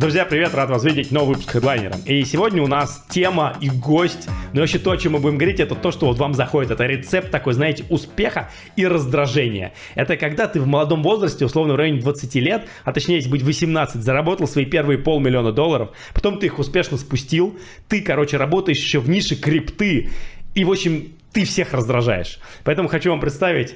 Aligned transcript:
Друзья, 0.00 0.24
привет, 0.24 0.54
рад 0.54 0.70
вас 0.70 0.82
видеть, 0.82 1.12
новый 1.12 1.34
выпуск 1.34 1.50
хедлайнера. 1.50 1.94
И 2.06 2.24
сегодня 2.24 2.62
у 2.62 2.66
нас 2.66 3.04
тема 3.10 3.58
и 3.60 3.68
гость, 3.68 4.30
но 4.54 4.60
вообще 4.60 4.78
то, 4.78 4.92
о 4.92 4.96
чем 4.96 5.12
мы 5.12 5.18
будем 5.18 5.36
говорить, 5.36 5.60
это 5.60 5.74
то, 5.74 5.90
что 5.90 6.06
вот 6.06 6.16
вам 6.16 6.32
заходит. 6.32 6.70
Это 6.70 6.86
рецепт 6.86 7.30
такой, 7.30 7.52
знаете, 7.52 7.84
успеха 7.90 8.48
и 8.76 8.86
раздражения. 8.86 9.74
Это 9.96 10.16
когда 10.16 10.48
ты 10.48 10.58
в 10.58 10.66
молодом 10.66 11.02
возрасте, 11.02 11.44
условно 11.44 11.74
в 11.74 11.76
районе 11.76 12.00
20 12.00 12.34
лет, 12.36 12.66
а 12.84 12.94
точнее, 12.94 13.16
если 13.16 13.28
быть 13.28 13.42
18, 13.42 14.02
заработал 14.02 14.48
свои 14.48 14.64
первые 14.64 14.96
полмиллиона 14.96 15.52
долларов, 15.52 15.90
потом 16.14 16.38
ты 16.38 16.46
их 16.46 16.58
успешно 16.58 16.96
спустил, 16.96 17.58
ты, 17.86 18.00
короче, 18.00 18.38
работаешь 18.38 18.78
еще 18.78 19.00
в 19.00 19.10
нише 19.10 19.36
крипты, 19.36 20.08
и, 20.54 20.64
в 20.64 20.70
общем, 20.70 21.12
ты 21.34 21.44
всех 21.44 21.74
раздражаешь. 21.74 22.40
Поэтому 22.64 22.88
хочу 22.88 23.10
вам 23.10 23.20
представить 23.20 23.74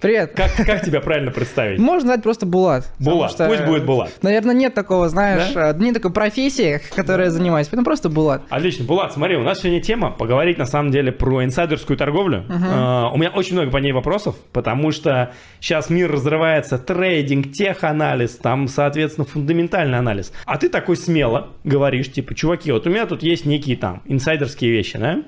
Привет. 0.00 0.32
Как, 0.34 0.50
как 0.56 0.82
тебя 0.82 1.00
правильно 1.02 1.30
представить? 1.30 1.78
Можно 1.78 2.08
назвать 2.08 2.22
просто 2.22 2.46
Булат. 2.46 2.90
Булат, 2.98 3.32
что, 3.32 3.46
пусть 3.46 3.64
будет 3.64 3.84
Булат. 3.84 4.10
Наверное, 4.22 4.54
нет 4.54 4.72
такого, 4.72 5.10
знаешь, 5.10 5.52
да? 5.52 5.72
Э, 5.72 5.74
нет 5.76 5.94
такой 5.94 6.10
профессии, 6.10 6.80
которой 6.96 7.24
я 7.24 7.30
занимаюсь, 7.30 7.66
поэтому 7.66 7.84
просто 7.84 8.08
Булат. 8.08 8.42
Отлично. 8.48 8.86
Булат, 8.86 9.12
смотри, 9.12 9.36
у 9.36 9.42
нас 9.42 9.60
сегодня 9.60 9.82
тема 9.82 10.10
поговорить 10.10 10.56
на 10.56 10.64
самом 10.64 10.90
деле 10.90 11.12
про 11.12 11.44
инсайдерскую 11.44 11.98
торговлю. 11.98 12.44
Угу. 12.48 12.54
Uh, 12.54 13.10
у 13.12 13.18
меня 13.18 13.30
очень 13.30 13.54
много 13.54 13.70
по 13.70 13.76
ней 13.76 13.92
вопросов, 13.92 14.36
потому 14.52 14.90
что 14.90 15.32
сейчас 15.60 15.90
мир 15.90 16.10
разрывается, 16.10 16.78
трейдинг, 16.78 17.52
теханализ, 17.52 18.36
там, 18.36 18.68
соответственно, 18.68 19.26
фундаментальный 19.26 19.98
анализ. 19.98 20.32
А 20.46 20.56
ты 20.56 20.70
такой 20.70 20.96
смело 20.96 21.48
говоришь, 21.64 22.10
типа, 22.10 22.34
чуваки, 22.34 22.72
вот 22.72 22.86
у 22.86 22.90
меня 22.90 23.04
тут 23.04 23.22
есть 23.22 23.44
некие 23.44 23.76
там 23.76 24.02
инсайдерские 24.06 24.70
вещи, 24.70 24.96
да? 24.96 25.18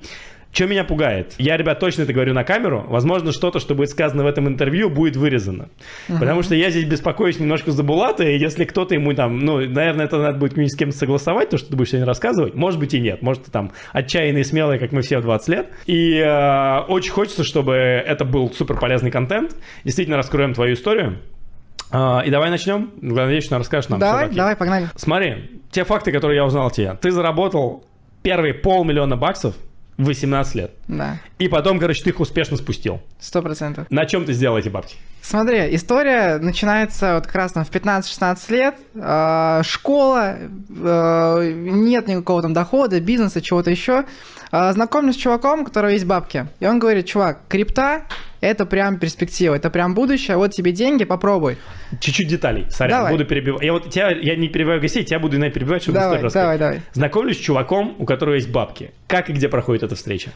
Что 0.52 0.66
меня 0.66 0.84
пугает? 0.84 1.34
Я, 1.38 1.56
ребят, 1.56 1.80
точно 1.80 2.02
это 2.02 2.12
говорю 2.12 2.34
на 2.34 2.44
камеру. 2.44 2.84
Возможно, 2.86 3.32
что-то, 3.32 3.58
что 3.58 3.74
будет 3.74 3.88
сказано 3.88 4.22
в 4.22 4.26
этом 4.26 4.46
интервью, 4.48 4.90
будет 4.90 5.16
вырезано. 5.16 5.70
Uh-huh. 6.08 6.18
Потому 6.18 6.42
что 6.42 6.54
я 6.54 6.68
здесь 6.68 6.84
беспокоюсь 6.84 7.40
немножко 7.40 7.70
за 7.70 7.82
Булата, 7.82 8.24
и 8.24 8.38
если 8.38 8.66
кто-то 8.66 8.94
ему 8.94 9.14
там, 9.14 9.38
ну, 9.38 9.60
наверное, 9.66 10.04
это 10.04 10.18
надо 10.18 10.38
будет 10.38 10.52
с 10.52 10.76
кем-то 10.76 10.94
согласовать, 10.94 11.48
то, 11.48 11.56
что 11.56 11.70
ты 11.70 11.76
будешь 11.76 11.88
сегодня 11.88 12.06
рассказывать. 12.06 12.54
Может 12.54 12.78
быть 12.78 12.92
и 12.92 13.00
нет. 13.00 13.22
Может, 13.22 13.44
ты 13.44 13.50
там 13.50 13.72
отчаянный 13.92 14.42
и 14.42 14.44
смелый, 14.44 14.78
как 14.78 14.92
мы 14.92 15.00
все 15.00 15.18
в 15.18 15.22
20 15.22 15.48
лет. 15.48 15.70
И 15.86 16.18
э, 16.18 16.80
очень 16.80 17.12
хочется, 17.12 17.44
чтобы 17.44 17.72
это 17.72 18.26
был 18.26 18.52
супер 18.52 18.78
полезный 18.78 19.10
контент. 19.10 19.56
Действительно 19.84 20.18
раскроем 20.18 20.52
твою 20.52 20.74
историю. 20.74 21.18
Uh, 21.90 22.24
и 22.26 22.30
давай 22.30 22.48
начнем. 22.50 22.90
Надеюсь, 23.02 23.44
что 23.44 23.58
расскажешь 23.58 23.90
нам. 23.90 24.00
Давай, 24.00 24.30
давай, 24.30 24.56
погнали. 24.56 24.88
Смотри, 24.96 25.60
те 25.70 25.84
факты, 25.84 26.10
которые 26.10 26.36
я 26.36 26.44
узнал 26.44 26.68
от 26.68 26.72
тебя. 26.72 26.94
Ты 26.94 27.10
заработал 27.10 27.84
первые 28.22 28.54
полмиллиона 28.54 29.16
баксов 29.16 29.54
18 29.98 30.54
лет. 30.54 30.72
Да. 30.88 31.18
И 31.38 31.48
потом, 31.48 31.78
короче, 31.78 32.02
ты 32.02 32.10
их 32.10 32.20
успешно 32.20 32.56
спустил. 32.56 33.00
Сто 33.18 33.42
процентов. 33.42 33.86
На 33.90 34.06
чем 34.06 34.24
ты 34.24 34.32
сделал 34.32 34.56
эти 34.56 34.68
бабки? 34.68 34.96
Смотри, 35.20 35.74
история 35.74 36.38
начинается 36.38 37.14
вот 37.14 37.26
как 37.26 37.36
раз 37.36 37.52
там 37.52 37.64
в 37.64 37.70
15-16 37.70 38.52
лет. 38.52 38.74
Э, 38.94 39.62
школа, 39.64 40.36
э, 40.36 41.52
нет 41.54 42.08
никакого 42.08 42.42
там 42.42 42.52
дохода, 42.52 43.00
бизнеса, 43.00 43.40
чего-то 43.40 43.70
еще. 43.70 44.04
Э, 44.50 44.72
знакомлюсь 44.72 45.16
с 45.16 45.18
чуваком, 45.18 45.60
у 45.60 45.64
которого 45.64 45.90
есть 45.90 46.06
бабки. 46.06 46.46
И 46.58 46.66
он 46.66 46.78
говорит, 46.78 47.06
чувак, 47.06 47.40
крипта 47.48 48.02
это 48.42 48.66
прям 48.66 48.98
перспектива, 48.98 49.54
это 49.54 49.70
прям 49.70 49.94
будущее, 49.94 50.36
вот 50.36 50.50
тебе 50.50 50.72
деньги, 50.72 51.04
попробуй. 51.04 51.56
Чуть-чуть 52.00 52.28
деталей, 52.28 52.66
сорян, 52.70 52.98
давай. 52.98 53.12
буду 53.12 53.24
перебивать. 53.24 53.62
Я 53.62 53.72
вот 53.72 53.88
тебя, 53.88 54.10
я 54.10 54.36
не 54.36 54.48
перебиваю 54.48 54.80
гостей, 54.80 55.04
тебя 55.04 55.20
буду 55.20 55.36
иногда 55.36 55.54
перебивать, 55.54 55.82
чтобы 55.82 55.98
давай, 55.98 56.20
давай, 56.28 56.58
давай. 56.58 56.82
Знакомлюсь 56.92 57.38
с 57.38 57.40
чуваком, 57.40 57.94
у 57.98 58.04
которого 58.04 58.34
есть 58.34 58.50
бабки. 58.50 58.90
Как 59.06 59.30
и 59.30 59.32
где 59.32 59.48
проходит 59.48 59.84
эта 59.84 59.94
встреча? 59.94 60.30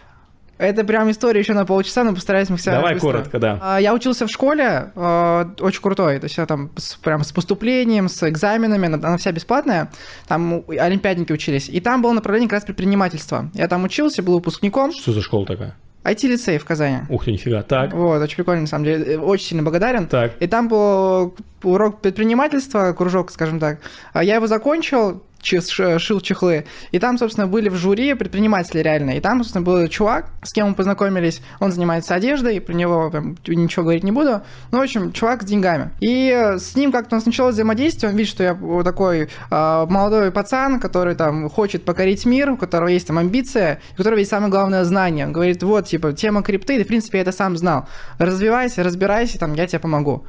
Это 0.59 0.85
прям 0.85 1.11
история 1.11 1.41
еще 1.41 1.53
на 1.53 1.67
полчаса, 1.67 2.03
но 2.03 2.15
постараюсь 2.15 2.49
максимально 2.49 2.81
Давай 2.81 2.95
быстро. 2.95 3.11
коротко, 3.11 3.39
да. 3.39 3.59
А, 3.61 3.79
я 3.79 3.93
учился 3.93 4.27
в 4.27 4.31
школе, 4.31 4.91
а, 4.95 5.51
очень 5.61 5.83
крутой, 5.83 6.19
то 6.19 6.25
есть 6.25 6.39
я 6.39 6.47
там 6.47 6.71
с, 6.77 6.95
прям 6.95 7.25
с 7.25 7.33
поступлением, 7.33 8.09
с 8.09 8.27
экзаменами, 8.27 8.87
она 8.87 9.19
вся 9.19 9.33
бесплатная, 9.33 9.91
там 10.29 10.65
олимпиадники 10.67 11.33
учились, 11.33 11.69
и 11.69 11.81
там 11.81 12.01
было 12.01 12.13
направление 12.13 12.49
как 12.49 12.59
раз 12.59 12.65
предпринимательства. 12.65 13.51
Я 13.53 13.69
там 13.69 13.85
учился, 13.85 14.23
был 14.23 14.35
выпускником. 14.35 14.93
Что 14.93 15.13
за 15.13 15.21
школа 15.21 15.45
такая? 15.45 15.77
IT-лицей 16.07 16.59
в 16.59 16.65
Казани. 16.65 16.99
Ух 17.09 17.25
ты, 17.25 17.33
нифига, 17.33 17.63
так. 17.63 17.93
Вот, 17.93 18.23
очень 18.23 18.37
прикольно, 18.37 18.63
на 18.63 18.67
самом 18.67 18.85
деле, 18.85 19.15
э, 19.15 19.19
очень 19.19 19.47
сильно 19.47 19.63
благодарен. 19.63 20.07
Так. 20.07 20.33
И 20.41 20.47
там 20.47 20.69
был 20.69 21.35
урок 21.63 22.01
предпринимательства, 22.01 22.93
кружок, 22.93 23.31
скажем 23.31 23.59
так. 23.59 23.79
А 24.13 24.23
я 24.23 24.37
его 24.37 24.47
закончил, 24.47 25.23
шил 25.43 26.21
чехлы. 26.21 26.67
И 26.93 26.99
там, 26.99 27.19
собственно, 27.19 27.47
были 27.47 27.69
в 27.69 27.75
жюри 27.75 28.15
предприниматели 28.15 28.81
реально. 28.81 29.13
И 29.13 29.21
там, 29.21 29.39
собственно, 29.39 29.65
был 29.65 29.87
чувак, 29.89 30.31
с 30.43 30.53
кем 30.53 30.69
мы 30.69 30.75
познакомились. 30.75 31.41
Он 31.61 31.73
занимается 31.73 32.15
одеждой, 32.15 32.61
про 32.61 32.75
него 32.75 33.11
прям, 33.11 33.37
ничего 33.47 33.85
говорить 33.85 34.05
не 34.05 34.13
буду. 34.13 34.43
Ну, 34.71 34.79
в 34.79 34.83
общем, 34.83 35.13
чувак 35.13 35.43
с 35.43 35.47
деньгами. 35.47 35.91
И 36.01 36.55
с 36.59 36.75
ним 36.77 36.93
как-то 36.93 37.17
у 37.17 37.19
нас 37.19 37.27
началось 37.27 37.55
взаимодействие. 37.55 38.11
Он 38.11 38.17
видит, 38.17 38.31
что 38.31 38.43
я 38.43 38.83
такой 38.83 39.23
э, 39.23 39.87
молодой 39.89 40.31
пацан, 40.31 40.81
который 40.81 41.15
там 41.15 41.49
хочет 41.49 41.85
покорить 41.85 42.27
мир, 42.27 42.51
у 42.51 42.57
которого 42.57 42.89
есть 42.89 43.07
там 43.07 43.19
амбиция, 43.19 43.81
у 43.95 43.97
которого 43.97 44.19
есть 44.19 44.31
самое 44.31 44.51
главное 44.51 44.85
знание. 44.85 45.27
Он 45.27 45.33
говорит, 45.33 45.63
вот, 45.63 45.87
типа, 45.87 46.13
тема 46.13 46.43
крипты, 46.43 46.79
ты, 46.79 46.85
в 46.85 46.87
принципе, 46.87 47.19
я 47.19 47.23
это 47.23 47.33
сам 47.33 47.57
знал. 47.57 47.89
Развивайся, 48.19 48.83
разбирайся, 48.83 49.39
там, 49.39 49.55
я 49.55 49.67
тебе 49.67 49.79
помогу. 49.79 50.27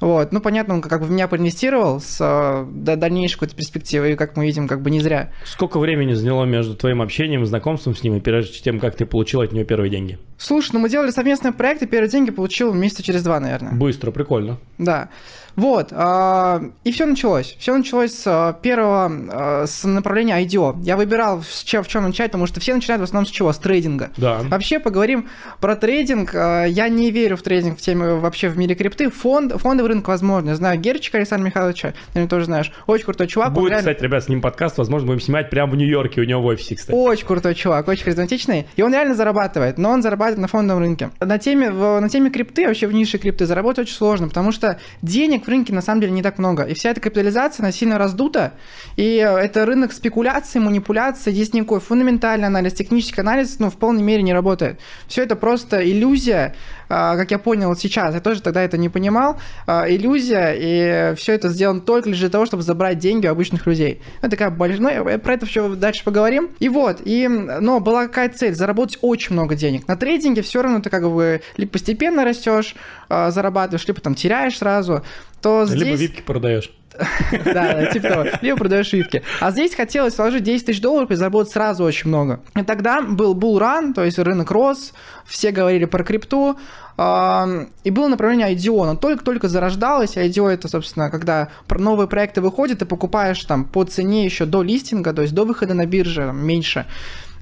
Вот. 0.00 0.32
Ну, 0.32 0.40
понятно, 0.40 0.74
он 0.74 0.82
как 0.82 1.00
бы 1.00 1.06
в 1.06 1.10
меня 1.10 1.28
проинвестировал 1.28 2.00
с 2.00 2.18
э, 2.20 2.66
до 2.70 2.96
дальнейшей 2.96 3.34
какой-то 3.34 3.56
перспективы, 3.56 4.12
и, 4.12 4.16
как 4.16 4.36
мы 4.36 4.44
видим, 4.44 4.68
как 4.68 4.82
бы 4.82 4.90
не 4.90 5.00
зря. 5.00 5.30
Сколько 5.44 5.78
времени 5.78 6.14
заняло 6.14 6.44
между 6.44 6.74
твоим 6.74 7.00
общением 7.00 7.46
знакомством 7.46 7.94
с 7.94 8.02
ним, 8.02 8.16
и 8.16 8.20
прежде 8.20 8.60
тем, 8.60 8.80
как 8.80 8.96
ты 8.96 9.06
получил 9.06 9.40
от 9.40 9.52
него 9.52 9.64
первые 9.64 9.90
деньги? 9.90 10.18
Слушай, 10.36 10.70
ну 10.74 10.80
мы 10.80 10.90
делали 10.90 11.10
совместный 11.10 11.52
проект, 11.52 11.82
и 11.82 11.86
первые 11.86 12.10
деньги 12.10 12.30
получил 12.30 12.74
месяца 12.74 13.02
через 13.02 13.22
два, 13.22 13.40
наверное. 13.40 13.72
Быстро, 13.72 14.10
прикольно. 14.10 14.58
Да. 14.78 15.08
Вот, 15.56 15.88
э, 15.90 16.60
и 16.84 16.92
все 16.92 17.06
началось. 17.06 17.56
Все 17.58 17.76
началось 17.76 18.12
с 18.12 18.26
э, 18.26 18.54
первого, 18.62 19.62
э, 19.62 19.66
с 19.66 19.84
направления 19.84 20.42
IDO. 20.42 20.76
Я 20.82 20.96
выбирал, 20.96 21.42
с 21.42 21.62
чем, 21.62 21.84
в 21.84 21.88
чем 21.88 22.04
начать, 22.04 22.30
потому 22.30 22.46
что 22.46 22.60
все 22.60 22.74
начинают 22.74 23.00
в 23.00 23.04
основном 23.04 23.26
с 23.26 23.30
чего? 23.30 23.52
С 23.52 23.58
трейдинга. 23.58 24.10
Да. 24.16 24.40
Вообще, 24.42 24.78
поговорим 24.78 25.28
про 25.60 25.76
трейдинг. 25.76 26.34
Я 26.34 26.88
не 26.88 27.10
верю 27.10 27.36
в 27.36 27.42
трейдинг 27.42 27.78
в 27.78 27.80
теме 27.80 28.14
вообще 28.14 28.48
в 28.48 28.58
мире 28.58 28.74
крипты. 28.74 29.10
Фонд, 29.10 29.52
фондовый 29.60 29.90
рынок 29.90 30.08
возможно. 30.08 30.50
Я 30.50 30.56
знаю 30.56 30.80
Герчика 30.80 31.18
Александра 31.18 31.46
Михайловича, 31.46 31.94
ты 32.12 32.26
тоже 32.26 32.46
знаешь. 32.46 32.72
Очень 32.86 33.04
крутой 33.04 33.28
чувак. 33.28 33.52
Будет, 33.52 33.70
реально... 33.70 33.90
кстати, 33.90 34.02
ребят, 34.02 34.24
с 34.24 34.28
ним 34.28 34.40
подкаст, 34.40 34.78
возможно, 34.78 35.06
будем 35.06 35.20
снимать 35.20 35.50
прямо 35.50 35.72
в 35.72 35.76
Нью-Йорке, 35.76 36.20
у 36.20 36.24
него 36.24 36.42
в 36.42 36.46
офисе, 36.46 36.74
кстати. 36.76 36.96
Очень 36.96 37.26
крутой 37.26 37.54
чувак, 37.54 37.86
очень 37.88 38.04
харизматичный. 38.04 38.66
И 38.76 38.82
он 38.82 38.92
реально 38.92 39.14
зарабатывает, 39.14 39.78
но 39.78 39.90
он 39.90 40.02
зарабатывает 40.02 40.40
на 40.40 40.48
фондовом 40.48 40.82
рынке. 40.82 41.10
На 41.20 41.38
теме, 41.38 41.70
в, 41.70 42.00
на 42.00 42.08
теме 42.08 42.30
крипты, 42.30 42.66
вообще 42.66 42.86
в 42.86 42.92
нише 42.92 43.18
крипты 43.18 43.46
заработать 43.46 43.86
очень 43.86 43.94
сложно, 43.94 44.28
потому 44.28 44.52
что 44.52 44.78
денег 45.02 45.43
в 45.44 45.48
рынке 45.48 45.72
на 45.72 45.82
самом 45.82 46.00
деле 46.00 46.12
не 46.12 46.22
так 46.22 46.38
много. 46.38 46.64
И 46.64 46.74
вся 46.74 46.90
эта 46.90 47.00
капитализация, 47.00 47.62
она 47.62 47.72
сильно 47.72 47.98
раздута. 47.98 48.54
И 48.96 49.18
э, 49.18 49.36
это 49.36 49.64
рынок 49.66 49.92
спекуляции, 49.92 50.58
манипуляции. 50.58 51.30
Здесь 51.30 51.52
никакой 51.52 51.80
фундаментальный 51.80 52.46
анализ, 52.46 52.72
технический 52.72 53.20
анализ 53.20 53.58
ну, 53.58 53.70
в 53.70 53.76
полной 53.76 54.02
мере 54.02 54.22
не 54.22 54.32
работает. 54.32 54.80
Все 55.06 55.22
это 55.22 55.36
просто 55.36 55.88
иллюзия, 55.88 56.54
как 56.88 57.30
я 57.30 57.38
понял 57.38 57.74
сейчас. 57.76 58.14
Я 58.14 58.20
тоже 58.20 58.42
тогда 58.42 58.62
это 58.62 58.76
не 58.76 58.88
понимал. 58.88 59.38
А, 59.66 59.84
иллюзия, 59.88 60.54
и 60.56 61.14
все 61.16 61.32
это 61.32 61.48
сделано 61.48 61.80
только 61.80 62.08
лишь 62.08 62.18
для 62.18 62.28
того, 62.28 62.46
чтобы 62.46 62.62
забрать 62.62 62.98
деньги 62.98 63.26
у 63.26 63.30
обычных 63.30 63.66
людей. 63.66 64.00
Это 64.20 64.30
такая 64.30 64.50
большая... 64.50 65.02
Ну, 65.04 65.18
про 65.18 65.34
это 65.34 65.46
все 65.46 65.74
дальше 65.74 66.04
поговорим. 66.04 66.50
И 66.58 66.68
вот, 66.68 67.00
и, 67.04 67.28
но 67.28 67.80
была 67.80 68.06
какая 68.06 68.28
цель? 68.28 68.54
Заработать 68.54 68.98
очень 69.02 69.34
много 69.34 69.54
денег. 69.54 69.88
На 69.88 69.96
трейдинге 69.96 70.42
все 70.42 70.62
равно 70.62 70.80
ты 70.80 70.90
как 70.90 71.08
бы 71.10 71.42
либо 71.56 71.72
постепенно 71.72 72.24
растешь, 72.24 72.74
а, 73.08 73.30
зарабатываешь, 73.30 73.86
либо 73.86 74.00
там 74.00 74.14
теряешь 74.14 74.58
сразу 74.58 75.02
то 75.44 75.66
здесь... 75.66 75.82
Либо 75.82 75.96
випки 75.96 76.22
продаешь. 76.22 76.72
Да, 77.44 77.86
типа 77.86 78.08
того. 78.08 78.24
Либо 78.40 78.58
продаешь 78.58 78.92
випки. 78.92 79.22
А 79.40 79.50
здесь 79.50 79.74
хотелось 79.74 80.16
вложить 80.16 80.42
10 80.42 80.66
тысяч 80.66 80.80
долларов 80.80 81.10
и 81.10 81.14
заработать 81.14 81.52
сразу 81.52 81.84
очень 81.84 82.08
много. 82.08 82.40
И 82.56 82.62
тогда 82.62 83.02
был 83.02 83.34
bull 83.34 83.94
то 83.94 84.04
есть 84.04 84.18
рынок 84.18 84.50
рос, 84.50 84.92
все 85.24 85.50
говорили 85.50 85.84
про 85.84 86.04
крипту, 86.04 86.58
и 86.96 87.90
было 87.90 88.08
направление 88.08 88.54
IDO, 88.54 88.84
но 88.84 88.94
только-только 88.94 89.48
зарождалось. 89.48 90.16
IDO 90.16 90.48
это, 90.48 90.68
собственно, 90.68 91.10
когда 91.10 91.48
новые 91.68 92.06
проекты 92.06 92.40
выходят, 92.40 92.78
ты 92.78 92.86
покупаешь 92.86 93.42
там 93.44 93.64
по 93.64 93.84
цене 93.84 94.24
еще 94.24 94.44
до 94.44 94.62
листинга, 94.62 95.12
то 95.12 95.22
есть 95.22 95.34
до 95.34 95.44
выхода 95.44 95.74
на 95.74 95.86
бирже 95.86 96.30
меньше. 96.32 96.86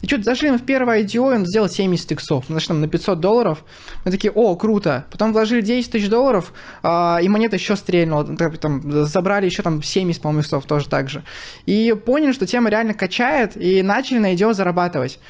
И 0.02 0.06
что-то 0.08 0.25
зашли 0.25 0.50
мы 0.50 0.58
в 0.58 0.64
первое 0.64 1.02
IDO, 1.02 1.32
и 1.32 1.37
он 1.37 1.46
сделал 1.46 1.69
70 1.69 2.12
иксов. 2.12 2.44
Зашли 2.49 2.69
там 2.69 2.81
на 2.81 2.88
500 2.88 3.20
долларов. 3.20 3.64
Мы 4.04 4.10
такие, 4.10 4.32
о, 4.32 4.56
круто. 4.56 5.06
Потом 5.10 5.32
вложили 5.32 5.60
10 5.60 5.93
тысяч 5.93 6.08
долларов, 6.08 6.52
а, 6.82 7.19
и 7.22 7.28
монета 7.28 7.56
еще 7.56 7.76
стрельнула. 7.76 8.25
Там, 8.25 9.06
забрали 9.06 9.46
еще 9.46 9.62
там 9.62 9.82
70, 9.82 10.20
по-моему, 10.20 10.40
иксов 10.40 10.66
тоже 10.66 10.88
так 10.88 11.08
же. 11.08 11.22
И 11.66 11.94
поняли, 12.04 12.32
что 12.32 12.46
тема 12.46 12.69
реально 12.69 12.94
качает, 12.94 13.56
и 13.56 13.82
начали 13.82 14.19
на 14.19 14.34
IDO 14.34 14.52
зарабатывать 14.52 15.20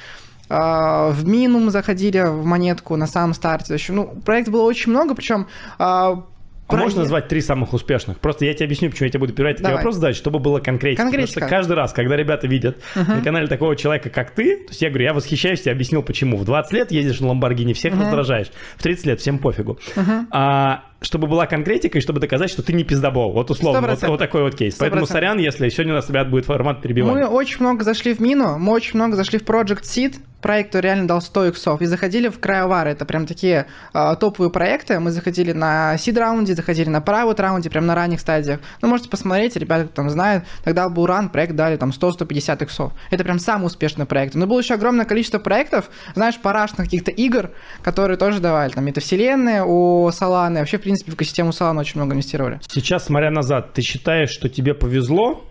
а, 0.48 1.10
в 1.10 1.26
минимум 1.26 1.70
заходили 1.70 2.20
в 2.20 2.44
монетку 2.44 2.96
на 2.96 3.06
самом 3.06 3.34
старте. 3.34 3.74
Еще, 3.74 3.92
ну, 3.92 4.06
проектов 4.24 4.54
было 4.54 4.62
очень 4.62 4.90
много, 4.90 5.14
причем 5.14 5.46
а, 6.72 6.80
а 6.80 6.82
можно 6.82 7.00
назвать 7.00 7.28
три 7.28 7.40
самых 7.40 7.72
успешных? 7.72 8.19
Просто 8.19 8.44
я 8.44 8.54
тебе 8.54 8.66
объясню, 8.66 8.90
почему 8.90 9.06
я 9.06 9.10
тебе 9.10 9.20
буду 9.20 9.32
перебирать 9.32 9.58
такие 9.58 9.74
вопросы 9.74 9.98
задать, 9.98 10.16
чтобы 10.16 10.38
было 10.38 10.60
конкретно. 10.60 11.06
Потому 11.06 11.26
что 11.26 11.40
каждый 11.40 11.76
раз, 11.76 11.92
когда 11.92 12.16
ребята 12.16 12.46
видят 12.46 12.78
uh-huh. 12.94 13.16
на 13.16 13.22
канале 13.22 13.46
такого 13.46 13.76
человека, 13.76 14.10
как 14.10 14.30
ты, 14.32 14.56
то 14.56 14.70
есть 14.70 14.82
я 14.82 14.88
говорю, 14.88 15.04
я 15.04 15.14
восхищаюсь, 15.14 15.62
я 15.66 15.72
объяснил 15.72 16.02
почему. 16.02 16.36
В 16.36 16.44
20 16.44 16.72
лет 16.72 16.90
ездишь 16.90 17.20
на 17.20 17.28
Ламборгини, 17.28 17.72
всех 17.72 17.94
uh-huh. 17.94 18.02
раздражаешь. 18.02 18.48
В 18.76 18.82
30 18.82 19.06
лет 19.06 19.20
всем 19.20 19.38
пофигу. 19.38 19.78
Uh-huh. 19.96 20.26
А, 20.30 20.84
чтобы 21.02 21.26
была 21.26 21.46
конкретика 21.46 21.99
и 21.99 22.00
чтобы 22.00 22.20
доказать, 22.20 22.50
что 22.50 22.62
ты 22.62 22.72
не 22.72 22.84
пиздобол. 22.84 23.32
Вот 23.32 23.50
условно, 23.50 23.88
вот, 23.88 24.02
100%. 24.02 24.08
вот 24.08 24.19
такой 24.19 24.43
вот 24.43 24.54
кейс. 24.54 24.75
Поэтому 24.76 25.04
100%. 25.04 25.06
сорян, 25.06 25.38
если 25.38 25.69
сегодня 25.69 25.93
у 25.93 25.96
нас, 25.96 26.08
ребят, 26.08 26.31
будет 26.31 26.46
формат 26.46 26.76
Мы 26.76 26.82
перебивания. 26.82 27.26
очень 27.26 27.60
много 27.60 27.84
зашли 27.84 28.14
в 28.14 28.20
мину, 28.20 28.58
мы 28.58 28.72
очень 28.72 28.94
много 28.94 29.16
зашли 29.16 29.38
в 29.38 29.43
Project 29.43 29.82
Seed, 29.82 30.16
проект, 30.43 30.70
который 30.70 30.87
реально 30.87 31.08
дал 31.08 31.22
100 31.22 31.46
иксов, 31.46 31.81
и 31.81 31.87
заходили 31.87 32.28
в 32.28 32.38
Cryovар, 32.38 32.88
это 32.88 33.04
прям 33.06 33.26
такие 33.26 33.66
а, 33.94 34.16
топовые 34.16 34.50
проекты, 34.50 34.99
мы 34.99 35.12
заходили 35.12 35.52
на 35.52 35.94
seed 35.94 36.19
раунде, 36.19 36.54
заходили 36.54 36.88
на 36.88 36.99
private 36.99 37.40
раунде, 37.40 37.70
прям 37.70 37.87
на 37.87 37.94
ранних 37.94 38.20
стадиях. 38.20 38.60
Ну, 38.82 38.88
можете 38.88 39.08
посмотреть, 39.08 39.56
ребята, 39.56 39.84
кто 39.84 39.94
там 39.94 40.10
знает, 40.10 40.44
тогда 40.64 40.88
был 40.88 41.06
ран, 41.06 41.31
проект 41.31 41.55
дали 41.55 41.76
там 41.76 41.90
100-150 41.90 42.62
иксов. 42.64 42.93
Это 43.10 43.25
прям 43.25 43.38
самый 43.38 43.66
успешный 43.66 44.05
проект. 44.05 44.34
Но 44.34 44.46
было 44.46 44.58
еще 44.58 44.75
огромное 44.75 45.06
количество 45.06 45.38
проектов, 45.38 45.88
знаешь, 46.14 46.38
парашных 46.38 46.87
каких-то 46.87 47.12
игр, 47.12 47.50
которые 47.82 48.16
тоже 48.16 48.40
давали, 48.40 48.72
там, 48.72 48.87
это 48.87 49.00
вселенные 49.00 49.64
у 49.64 50.08
Solana, 50.08 50.58
вообще, 50.58 50.78
в 50.78 50.82
принципе, 50.82 50.92
в 50.97 51.15
экосистему 51.15 51.50
Solana 51.50 51.81
очень 51.81 52.00
много 52.00 52.15
инвестировали. 52.15 52.61
Сейчас, 52.69 53.06
смотря 53.06 53.31
назад, 53.31 53.73
ты 53.73 53.83
считаешь, 53.83 54.31
что 54.31 54.49
тебе 54.49 54.75
повезло? 54.75 55.44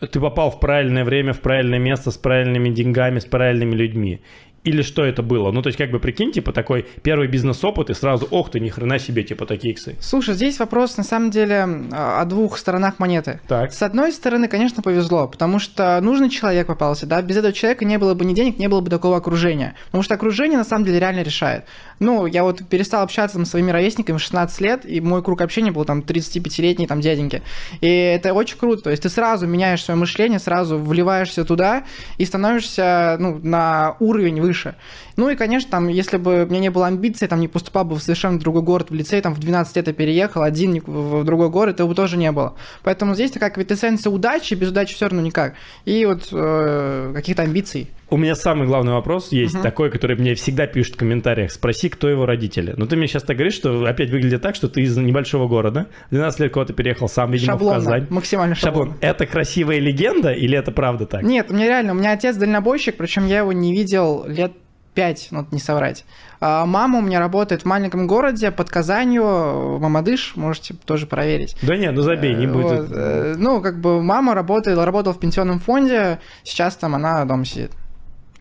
Ты 0.00 0.20
попал 0.20 0.50
в 0.50 0.60
правильное 0.60 1.04
время, 1.04 1.32
в 1.32 1.40
правильное 1.40 1.80
место, 1.80 2.10
с 2.10 2.16
правильными 2.16 2.70
деньгами, 2.70 3.18
с 3.18 3.24
правильными 3.24 3.74
людьми? 3.74 4.20
Или 4.64 4.82
что 4.82 5.04
это 5.04 5.22
было? 5.22 5.50
Ну, 5.52 5.62
то 5.62 5.68
есть, 5.68 5.78
как 5.78 5.90
бы 5.90 6.00
прикинь, 6.00 6.32
типа, 6.32 6.52
такой 6.52 6.86
первый 7.02 7.28
бизнес-опыт, 7.28 7.90
и 7.90 7.94
сразу, 7.94 8.26
ох 8.30 8.50
ты, 8.50 8.60
ни 8.60 8.68
хрена 8.68 8.98
себе, 8.98 9.22
типа, 9.22 9.46
такие 9.46 9.72
иксы. 9.72 9.96
Слушай, 10.00 10.34
здесь 10.34 10.58
вопрос 10.58 10.96
на 10.96 11.04
самом 11.04 11.30
деле 11.30 11.66
а, 11.92 12.20
о 12.20 12.24
двух 12.24 12.58
сторонах 12.58 12.98
монеты. 12.98 13.40
Так. 13.46 13.72
С 13.72 13.82
одной 13.82 14.12
стороны, 14.12 14.48
конечно, 14.48 14.82
повезло, 14.82 15.28
потому 15.28 15.58
что 15.58 16.00
нужный 16.00 16.28
человек 16.28 16.66
попался, 16.66 17.06
да, 17.06 17.22
без 17.22 17.36
этого 17.36 17.52
человека 17.52 17.84
не 17.84 17.98
было 17.98 18.14
бы 18.14 18.24
ни 18.24 18.34
денег, 18.34 18.58
не 18.58 18.68
было 18.68 18.80
бы 18.80 18.90
такого 18.90 19.16
окружения, 19.16 19.74
потому 19.86 20.02
что 20.02 20.14
окружение 20.14 20.58
на 20.58 20.64
самом 20.64 20.84
деле 20.84 20.98
реально 20.98 21.22
решает. 21.22 21.64
Ну, 22.00 22.26
я 22.26 22.42
вот 22.42 22.60
перестал 22.68 23.02
общаться 23.02 23.36
там, 23.36 23.44
с 23.44 23.50
своими 23.50 23.70
ровесниками 23.70 24.18
в 24.18 24.20
16 24.20 24.60
лет, 24.60 24.80
и 24.84 25.00
мой 25.00 25.22
круг 25.22 25.40
общения 25.40 25.70
был 25.70 25.84
там 25.84 26.00
35-летние 26.00 26.88
там 26.88 27.00
дяденьки, 27.00 27.42
и 27.80 27.88
это 27.88 28.34
очень 28.34 28.58
круто, 28.58 28.82
то 28.82 28.90
есть 28.90 29.02
ты 29.02 29.08
сразу 29.08 29.46
меняешь 29.46 29.84
свое 29.84 29.98
мышление, 29.98 30.38
сразу 30.38 30.78
вливаешься 30.78 31.44
туда 31.44 31.84
и 32.18 32.24
становишься, 32.24 33.16
ну, 33.18 33.38
на 33.42 33.96
уровень 34.00 34.40
выше. 34.48 34.74
Ну 35.16 35.28
и, 35.28 35.36
конечно, 35.36 35.70
там, 35.70 35.88
если 35.88 36.16
бы 36.16 36.44
у 36.44 36.46
меня 36.46 36.60
не 36.60 36.70
было 36.70 36.86
амбиций, 36.86 37.28
там 37.28 37.40
не 37.40 37.48
поступал 37.48 37.84
бы 37.84 37.96
в 37.96 38.02
совершенно 38.02 38.38
другой 38.38 38.62
город 38.62 38.90
в 38.90 38.94
лицей, 38.94 39.20
там 39.20 39.34
в 39.34 39.38
12 39.38 39.76
лет 39.76 39.86
я 39.86 39.92
переехал, 39.92 40.42
один 40.42 40.80
в 40.80 41.24
другой 41.24 41.50
город, 41.50 41.80
бы 41.80 41.94
тоже 41.94 42.16
не 42.16 42.32
было. 42.32 42.54
Поэтому 42.82 43.14
здесь 43.14 43.30
такая 43.30 43.50
квинтэссенция 43.50 44.10
удачи, 44.10 44.54
без 44.54 44.70
удачи 44.70 44.94
все 44.94 45.06
равно 45.06 45.20
никак. 45.20 45.54
И 45.84 46.04
вот 46.06 46.28
э, 46.32 47.12
каких-то 47.14 47.42
амбиций. 47.42 47.88
У 48.10 48.16
меня 48.16 48.34
самый 48.34 48.66
главный 48.66 48.92
вопрос 48.92 49.32
есть 49.32 49.54
Мгм. 49.54 49.62
такой, 49.62 49.90
который 49.90 50.16
мне 50.16 50.34
всегда 50.34 50.66
пишут 50.66 50.94
в 50.94 50.98
комментариях. 50.98 51.52
Спроси, 51.52 51.90
кто 51.90 52.08
его 52.08 52.24
родители. 52.24 52.72
Но 52.76 52.86
ты 52.86 52.96
мне 52.96 53.06
сейчас 53.06 53.22
так 53.22 53.36
говоришь, 53.36 53.54
что 53.54 53.84
опять 53.84 54.08
выглядит 54.10 54.40
так, 54.40 54.54
что 54.54 54.68
ты 54.68 54.80
из 54.80 54.96
небольшого 54.96 55.46
города. 55.46 55.88
В 56.06 56.10
12 56.14 56.40
лет 56.40 56.52
куда-то 56.52 56.72
переехал 56.72 57.08
сам, 57.08 57.30
видимо, 57.32 57.52
в 57.52 57.58
Шаблонно, 57.58 57.74
Казань. 57.80 58.06
максимально 58.08 58.54
шаблон. 58.54 58.86
Шаблон. 58.88 58.98
Это 59.02 59.26
красивая 59.26 59.78
легенда 59.78 60.32
или 60.32 60.56
это 60.56 60.72
правда 60.72 61.04
так? 61.04 61.22
Нет, 61.22 61.50
меня 61.50 61.66
реально, 61.66 61.92
у 61.92 61.96
меня 61.96 62.12
отец 62.12 62.36
дальнобойщик, 62.36 62.96
причем 62.96 63.26
я 63.26 63.38
его 63.40 63.52
не 63.52 63.72
видел 63.74 64.24
лет 64.26 64.52
пять, 64.94 65.28
ну, 65.30 65.46
не 65.52 65.58
соврать. 65.60 66.06
А 66.40 66.64
мама 66.64 67.00
у 67.00 67.02
меня 67.02 67.20
работает 67.20 67.62
в 67.62 67.64
маленьком 67.66 68.06
городе 68.06 68.50
под 68.50 68.70
Казанью, 68.70 69.78
Мамадыш, 69.80 70.32
можете 70.34 70.74
тоже 70.86 71.06
проверить. 71.06 71.56
Да 71.62 71.76
нет, 71.76 71.92
ну 71.94 72.00
забей, 72.02 72.34
не 72.34 72.46
Э, 72.46 72.48
будет. 72.52 72.80
вот, 72.80 72.88
э, 72.90 73.34
Ну, 73.36 73.60
как 73.60 73.80
бы 73.80 74.02
мама 74.02 74.34
работала, 74.34 74.84
работала 74.86 75.12
в 75.12 75.20
пенсионном 75.20 75.60
фонде, 75.60 76.18
сейчас 76.42 76.74
там 76.76 76.94
она 76.94 77.24
дома 77.26 77.44
сидит. 77.44 77.72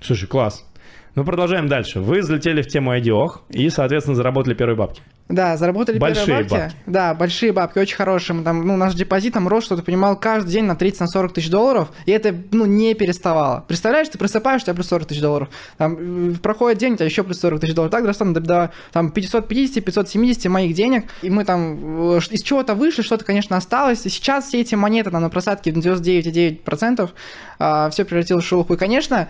Слушай, 0.02 0.28
класс. 0.28 0.64
Ну, 1.16 1.26
продолжаем 1.26 1.68
дальше. 1.68 2.00
Вы 2.00 2.22
залетели 2.22 2.62
в 2.62 2.68
тему 2.68 2.96
IDOH 2.96 3.40
и, 3.50 3.70
соответственно, 3.72 4.16
заработали 4.16 4.54
первые 4.54 4.78
бабки. 4.78 5.02
Да, 5.30 5.58
заработали 5.58 5.98
Большие 5.98 6.26
первые 6.26 6.44
бабки. 6.48 6.64
бабки. 6.64 6.76
Да, 6.86 7.14
большие 7.14 7.52
бабки, 7.52 7.80
очень 7.80 7.96
хорошие. 7.96 8.36
Мы 8.36 8.44
Там, 8.44 8.66
ну, 8.66 8.78
наш 8.78 8.94
депозит 8.94 9.34
там 9.34 9.48
рос, 9.48 9.66
что 9.66 9.76
ты 9.76 9.82
понимал, 9.82 10.16
каждый 10.18 10.52
день 10.52 10.66
на 10.66 10.74
30-40 10.74 11.34
тысяч 11.34 11.50
долларов, 11.50 11.90
и 12.06 12.12
это, 12.12 12.36
ну, 12.52 12.66
не 12.66 12.94
переставало. 12.94 13.66
Представляешь, 13.68 14.08
ты 14.10 14.18
просыпаешься, 14.18 14.66
у 14.66 14.68
тебя 14.68 14.76
плюс 14.76 14.88
40 14.88 15.08
тысяч 15.08 15.22
долларов. 15.22 15.50
Там, 15.78 16.30
э, 16.30 16.34
проходит 16.36 16.78
день, 16.78 16.94
у 16.94 16.96
тебя 16.98 17.08
еще 17.08 17.24
плюс 17.24 17.40
40 17.40 17.60
тысяч 17.62 17.74
долларов. 17.74 17.92
Так 17.92 18.04
дорастало 18.04 18.34
до, 18.34 18.40
до 18.40 18.72
там, 18.94 19.08
550-570 19.08 20.50
моих 20.50 20.76
денег, 20.76 21.06
и 21.24 21.30
мы 21.30 21.44
там 21.46 22.14
э, 22.14 22.20
из 22.30 22.44
чего-то 22.44 22.76
вышли, 22.76 23.02
что-то, 23.02 23.26
конечно, 23.26 23.58
осталось. 23.58 24.06
И 24.06 24.10
сейчас 24.10 24.50
все 24.50 24.62
эти 24.62 24.76
монеты 24.76 25.10
там, 25.10 25.22
на 25.22 25.30
просадке 25.30 25.72
99,9% 25.72 27.10
а, 27.60 27.90
все 27.90 28.06
превратилось 28.06 28.46
в 28.46 28.48
шелуху. 28.48 28.76
И, 28.76 28.78
конечно, 28.78 29.28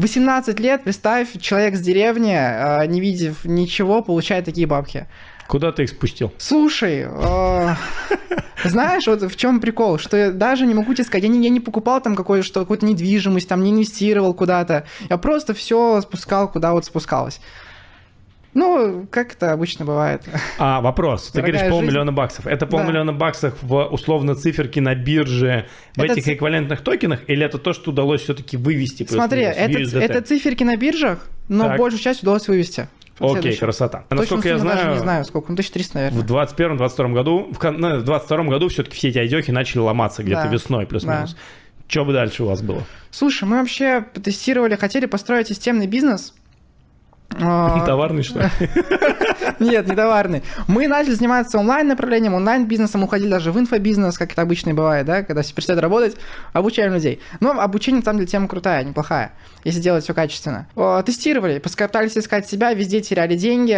18 0.00 0.58
лет, 0.60 0.82
представь, 0.82 1.38
человек 1.40 1.76
с 1.76 1.80
деревни, 1.80 2.34
а, 2.34 2.84
не 2.86 3.00
видев 3.00 3.44
ничего, 3.44 4.02
получает 4.02 4.46
такие 4.46 4.66
бабки. 4.66 5.06
Куда 5.46 5.72
ты 5.72 5.82
их 5.82 5.90
спустил? 5.90 6.32
Слушай, 6.38 7.06
э, 7.06 7.74
знаешь, 8.64 9.06
вот 9.06 9.22
в 9.22 9.36
чем 9.36 9.60
прикол, 9.60 9.98
что 9.98 10.16
я 10.16 10.30
даже 10.30 10.64
не 10.64 10.74
могу 10.74 10.94
тебе 10.94 11.04
сказать, 11.04 11.24
я 11.24 11.28
не, 11.28 11.42
я 11.42 11.50
не 11.50 11.60
покупал 11.60 12.00
там 12.00 12.14
какой-то, 12.14 12.46
что, 12.46 12.60
какую-то 12.60 12.86
недвижимость, 12.86 13.48
там 13.48 13.62
не 13.62 13.72
инвестировал 13.72 14.32
куда-то, 14.32 14.86
я 15.08 15.18
просто 15.18 15.52
все 15.52 16.00
спускал, 16.00 16.50
куда 16.50 16.72
вот 16.72 16.84
спускалось. 16.84 17.40
Ну, 18.52 19.06
как 19.10 19.32
это 19.34 19.52
обычно 19.52 19.84
бывает. 19.84 20.22
А, 20.58 20.80
вопрос. 20.80 21.28
Ты 21.28 21.34
Дорогая 21.34 21.52
говоришь 21.52 21.60
жизнь. 21.60 21.70
полмиллиона 21.72 22.12
баксов. 22.12 22.46
Это 22.48 22.66
Да. 22.66 22.76
полмиллиона 22.76 23.12
баксов 23.12 23.54
в 23.62 23.84
условно 23.92 24.34
циферке 24.34 24.80
на 24.80 24.94
бирже 24.96 25.66
в 25.94 26.00
Это 26.02 26.14
этих 26.14 26.24
ци- 26.24 26.34
эквивалентных 26.34 26.80
токенах, 26.82 27.20
или 27.28 27.44
это 27.44 27.58
то, 27.58 27.72
что 27.72 27.90
удалось 27.90 28.22
все-таки 28.22 28.56
вывести? 28.56 29.06
Смотри, 29.08 29.42
это, 29.42 29.98
это 30.00 30.20
циферки 30.22 30.64
на 30.64 30.76
биржах, 30.76 31.28
но 31.48 31.68
Так. 31.68 31.78
большую 31.78 32.00
часть 32.00 32.22
удалось 32.22 32.48
вывести. 32.48 32.88
Окей, 33.20 33.32
Следующее. 33.34 33.60
красота. 33.60 34.04
А 34.08 34.14
Насколько 34.14 34.48
я 34.48 34.56
сумму 34.58 34.70
даже 34.70 34.80
знаю, 34.82 34.94
не 34.96 35.02
знаю, 35.02 35.24
сколько, 35.26 35.48
ну, 35.50 35.54
1300, 35.54 35.94
наверное. 35.98 36.20
в 36.22 36.26
21-22 36.26 37.12
году, 37.12 37.52
в, 37.52 37.70
ну, 37.70 37.98
в 37.98 38.02
22 38.02 38.44
году 38.44 38.68
все-таки 38.68 38.96
все 38.96 39.08
эти 39.10 39.18
айдехи 39.18 39.50
начали 39.50 39.78
ломаться 39.80 40.22
где-то 40.22 40.44
Да. 40.44 40.48
весной 40.48 40.86
плюс-минус. 40.86 41.36
Что 41.86 42.04
бы 42.04 42.12
дальше 42.14 42.44
у 42.44 42.46
вас 42.46 42.62
было? 42.62 42.82
Слушай, 43.10 43.44
мы 43.44 43.58
вообще 43.58 44.04
тестировали, 44.22 44.74
хотели 44.76 45.06
построить 45.06 45.48
системный 45.48 45.86
бизнес. 45.86 46.34
А, 47.38 47.84
Товарный, 47.86 48.22
что 48.22 48.40
ли? 48.40 48.46
Нет, 49.60 49.86
не 49.86 49.94
товарный. 49.94 50.42
Мы 50.66 50.88
начали 50.88 51.12
заниматься 51.12 51.58
онлайн-направлением, 51.58 52.34
онлайн-бизнесом, 52.34 53.04
уходили 53.04 53.28
даже 53.30 53.52
в 53.52 53.58
инфобизнес, 53.58 54.16
как 54.18 54.32
это 54.32 54.42
обычно 54.42 54.74
бывает, 54.74 55.06
да, 55.06 55.22
когда 55.22 55.42
все 55.42 55.54
перестают 55.54 55.80
работать, 55.82 56.16
обучаем 56.52 56.92
людей. 56.94 57.20
Но 57.40 57.52
обучение, 57.60 58.02
самом 58.02 58.18
деле, 58.18 58.28
тема 58.30 58.48
крутая, 58.48 58.82
неплохая, 58.84 59.32
если 59.64 59.80
делать 59.80 60.04
все 60.04 60.14
качественно. 60.14 60.66
Тестировали, 61.04 61.58
пытались 61.58 62.16
искать 62.16 62.48
себя, 62.48 62.72
везде 62.72 63.00
теряли 63.00 63.36
деньги. 63.36 63.72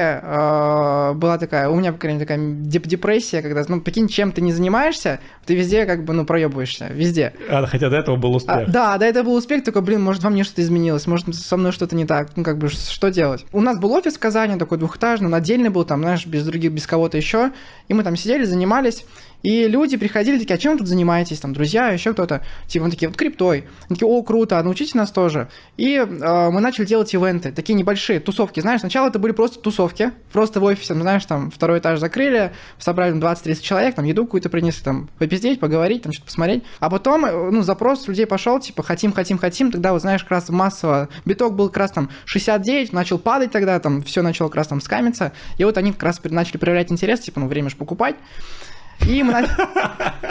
Была 1.14 1.36
такая, 1.38 1.68
у 1.68 1.74
меня, 1.76 1.92
по 1.92 1.98
крайней 1.98 2.18
мере, 2.20 2.26
такая 2.28 2.46
деп- 2.46 2.86
депрессия, 2.86 3.42
когда, 3.42 3.62
ну, 3.68 3.80
прикинь, 3.80 4.08
чем 4.08 4.32
ты 4.32 4.40
не 4.40 4.52
занимаешься, 4.52 5.20
ты 5.46 5.54
везде 5.54 5.84
как 5.84 6.04
бы, 6.04 6.12
ну, 6.14 6.24
проебываешься, 6.24 6.86
везде. 6.86 7.32
А, 7.50 7.66
хотя 7.66 7.90
до 7.90 7.96
этого 7.96 8.16
был 8.16 8.32
А, 8.32 8.36
успех. 8.36 8.70
да, 8.70 8.96
да, 8.98 9.06
это 9.06 9.22
был 9.24 9.34
успех, 9.34 9.64
только, 9.64 9.80
блин, 9.80 10.00
может, 10.02 10.22
во 10.22 10.30
мне 10.30 10.44
что-то 10.44 10.62
изменилось, 10.62 11.06
может, 11.06 11.34
со 11.34 11.56
мной 11.56 11.72
что-то 11.72 11.96
не 11.96 12.06
так, 12.06 12.28
ну, 12.36 12.44
как 12.44 12.58
бы, 12.58 12.68
что 12.68 13.10
делать? 13.10 13.41
У 13.52 13.60
нас 13.60 13.78
был 13.78 13.92
офис 13.92 14.14
в 14.14 14.18
Казани, 14.18 14.58
такой 14.58 14.78
двухэтажный, 14.78 15.26
он 15.26 15.34
отдельный 15.34 15.70
был, 15.70 15.84
там, 15.84 16.00
знаешь, 16.00 16.26
без 16.26 16.44
других, 16.44 16.72
без 16.72 16.86
кого-то 16.86 17.16
еще, 17.16 17.52
и 17.88 17.94
мы 17.94 18.02
там 18.04 18.16
сидели, 18.16 18.44
занимались, 18.44 19.04
и 19.42 19.66
люди 19.66 19.96
приходили 19.96 20.38
такие, 20.38 20.54
а 20.54 20.58
чем 20.58 20.72
вы 20.72 20.78
тут 20.78 20.88
занимаетесь, 20.88 21.40
там, 21.40 21.52
друзья, 21.52 21.88
еще 21.88 22.12
кто-то, 22.12 22.44
типа, 22.66 22.86
мы 22.86 22.90
такие, 22.90 23.08
вот 23.08 23.16
криптой, 23.16 23.64
Они 23.88 23.96
такие, 23.96 24.06
о, 24.08 24.22
круто, 24.22 24.62
научите 24.62 24.96
нас 24.96 25.10
тоже, 25.10 25.48
и 25.76 25.96
э, 25.96 26.50
мы 26.50 26.60
начали 26.60 26.84
делать 26.84 27.12
ивенты, 27.14 27.52
такие 27.52 27.74
небольшие, 27.74 28.20
тусовки, 28.20 28.60
знаешь, 28.60 28.80
сначала 28.80 29.08
это 29.08 29.18
были 29.18 29.32
просто 29.32 29.60
тусовки, 29.60 30.12
просто 30.32 30.60
в 30.60 30.64
офисе, 30.64 30.94
знаешь, 30.94 31.24
там, 31.24 31.50
второй 31.50 31.80
этаж 31.80 31.98
закрыли, 31.98 32.52
собрали 32.78 33.10
там 33.10 33.20
20-30 33.20 33.60
человек, 33.60 33.94
там, 33.94 34.04
еду 34.04 34.24
какую-то 34.24 34.48
принесли, 34.48 34.84
там, 34.84 35.08
попиздеть, 35.18 35.60
поговорить, 35.60 36.02
там, 36.02 36.12
что-то 36.12 36.26
посмотреть, 36.26 36.62
а 36.78 36.90
потом, 36.90 37.24
э, 37.24 37.50
ну, 37.50 37.62
запрос 37.62 38.06
людей 38.08 38.26
пошел, 38.26 38.60
типа, 38.60 38.82
хотим, 38.82 39.12
хотим, 39.12 39.38
хотим, 39.38 39.70
тогда, 39.70 39.92
вот, 39.92 40.02
знаешь, 40.02 40.22
как 40.22 40.32
раз 40.32 40.48
массово, 40.48 41.08
биток 41.24 41.54
был 41.54 41.68
как 41.68 41.78
раз 41.78 41.90
там 41.92 42.10
69, 42.26 42.92
начал 42.92 43.18
падать 43.18 43.50
тогда, 43.50 43.78
там, 43.80 44.02
все 44.02 44.22
начало 44.22 44.48
как 44.48 44.56
раз 44.56 44.68
там 44.68 44.80
скамиться, 44.80 45.32
и 45.58 45.64
вот 45.64 45.76
они 45.78 45.92
как 45.92 46.02
раз 46.04 46.20
начали 46.24 46.58
проявлять 46.58 46.92
интерес, 46.92 47.20
типа, 47.20 47.40
ну, 47.40 47.48
время 47.48 47.70
же 47.70 47.76
покупать, 47.76 48.16
и 49.06 49.22
мы. 49.22 49.46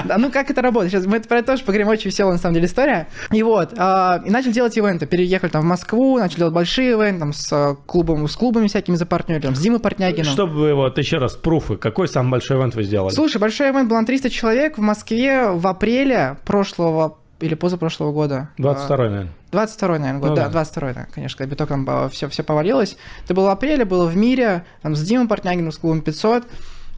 Да, 0.06 0.18
ну 0.18 0.32
как 0.32 0.50
это 0.50 0.62
работает? 0.62 0.92
Сейчас 0.92 1.06
мы 1.06 1.18
это 1.18 1.28
про 1.28 1.38
это 1.38 1.51
тоже 1.51 1.63
поговорим, 1.63 1.88
очень 1.88 2.10
веселая 2.10 2.34
на 2.34 2.40
самом 2.40 2.56
деле 2.56 2.66
история. 2.66 3.08
И 3.32 3.44
вот, 3.44 3.74
а, 3.78 4.22
и 4.25 4.32
начали 4.32 4.51
делать 4.51 4.75
ивенты, 4.75 5.06
переехали 5.06 5.51
там 5.51 5.62
в 5.62 5.66
Москву, 5.66 6.18
начали 6.18 6.40
делать 6.40 6.54
большие 6.54 6.92
ивенты, 6.92 7.20
там 7.20 7.34
с 7.34 7.54
а, 7.54 7.75
клубом, 7.86 8.28
с 8.28 8.36
клубами 8.36 8.68
всякими 8.68 8.96
запартнерили, 8.96 9.44
там, 9.44 9.56
с 9.56 9.60
Димой 9.60 9.80
Портнягиным. 9.80 10.25
Чтобы 10.25 10.74
вот 10.74 10.98
еще 10.98 11.18
раз, 11.18 11.36
пруфы, 11.36 11.78
какой 11.78 12.08
самый 12.08 12.32
большой 12.32 12.58
ивент 12.58 12.74
вы 12.74 12.84
сделали? 12.84 13.13
Слушай, 13.13 13.38
большой 13.38 13.70
ивент 13.70 13.90
был 13.90 13.98
на 13.98 14.06
300 14.06 14.30
человек 14.32 14.78
в 14.78 14.82
Москве 14.82 15.51
в 15.51 15.68
апреле 15.68 16.38
прошлого 16.46 17.18
или 17.40 17.56
позапрошлого 17.56 18.12
года. 18.12 18.50
22 18.58 18.98
наверное. 18.98 19.34
22 19.51 19.88
наверное, 20.00 20.20
год, 20.20 20.30
Ну 20.30 20.36
да, 20.36 20.44
да. 20.46 20.50
22 20.50 20.94
да, 20.94 21.08
конечно, 21.13 21.38
когда 21.38 21.51
биток 21.51 21.70
там 21.70 22.10
все, 22.10 22.28
все 22.30 22.44
повалилось. 22.44 22.98
Это 23.25 23.34
было 23.34 23.48
в 23.48 23.50
апреле, 23.50 23.86
было 23.86 24.06
в 24.06 24.16
мире, 24.16 24.66
там 24.82 24.96
с 24.96 25.01
Димой 25.01 25.28
Портнягиным, 25.28 25.72
с 25.72 25.78
клубом 25.78 26.01
500. 26.01 26.46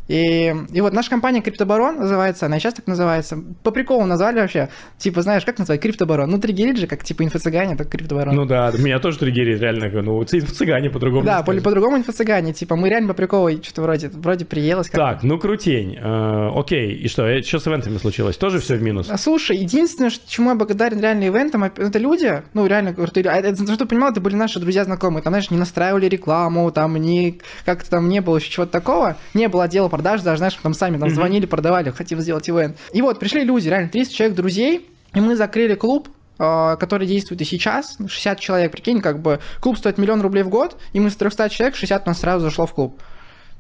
И, 0.08 0.54
и 0.74 0.82
вот 0.82 0.92
наша 0.94 1.10
компания 1.10 1.42
Криптобарон 1.42 1.98
называется, 1.98 2.46
она 2.48 2.60
сейчас 2.60 2.74
так 2.74 2.88
называется. 2.88 3.38
По 3.64 3.72
приколу 3.72 4.06
назвали 4.06 4.40
вообще. 4.42 4.68
Типа, 4.98 5.22
знаешь, 5.22 5.46
как 5.46 5.58
назвать? 5.60 5.80
Криптобарон. 5.82 6.30
Ну, 6.30 6.40
триггерит 6.40 6.78
же, 6.78 6.88
как 6.88 7.04
типа 7.04 7.24
инфо-цыгане, 7.24 7.78
так 7.78 7.88
Криптобарон. 7.90 8.36
Ну 8.36 8.46
да, 8.46 8.72
меня 8.78 9.00
тоже 9.00 9.18
триггерит, 9.20 9.62
реально. 9.62 9.90
Ну, 10.02 10.22
инфо-цыгане 10.22 10.90
по-другому. 10.90 11.24
Да, 11.26 11.42
по- 11.44 11.54
по-другому 11.54 11.98
инфо-цыгане. 11.98 12.54
Типа, 12.54 12.76
мы 12.76 12.90
реально 12.90 13.10
по 13.10 13.14
приколу 13.14 13.50
что-то 13.64 13.82
вроде, 13.82 14.10
вроде 14.10 14.44
приелось. 14.46 14.88
как-то. 14.90 15.14
Так, 15.16 15.24
ну 15.24 15.40
крутень. 15.40 15.98
Э, 16.02 16.50
окей, 16.54 16.94
и 16.96 17.08
что, 17.08 17.26
э, 17.26 17.42
что 17.42 17.60
с 17.60 17.68
ивентами 17.68 17.98
случилось? 17.98 18.36
Тоже 18.38 18.60
все 18.60 18.76
в 18.76 18.82
минус? 18.82 19.08
А, 19.10 19.18
Слушай, 19.18 19.58
единственное, 19.58 20.10
что- 20.10 20.30
чему 20.30 20.50
я 20.50 20.56
благодарен 20.56 21.00
реально 21.00 21.28
ивентам, 21.28 21.64
это 21.64 21.98
люди, 22.00 22.44
ну, 22.54 22.66
реально 22.66 22.94
крутые. 22.94 23.26
А 23.30 23.36
Это, 23.38 23.78
ты 23.78 23.86
понимал, 23.86 24.12
это 24.12 24.20
были 24.22 24.36
наши 24.36 24.60
друзья 24.60 24.84
знакомые. 24.84 25.22
Там, 25.24 25.32
знаешь, 25.32 25.50
не 25.50 25.58
настраивали 25.58 26.08
рекламу, 26.08 26.70
там 26.72 26.96
не 26.98 27.40
как-то 27.66 27.90
там 27.90 28.10
не 28.10 28.20
было 28.22 28.38
еще 28.38 28.50
чего-то 28.50 28.72
такого. 28.72 29.16
Не 29.34 29.48
было 29.48 29.64
отдела 29.64 29.90
продаж, 29.94 30.22
даже, 30.22 30.40
знаешь, 30.40 30.58
там 30.64 30.74
сами 30.74 30.98
там 30.98 31.08
Мгм. 31.10 31.16
звонили, 31.16 31.46
продавали, 31.46 31.92
хотим 31.92 32.20
сделать 32.20 32.50
ивент. 32.50 32.78
И 32.94 33.02
вот 33.04 33.20
пришли 33.20 33.44
люди, 33.44 33.70
реально 33.70 33.90
30 33.90 34.14
человек 34.16 34.36
друзей, 34.36 34.90
и 35.14 35.20
мы 35.20 35.36
закрыли 35.36 35.76
клуб, 35.76 36.10
э, 36.40 36.76
который 36.80 37.06
действует 37.06 37.40
и 37.42 37.46
сейчас, 37.46 37.98
60 38.08 38.40
человек, 38.40 38.72
прикинь, 38.72 39.02
как 39.02 39.20
бы 39.22 39.40
клуб 39.62 39.78
стоит 39.78 40.00
миллион 40.00 40.22
рублей 40.22 40.42
в 40.44 40.50
год, 40.50 40.78
и 40.94 41.00
мы 41.00 41.12
с 41.12 41.16
300 41.16 41.50
человек, 41.50 41.76
60 41.76 42.08
у 42.08 42.10
нас 42.10 42.20
сразу 42.20 42.44
зашло 42.46 42.66
в 42.66 42.74
клуб. 42.74 43.00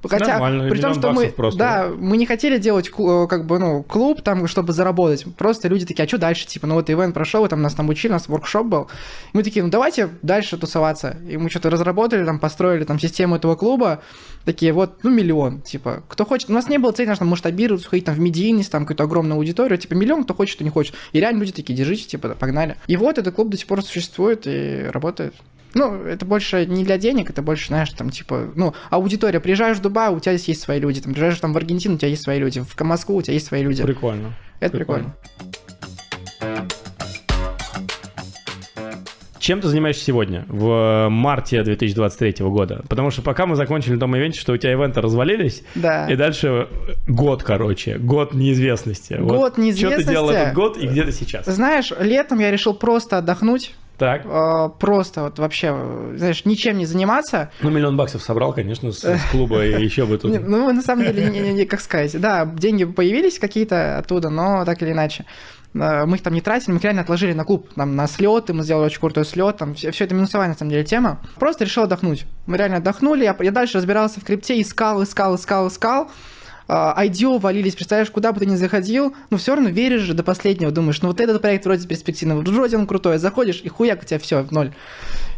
Хотя, 0.09 0.33
Нормально, 0.33 0.69
при 0.69 0.79
том, 0.79 0.93
что 0.93 1.11
мы, 1.11 1.27
просто. 1.29 1.57
да, 1.57 1.89
мы 1.97 2.17
не 2.17 2.25
хотели 2.25 2.57
делать 2.57 2.89
э, 2.89 3.27
как 3.29 3.45
бы, 3.45 3.59
ну, 3.59 3.83
клуб 3.83 4.21
там, 4.21 4.47
чтобы 4.47 4.73
заработать. 4.73 5.25
Просто 5.35 5.67
люди 5.67 5.85
такие, 5.85 6.03
а 6.03 6.07
что 6.07 6.17
дальше? 6.17 6.45
Типа, 6.45 6.67
ну 6.67 6.75
вот 6.75 6.89
ивент 6.89 7.13
прошел, 7.13 7.47
там 7.47 7.61
нас 7.61 7.73
там 7.73 7.89
учили, 7.89 8.11
у 8.11 8.15
нас 8.15 8.27
воркшоп 8.27 8.67
был. 8.67 8.87
Мы 9.33 9.43
такие, 9.43 9.63
ну 9.63 9.69
давайте 9.69 10.09
дальше 10.21 10.57
тусоваться. 10.57 11.17
И 11.27 11.37
мы 11.37 11.49
что-то 11.49 11.69
разработали, 11.69 12.25
там 12.25 12.39
построили 12.39 12.83
там 12.83 12.99
систему 12.99 13.35
этого 13.35 13.55
клуба. 13.55 14.01
Такие, 14.45 14.73
вот, 14.73 15.03
ну 15.03 15.09
миллион, 15.09 15.61
типа, 15.61 16.03
кто 16.07 16.25
хочет. 16.25 16.49
У 16.49 16.53
нас 16.53 16.67
не 16.67 16.77
было 16.77 16.91
цели, 16.91 17.05
знаешь, 17.05 17.19
там 17.19 17.29
масштабироваться, 17.29 17.87
ходить 17.87 18.05
там 18.05 18.15
в 18.15 18.19
медийность, 18.19 18.71
там 18.71 18.83
какую-то 18.83 19.03
огромную 19.03 19.37
аудиторию. 19.37 19.77
Типа, 19.77 19.93
миллион, 19.93 20.25
кто 20.25 20.33
хочет, 20.33 20.55
кто 20.55 20.63
не 20.63 20.69
хочет. 20.69 20.95
И 21.13 21.19
реально 21.19 21.39
люди 21.39 21.53
такие, 21.53 21.77
держите, 21.77 22.05
типа, 22.05 22.29
погнали. 22.29 22.75
И 22.87 22.97
вот 22.97 23.17
этот 23.17 23.33
клуб 23.35 23.49
до 23.49 23.57
сих 23.57 23.67
пор 23.67 23.83
существует 23.83 24.43
и 24.45 24.85
работает. 24.91 25.33
Ну, 25.73 26.03
это 26.03 26.25
больше 26.25 26.65
не 26.65 26.83
для 26.83 26.97
денег, 26.97 27.29
это 27.29 27.41
больше, 27.41 27.67
знаешь, 27.67 27.89
там, 27.91 28.09
типа, 28.09 28.51
ну, 28.55 28.73
аудитория. 28.89 29.39
Приезжаешь 29.39 29.77
в 29.77 29.81
Дубай, 29.81 30.09
у 30.13 30.19
тебя 30.19 30.35
здесь 30.35 30.49
есть 30.49 30.61
свои 30.61 30.79
люди. 30.79 31.01
Там, 31.01 31.13
приезжаешь 31.13 31.39
там 31.39 31.53
в 31.53 31.57
Аргентину, 31.57 31.95
у 31.95 31.97
тебя 31.97 32.09
есть 32.09 32.23
свои 32.23 32.39
люди. 32.39 32.61
В 32.61 32.79
Москву 32.83 33.15
у 33.17 33.21
тебя 33.21 33.33
есть 33.33 33.47
свои 33.47 33.63
люди. 33.63 33.83
Прикольно. 33.83 34.33
Это 34.59 34.77
прикольно. 34.77 35.15
Чем 39.39 39.59
ты 39.59 39.67
занимаешься 39.67 40.05
сегодня, 40.05 40.45
в 40.47 41.09
марте 41.09 41.61
2023 41.63 42.45
года? 42.47 42.81
Потому 42.87 43.11
что 43.11 43.21
пока 43.21 43.45
мы 43.45 43.57
закончили 43.57 43.95
на 43.95 43.99
том 43.99 44.15
ивенте, 44.15 44.39
что 44.39 44.53
у 44.53 44.57
тебя 44.57 44.71
ивенты 44.71 45.01
развалились, 45.01 45.63
Да. 45.75 46.07
и 46.09 46.15
дальше 46.15 46.69
год, 47.09 47.43
короче, 47.43 47.97
год 47.97 48.33
неизвестности. 48.33 49.15
Год 49.19 49.55
Что 49.55 49.61
ты 49.61 49.73
делал 49.73 49.95
неизвестности. 49.97 50.33
этот 50.43 50.53
год 50.53 50.77
и 50.77 50.87
где 50.87 51.03
ты 51.03 51.11
сейчас? 51.11 51.45
Знаешь, 51.45 51.91
летом 51.99 52.39
я 52.39 52.51
решил 52.51 52.73
просто 52.73 53.17
отдохнуть, 53.17 53.75
Так, 53.97 54.23
э, 54.25 54.69
просто 54.79 55.21
вот 55.23 55.37
вообще, 55.39 55.75
знаешь, 56.15 56.45
ничем 56.45 56.77
не 56.77 56.85
заниматься. 56.85 57.51
ну 57.61 57.69
миллион 57.69 57.95
баксов 57.95 58.23
собрал, 58.23 58.51
конечно, 58.53 58.91
с, 58.91 59.03
с 59.03 59.21
клуба, 59.31 59.65
и 59.65 59.83
еще 59.83 60.05
бы 60.05 60.17
тут... 60.17 60.31
Ну, 60.47 60.71
на 60.73 60.81
самом 60.81 61.05
деле, 61.05 61.25
не- 61.29 61.39
не- 61.39 61.53
не- 61.53 61.65
как 61.65 61.79
сказать, 61.79 62.19
да, 62.19 62.45
деньги 62.45 62.85
появились 62.85 63.37
какие-то 63.39 63.99
оттуда, 63.99 64.29
но 64.29 64.65
так 64.65 64.81
или 64.81 64.91
иначе. 64.91 65.25
Э, 65.75 66.05
Мы 66.05 66.17
их 66.17 66.23
там 66.23 66.33
не 66.33 66.41
тратили, 66.41 66.71
мы 66.71 66.77
их 66.77 66.83
реально 66.83 67.01
отложили 67.03 67.33
на 67.33 67.45
клуб, 67.45 67.69
там, 67.75 67.95
на 67.95 68.07
слеты, 68.07 68.53
мы 68.53 68.63
сделали 68.63 68.85
очень 68.87 68.99
крутой 68.99 69.25
слет, 69.25 69.57
там, 69.57 69.75
все, 69.75 69.89
это 69.89 70.15
минусовая, 70.15 70.47
на 70.47 70.55
самом 70.55 70.71
деле, 70.71 70.83
тема. 70.83 71.21
Просто 71.39 71.63
решил 71.63 71.83
отдохнуть. 71.83 72.25
Мы 72.47 72.57
реально 72.57 72.77
отдохнули, 72.77 73.23
я, 73.23 73.35
я 73.39 73.51
дальше 73.51 73.77
разбирался 73.77 74.19
в 74.19 74.23
крипте, 74.23 74.59
искал, 74.59 75.03
искал, 75.03 75.35
искал, 75.35 75.67
искал. 75.67 76.09
А, 76.67 77.03
IDO 77.05 77.39
валились, 77.39 77.75
представляешь, 77.75 78.09
куда 78.11 78.31
бы 78.31 78.39
ты 78.39 78.45
ни 78.45 78.55
заходил, 78.55 79.13
но 79.29 79.37
все 79.37 79.55
равно 79.55 79.69
веришь 79.69 80.01
же 80.01 80.13
до 80.13 80.23
последнего, 80.23 80.71
думаешь, 80.71 81.01
ну 81.01 81.09
вот 81.09 81.19
этот 81.19 81.41
проект 81.41 81.65
вроде 81.65 81.87
перспективный, 81.87 82.35
вроде 82.35 82.77
он 82.77 82.87
крутой, 82.87 83.17
заходишь, 83.17 83.61
и 83.63 83.69
хуяк 83.69 84.01
у 84.03 84.05
тебя 84.05 84.19
все 84.19 84.43
в 84.43 84.51
ноль. 84.51 84.71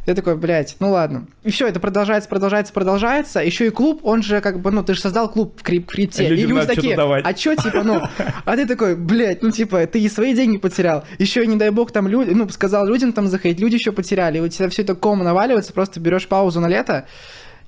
Я 0.06 0.14
такой, 0.14 0.36
блядь, 0.36 0.76
ну 0.80 0.92
ладно. 0.92 1.26
И 1.44 1.50
все, 1.50 1.68
это 1.68 1.80
продолжается, 1.80 2.30
продолжается, 2.30 2.72
продолжается. 2.72 3.40
Еще 3.40 3.68
и 3.68 3.70
клуб, 3.72 4.02
он 4.04 4.22
же 4.22 4.40
как 4.40 4.60
бы, 4.60 4.70
ну, 4.70 4.84
ты 4.84 4.94
же 4.94 5.02
создал 5.02 5.32
клуб 5.32 5.60
в 5.60 5.64
крип- 5.64 5.88
крипте. 5.88 6.28
Людям 6.28 6.46
и 6.46 6.54
люди 6.54 6.68
такие, 6.68 6.96
давать. 6.96 7.26
а 7.26 7.36
что, 7.36 7.56
типа, 7.56 7.82
ну, 7.84 8.02
а 8.46 8.56
ты 8.56 8.68
такой, 8.68 8.96
блядь, 8.96 9.42
ну, 9.42 9.50
типа, 9.50 9.88
ты 9.88 10.00
и 10.00 10.08
свои 10.08 10.36
деньги 10.36 10.58
потерял. 10.58 11.06
Еще 11.18 11.46
не 11.48 11.56
дай 11.56 11.72
бог, 11.72 11.92
там 11.92 12.08
люди, 12.08 12.32
ну, 12.32 12.48
сказал 12.50 12.86
людям 12.86 13.14
там 13.14 13.28
заходить, 13.28 13.60
люди 13.60 13.76
еще 13.76 13.92
потеряли. 13.92 14.38
И 14.38 14.42
у 14.42 14.48
тебя 14.48 14.70
все 14.70 14.84
это 14.84 14.94
ком 14.94 15.24
наваливается, 15.24 15.74
просто 15.74 16.00
берешь 16.00 16.28
паузу 16.28 16.60
на 16.60 16.68
лето, 16.68 17.08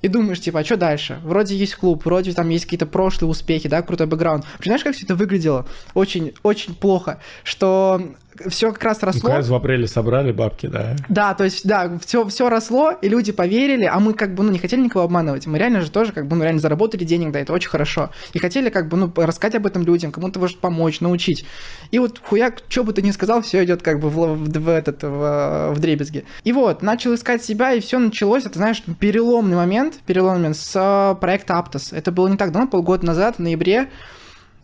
и 0.02 0.08
думаешь, 0.08 0.40
типа, 0.40 0.60
а 0.60 0.64
что 0.64 0.76
дальше? 0.76 1.20
Вроде 1.24 1.56
есть 1.56 1.74
клуб, 1.76 2.04
вроде 2.04 2.32
там 2.32 2.48
есть 2.48 2.64
какие-то 2.64 2.86
прошлые 2.86 3.30
успехи, 3.30 3.68
да, 3.68 3.82
крутой 3.82 4.06
бэкграунд. 4.06 4.44
Понимаешь, 4.58 4.84
как 4.84 4.94
все 4.94 5.04
это 5.04 5.14
выглядело? 5.14 5.66
Очень, 5.94 6.34
очень 6.42 6.74
плохо, 6.74 7.20
что 7.42 8.14
все 8.48 8.72
как 8.72 8.84
раз 8.84 9.00
Ну, 9.02 9.06
росло. 9.06 9.28
как 9.28 9.36
раз 9.38 9.48
в 9.48 9.54
апреле 9.54 9.86
собрали 9.86 10.32
бабки, 10.32 10.66
да. 10.66 10.96
Да, 11.08 11.34
то 11.34 11.44
есть, 11.44 11.66
да, 11.66 11.98
все, 12.04 12.26
все 12.28 12.48
росло, 12.48 12.92
и 12.92 13.08
люди 13.08 13.32
поверили, 13.32 13.84
а 13.84 13.98
мы 14.00 14.14
как 14.14 14.34
бы, 14.34 14.42
ну, 14.42 14.52
не 14.52 14.58
хотели 14.58 14.80
никого 14.80 15.04
обманывать. 15.04 15.46
Мы 15.46 15.58
реально 15.58 15.82
же 15.82 15.90
тоже, 15.90 16.12
как 16.12 16.26
бы, 16.26 16.36
ну, 16.36 16.42
реально 16.42 16.60
заработали 16.60 17.04
денег, 17.04 17.32
да, 17.32 17.40
это 17.40 17.52
очень 17.52 17.68
хорошо. 17.68 18.10
И 18.32 18.38
хотели, 18.38 18.70
как 18.70 18.88
бы, 18.88 18.96
ну, 18.96 19.12
рассказать 19.16 19.56
об 19.56 19.66
этом 19.66 19.84
людям, 19.84 20.12
кому-то 20.12 20.38
может 20.38 20.58
помочь, 20.58 21.00
научить. 21.00 21.44
И 21.90 21.98
вот 21.98 22.20
хуяк, 22.24 22.62
что 22.68 22.84
бы 22.84 22.92
ты 22.92 23.02
ни 23.02 23.10
сказал, 23.10 23.42
все 23.42 23.64
идет 23.64 23.82
как 23.82 24.00
бы 24.00 24.08
в, 24.08 24.34
в, 24.34 24.48
в 24.48 24.68
этот, 24.68 25.02
в, 25.02 25.72
в 25.74 25.78
дребезги. 25.80 26.24
И 26.44 26.52
вот, 26.52 26.82
начал 26.82 27.14
искать 27.14 27.42
себя, 27.44 27.72
и 27.72 27.80
все 27.80 27.98
началось, 27.98 28.44
это, 28.44 28.58
знаешь, 28.58 28.82
переломный 28.98 29.56
момент, 29.56 29.94
переломный 30.06 30.38
момент 30.38 30.56
с 30.56 30.72
э, 30.74 31.20
проекта 31.20 31.54
Aptos. 31.54 31.96
Это 31.96 32.12
было 32.12 32.28
не 32.28 32.36
так 32.36 32.52
давно, 32.52 32.68
полгода 32.68 33.06
назад, 33.06 33.36
в 33.36 33.38
ноябре. 33.40 33.88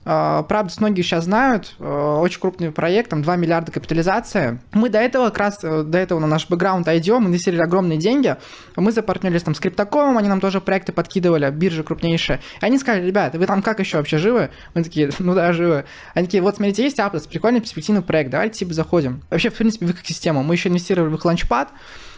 А, 0.04 0.42
Правда, 0.42 0.72
многие 0.78 1.02
сейчас 1.02 1.24
знают, 1.24 1.74
э, 1.78 2.18
очень 2.20 2.40
крупный 2.40 2.70
проект, 2.70 3.10
там 3.10 3.22
2 3.22 3.36
миллиарда 3.36 3.72
капитализация. 3.72 4.60
Мы 4.72 4.90
до 4.90 4.98
этого, 4.98 5.26
как 5.26 5.38
раз 5.38 5.60
э, 5.62 5.82
до 5.82 5.98
этого 5.98 6.18
на 6.18 6.26
наш 6.26 6.48
бэкграунд 6.48 6.86
мы 6.86 6.92
инвестировали 6.92 7.62
огромные 7.62 7.98
деньги. 7.98 8.36
Мы 8.76 8.92
запартнерились 8.92 9.42
там 9.42 9.54
с 9.54 9.60
Криптокомом, 9.60 10.18
они 10.18 10.28
нам 10.28 10.40
тоже 10.40 10.60
проекты 10.60 10.92
подкидывали, 10.92 11.50
биржи 11.50 11.82
крупнейшие. 11.82 12.40
И 12.60 12.64
они 12.64 12.78
сказали, 12.78 13.06
ребят, 13.06 13.34
вы 13.34 13.46
там 13.46 13.62
как 13.62 13.80
еще 13.80 13.96
вообще 13.96 14.18
живы? 14.18 14.50
Мы 14.74 14.84
такие, 14.84 15.10
ну 15.18 15.34
да, 15.34 15.52
живы. 15.52 15.84
Они 16.12 16.26
такие, 16.26 16.42
вот 16.42 16.56
смотрите, 16.56 16.82
есть 16.82 16.98
Aptos, 16.98 17.28
прикольный 17.28 17.60
перспективный 17.60 18.02
проект, 18.02 18.30
давайте 18.30 18.58
типа 18.58 18.74
заходим. 18.74 19.22
Вообще, 19.30 19.50
в 19.50 19.54
принципе, 19.54 19.86
в 19.86 19.90
экосистему. 19.92 20.42
Мы 20.42 20.54
еще 20.54 20.68
инвестировали 20.68 21.10
в 21.10 21.14
их 21.14 21.24
ланчпад. 21.24 21.68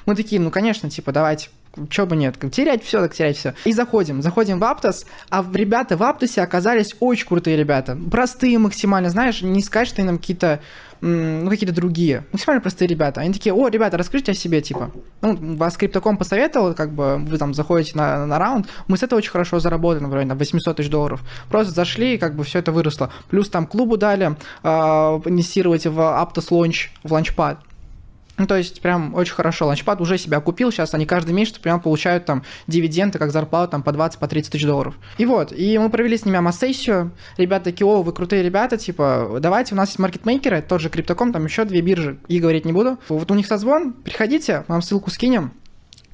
Мы 0.07 0.15
такие, 0.15 0.41
ну 0.41 0.51
конечно, 0.51 0.89
типа, 0.89 1.13
давайте, 1.13 1.49
чё 1.91 2.07
бы 2.07 2.17
нет, 2.17 2.37
терять 2.53 2.83
все, 2.85 3.01
так 3.01 3.15
терять 3.15 3.37
все. 3.37 3.55
И 3.65 3.73
заходим, 3.73 4.23
заходим 4.23 4.59
в 4.59 4.65
Аптос, 4.65 5.05
а 5.31 5.45
ребята 5.53 5.97
в 5.97 6.03
Аптосе 6.03 6.43
оказались 6.43 6.95
очень 7.01 7.27
крутые 7.27 7.57
ребята. 7.57 7.99
Простые 8.11 8.59
максимально, 8.59 9.11
знаешь, 9.11 9.43
не 9.43 9.63
сказать, 9.63 9.89
что 9.89 10.01
они 10.01 10.07
нам 10.07 10.19
какие-то, 10.19 10.61
ну, 11.01 11.51
какие-то 11.51 11.75
другие. 11.75 12.25
Максимально 12.33 12.63
простые 12.63 12.89
ребята. 12.89 13.21
Они 13.21 13.33
такие, 13.33 13.53
о, 13.53 13.69
ребята, 13.69 13.99
расскажите 13.99 14.33
о 14.33 14.35
себе, 14.35 14.63
типа. 14.63 14.91
Ну, 15.21 15.57
вас 15.57 15.77
криптоком 15.77 16.17
посоветовал, 16.17 16.75
как 16.75 16.93
бы 16.93 17.19
вы 17.19 17.37
там 17.37 17.53
заходите 17.53 17.97
на, 17.97 18.27
на 18.27 18.39
раунд. 18.39 18.69
Мы 18.89 18.97
с 18.97 19.03
этого 19.03 19.19
очень 19.19 19.31
хорошо 19.31 19.59
заработали, 19.61 20.05
например, 20.05 20.27
на 20.27 20.35
800 20.35 20.77
тысяч 20.77 20.89
долларов. 20.89 21.21
Просто 21.51 21.73
зашли, 21.73 22.15
и 22.15 22.19
как 22.19 22.35
бы 22.35 22.45
все 22.45 22.61
это 22.61 22.73
выросло. 22.73 23.11
Плюс 23.29 23.51
там 23.51 23.67
клубу 23.67 23.97
дали 23.97 24.37
э, 24.63 24.69
инвестировать 24.69 25.87
в 25.87 25.99
Aptos 25.99 26.49
Launch, 26.51 26.89
в 27.03 27.13
ланчпад. 27.13 27.59
Ну, 28.39 28.47
то 28.47 28.57
есть, 28.57 28.81
прям 28.81 29.15
очень 29.15 29.35
хорошо. 29.35 29.67
Ланчпад 29.67 30.01
уже 30.01 30.19
себя 30.19 30.41
купил, 30.41 30.71
сейчас 30.71 30.95
они 30.95 31.07
каждый 31.07 31.33
месяц 31.33 31.59
прям 31.59 31.81
получают 31.81 32.27
там 32.27 32.43
дивиденды, 32.67 33.19
как 33.19 33.31
зарплату 33.31 33.73
там 33.73 33.83
по 33.83 33.93
20, 33.93 34.19
по 34.19 34.29
30 34.29 34.53
тысяч 34.53 34.65
долларов. 34.65 34.95
И 35.19 35.27
вот, 35.27 35.53
и 35.53 35.79
мы 35.79 35.89
провели 35.91 36.17
с 36.19 36.25
ними 36.25 36.37
АМА-сессию. 36.37 37.13
Ребята 37.37 37.67
такие, 37.67 37.87
о, 37.87 38.03
вы 38.03 38.13
крутые 38.13 38.43
ребята, 38.43 38.77
типа, 38.77 39.39
давайте, 39.41 39.75
у 39.75 39.77
нас 39.77 39.89
есть 39.89 39.99
маркетмейкеры, 39.99 40.63
тот 40.63 40.81
же 40.81 40.91
Криптоком, 40.91 41.33
там 41.33 41.45
еще 41.45 41.65
две 41.65 41.81
биржи, 41.81 42.19
и 42.29 42.39
говорить 42.39 42.65
не 42.65 42.73
буду. 42.73 42.99
Вот 43.09 43.31
у 43.31 43.35
них 43.35 43.47
созвон, 43.47 43.93
приходите, 43.93 44.65
вам 44.69 44.83
ссылку 44.83 45.11
скинем, 45.11 45.53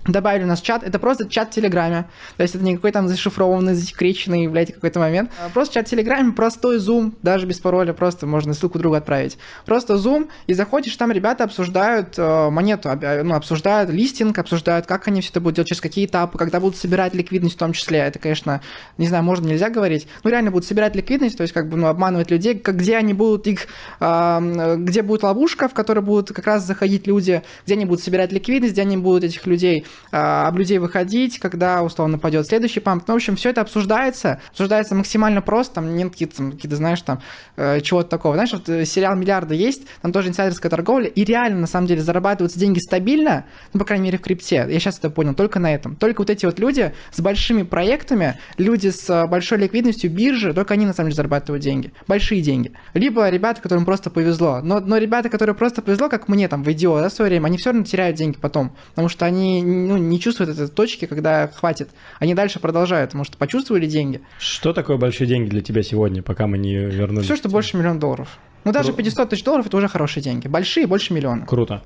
Добавили 0.06 0.42
у 0.42 0.46
нас 0.48 0.60
чат, 0.60 0.82
это 0.82 0.98
просто 0.98 1.28
чат 1.28 1.52
в 1.52 1.54
Телеграме. 1.54 2.06
То 2.36 2.42
есть 2.42 2.56
это 2.56 2.64
не 2.64 2.74
какой 2.74 2.90
там 2.90 3.06
зашифрованный, 3.06 3.74
засекреченный, 3.74 4.48
блядь, 4.48 4.74
какой-то 4.74 4.98
момент. 4.98 5.30
А 5.40 5.48
Просто 5.48 5.74
чат 5.74 5.86
в 5.86 5.90
Телеграме, 5.90 6.32
простой 6.32 6.78
зум, 6.78 7.14
даже 7.22 7.46
без 7.46 7.60
пароля, 7.60 7.92
просто 7.92 8.26
можно 8.26 8.52
ссылку 8.52 8.80
другу 8.80 8.96
отправить. 8.96 9.38
Просто 9.64 9.98
зум, 9.98 10.28
и 10.48 10.54
заходишь, 10.54 10.96
там 10.96 11.12
ребята 11.12 11.44
обсуждают 11.44 12.14
э, 12.18 12.50
монету, 12.50 12.90
об- 12.90 13.04
ну, 13.04 13.34
обсуждают 13.34 13.90
листинг, 13.90 14.36
обсуждают, 14.38 14.86
как 14.86 15.06
они 15.06 15.20
все 15.20 15.30
это 15.30 15.40
будут 15.40 15.54
делать, 15.56 15.68
через 15.68 15.80
какие 15.80 16.06
этапы, 16.06 16.36
когда 16.36 16.58
будут 16.58 16.76
собирать 16.76 17.14
ликвидность 17.14 17.54
в 17.54 17.58
том 17.58 17.72
числе. 17.72 18.00
Это, 18.00 18.18
конечно, 18.18 18.60
не 18.98 19.06
знаю, 19.06 19.22
можно, 19.22 19.46
нельзя 19.46 19.70
говорить. 19.70 20.08
Ну, 20.24 20.30
реально 20.30 20.50
будут 20.50 20.66
собирать 20.66 20.96
ликвидность, 20.96 21.36
то 21.36 21.42
есть 21.42 21.54
как 21.54 21.68
бы, 21.68 21.76
ну, 21.76 21.86
обманывать 21.86 22.28
людей, 22.28 22.58
как, 22.58 22.76
где 22.76 22.96
они 22.96 23.14
будут 23.14 23.46
их, 23.46 23.68
э, 24.00 24.76
где 24.78 25.02
будет 25.02 25.22
ловушка, 25.22 25.68
в 25.68 25.74
которой 25.74 26.00
будут 26.00 26.32
как 26.32 26.44
раз 26.46 26.66
заходить 26.66 27.06
люди, 27.06 27.42
где 27.66 27.74
они 27.74 27.84
будут 27.84 28.02
собирать 28.02 28.32
ликвидность, 28.32 28.72
где 28.72 28.82
они 28.82 28.96
будут 28.96 29.22
этих 29.22 29.46
людей 29.46 29.86
об 30.10 30.58
людей 30.58 30.78
выходить, 30.78 31.38
когда, 31.38 31.82
условно, 31.82 32.18
пойдет 32.18 32.46
следующий 32.46 32.80
памп. 32.80 33.04
Ну, 33.06 33.14
в 33.14 33.16
общем, 33.16 33.36
все 33.36 33.50
это 33.50 33.62
обсуждается, 33.62 34.40
обсуждается 34.50 34.94
максимально 34.94 35.40
просто, 35.40 35.76
там 35.76 35.94
нет 35.94 36.10
какие-то, 36.10 36.50
какие 36.50 36.72
знаешь, 36.72 37.00
там, 37.02 37.20
э, 37.56 37.80
чего-то 37.80 38.08
такого. 38.08 38.34
Знаешь, 38.34 38.52
вот 38.52 38.68
э, 38.68 38.84
сериал 38.84 39.16
«Миллиарды» 39.16 39.54
есть, 39.54 39.82
там 40.00 40.12
тоже 40.12 40.28
инсайдерская 40.28 40.70
торговля, 40.70 41.06
и 41.06 41.24
реально, 41.24 41.60
на 41.60 41.66
самом 41.66 41.86
деле, 41.86 42.02
зарабатываются 42.02 42.58
деньги 42.58 42.78
стабильно, 42.78 43.44
ну, 43.72 43.80
по 43.80 43.86
крайней 43.86 44.04
мере, 44.04 44.18
в 44.18 44.20
крипте. 44.20 44.66
Я 44.68 44.80
сейчас 44.80 44.98
это 44.98 45.10
понял, 45.10 45.34
только 45.34 45.58
на 45.58 45.72
этом. 45.72 45.96
Только 45.96 46.20
вот 46.20 46.30
эти 46.30 46.46
вот 46.46 46.58
люди 46.58 46.92
с 47.10 47.20
большими 47.20 47.62
проектами, 47.62 48.38
люди 48.58 48.88
с 48.88 49.08
э, 49.08 49.26
большой 49.26 49.58
ликвидностью, 49.58 50.10
биржи, 50.10 50.52
только 50.52 50.74
они, 50.74 50.86
на 50.86 50.92
самом 50.92 51.10
деле, 51.10 51.16
зарабатывают 51.16 51.62
деньги. 51.62 51.92
Большие 52.06 52.42
деньги. 52.42 52.72
Либо 52.94 53.28
ребята, 53.28 53.60
которым 53.60 53.84
просто 53.84 54.10
повезло. 54.10 54.60
Но, 54.62 54.80
но 54.80 54.98
ребята, 54.98 55.28
которые 55.28 55.54
просто 55.54 55.82
повезло, 55.82 56.08
как 56.08 56.28
мне 56.28 56.48
там 56.48 56.62
в 56.62 56.68
IDO, 56.68 57.00
да, 57.00 57.08
в 57.08 57.12
свое 57.12 57.30
время, 57.30 57.46
они 57.46 57.58
все 57.58 57.70
равно 57.70 57.84
теряют 57.84 58.16
деньги 58.16 58.36
потом. 58.40 58.72
Потому 58.90 59.08
что 59.08 59.26
они 59.26 59.62
ну, 59.88 59.96
не 59.96 60.20
чувствуют 60.20 60.50
этой 60.50 60.68
точки, 60.68 61.06
когда 61.06 61.48
хватит. 61.48 61.90
Они 62.18 62.34
дальше 62.34 62.60
продолжают, 62.60 63.10
потому 63.10 63.24
что 63.24 63.36
почувствовали 63.36 63.86
деньги. 63.86 64.20
Что 64.38 64.72
такое 64.72 64.96
большие 64.96 65.26
деньги 65.26 65.48
для 65.48 65.60
тебя 65.60 65.82
сегодня, 65.82 66.22
пока 66.22 66.46
мы 66.46 66.58
не 66.58 66.74
вернулись? 66.74 67.24
Все, 67.26 67.36
что 67.36 67.48
больше 67.48 67.76
миллиона 67.76 68.00
долларов. 68.00 68.38
Ну, 68.64 68.72
даже 68.72 68.92
500 68.92 69.30
тысяч 69.30 69.44
долларов– 69.44 69.66
это 69.68 69.76
уже 69.76 69.88
хорошие 69.88 70.22
деньги. 70.22 70.46
Большие– 70.48 70.86
больше 70.88 71.12
миллиона. 71.12 71.46
Круто. 71.46 71.82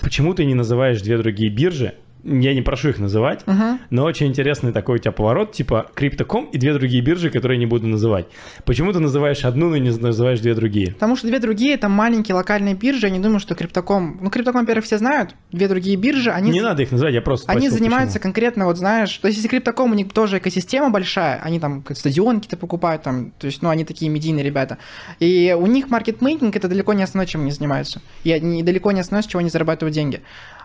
Почему 0.00 0.34
ты 0.34 0.44
не 0.44 0.54
называешь 0.54 1.00
две 1.02 1.16
другие 1.18 1.50
биржи, 1.50 1.94
я 2.24 2.54
не 2.54 2.62
прошу 2.62 2.90
их 2.90 2.98
называть, 2.98 3.46
Мгм. 3.46 3.78
но 3.90 4.04
очень 4.04 4.26
интересный 4.26 4.72
такой 4.72 4.96
у 4.96 4.98
тебя 4.98 5.12
поворот, 5.12 5.52
типа 5.52 5.86
Crypto.com 5.94 6.46
и 6.52 6.58
две 6.58 6.72
другие 6.74 7.02
биржи, 7.02 7.30
которые 7.30 7.56
я 7.56 7.60
не 7.60 7.66
буду 7.66 7.86
называть. 7.86 8.26
Почему 8.64 8.92
ты 8.92 8.98
называешь 9.00 9.44
одну, 9.44 9.68
но 9.70 9.76
не 9.76 9.90
называешь 9.90 10.40
две 10.40 10.54
другие? 10.54 10.92
Потому 10.92 11.16
что 11.16 11.26
две 11.28 11.38
другие 11.38 11.74
это 11.74 11.88
маленькие 11.88 12.34
локальные 12.34 12.74
биржи. 12.74 13.06
Я 13.06 13.12
не 13.12 13.18
думаю, 13.20 13.40
что 13.40 13.54
Криптоком... 13.54 14.18
Ну, 14.20 14.30
Криптоком, 14.30 14.60
во-первых, 14.62 14.84
все 14.84 14.98
знают. 14.98 15.34
Две 15.52 15.68
другие 15.68 15.96
биржи, 15.96 16.30
они... 16.30 16.50
Не 16.50 16.60
надо 16.60 16.82
их 16.82 16.90
называть, 16.92 17.14
я 17.14 17.22
просто 17.22 17.50
Они 17.50 17.62
спросил, 17.62 17.78
занимаются 17.78 18.18
почему. 18.18 18.32
конкретно, 18.32 18.64
вот 18.66 18.76
знаешь, 18.78 19.16
то 19.16 19.26
есть 19.28 19.36
если 19.38 19.48
Криптоком, 19.48 19.90
у 19.92 19.94
них 19.94 20.12
тоже 20.12 20.38
экосистема 20.38 20.90
большая, 20.90 21.40
они 21.42 21.58
там 21.60 21.84
стадион 21.92 22.36
какие-то 22.36 22.56
покупают, 22.56 23.02
там, 23.02 23.32
то 23.38 23.46
есть, 23.46 23.62
ну, 23.62 23.68
они 23.70 23.84
такие 23.84 24.10
медийные 24.10 24.44
ребята. 24.44 24.78
И 25.18 25.56
у 25.58 25.66
них 25.66 25.88
маркетмейкинг 25.90 26.54
это 26.56 26.68
далеко 26.68 26.92
не 26.92 27.02
основное, 27.02 27.26
чем 27.26 27.42
они 27.42 27.50
занимаются. 27.50 28.00
И 28.24 28.32
они 28.32 28.62
далеко 28.62 28.92
не 28.92 29.00
основное, 29.00 29.22
с 29.22 29.26
чего 29.26 29.40
они 29.40 29.50
зарабатывают 29.50 29.94
деньги. 29.94 30.20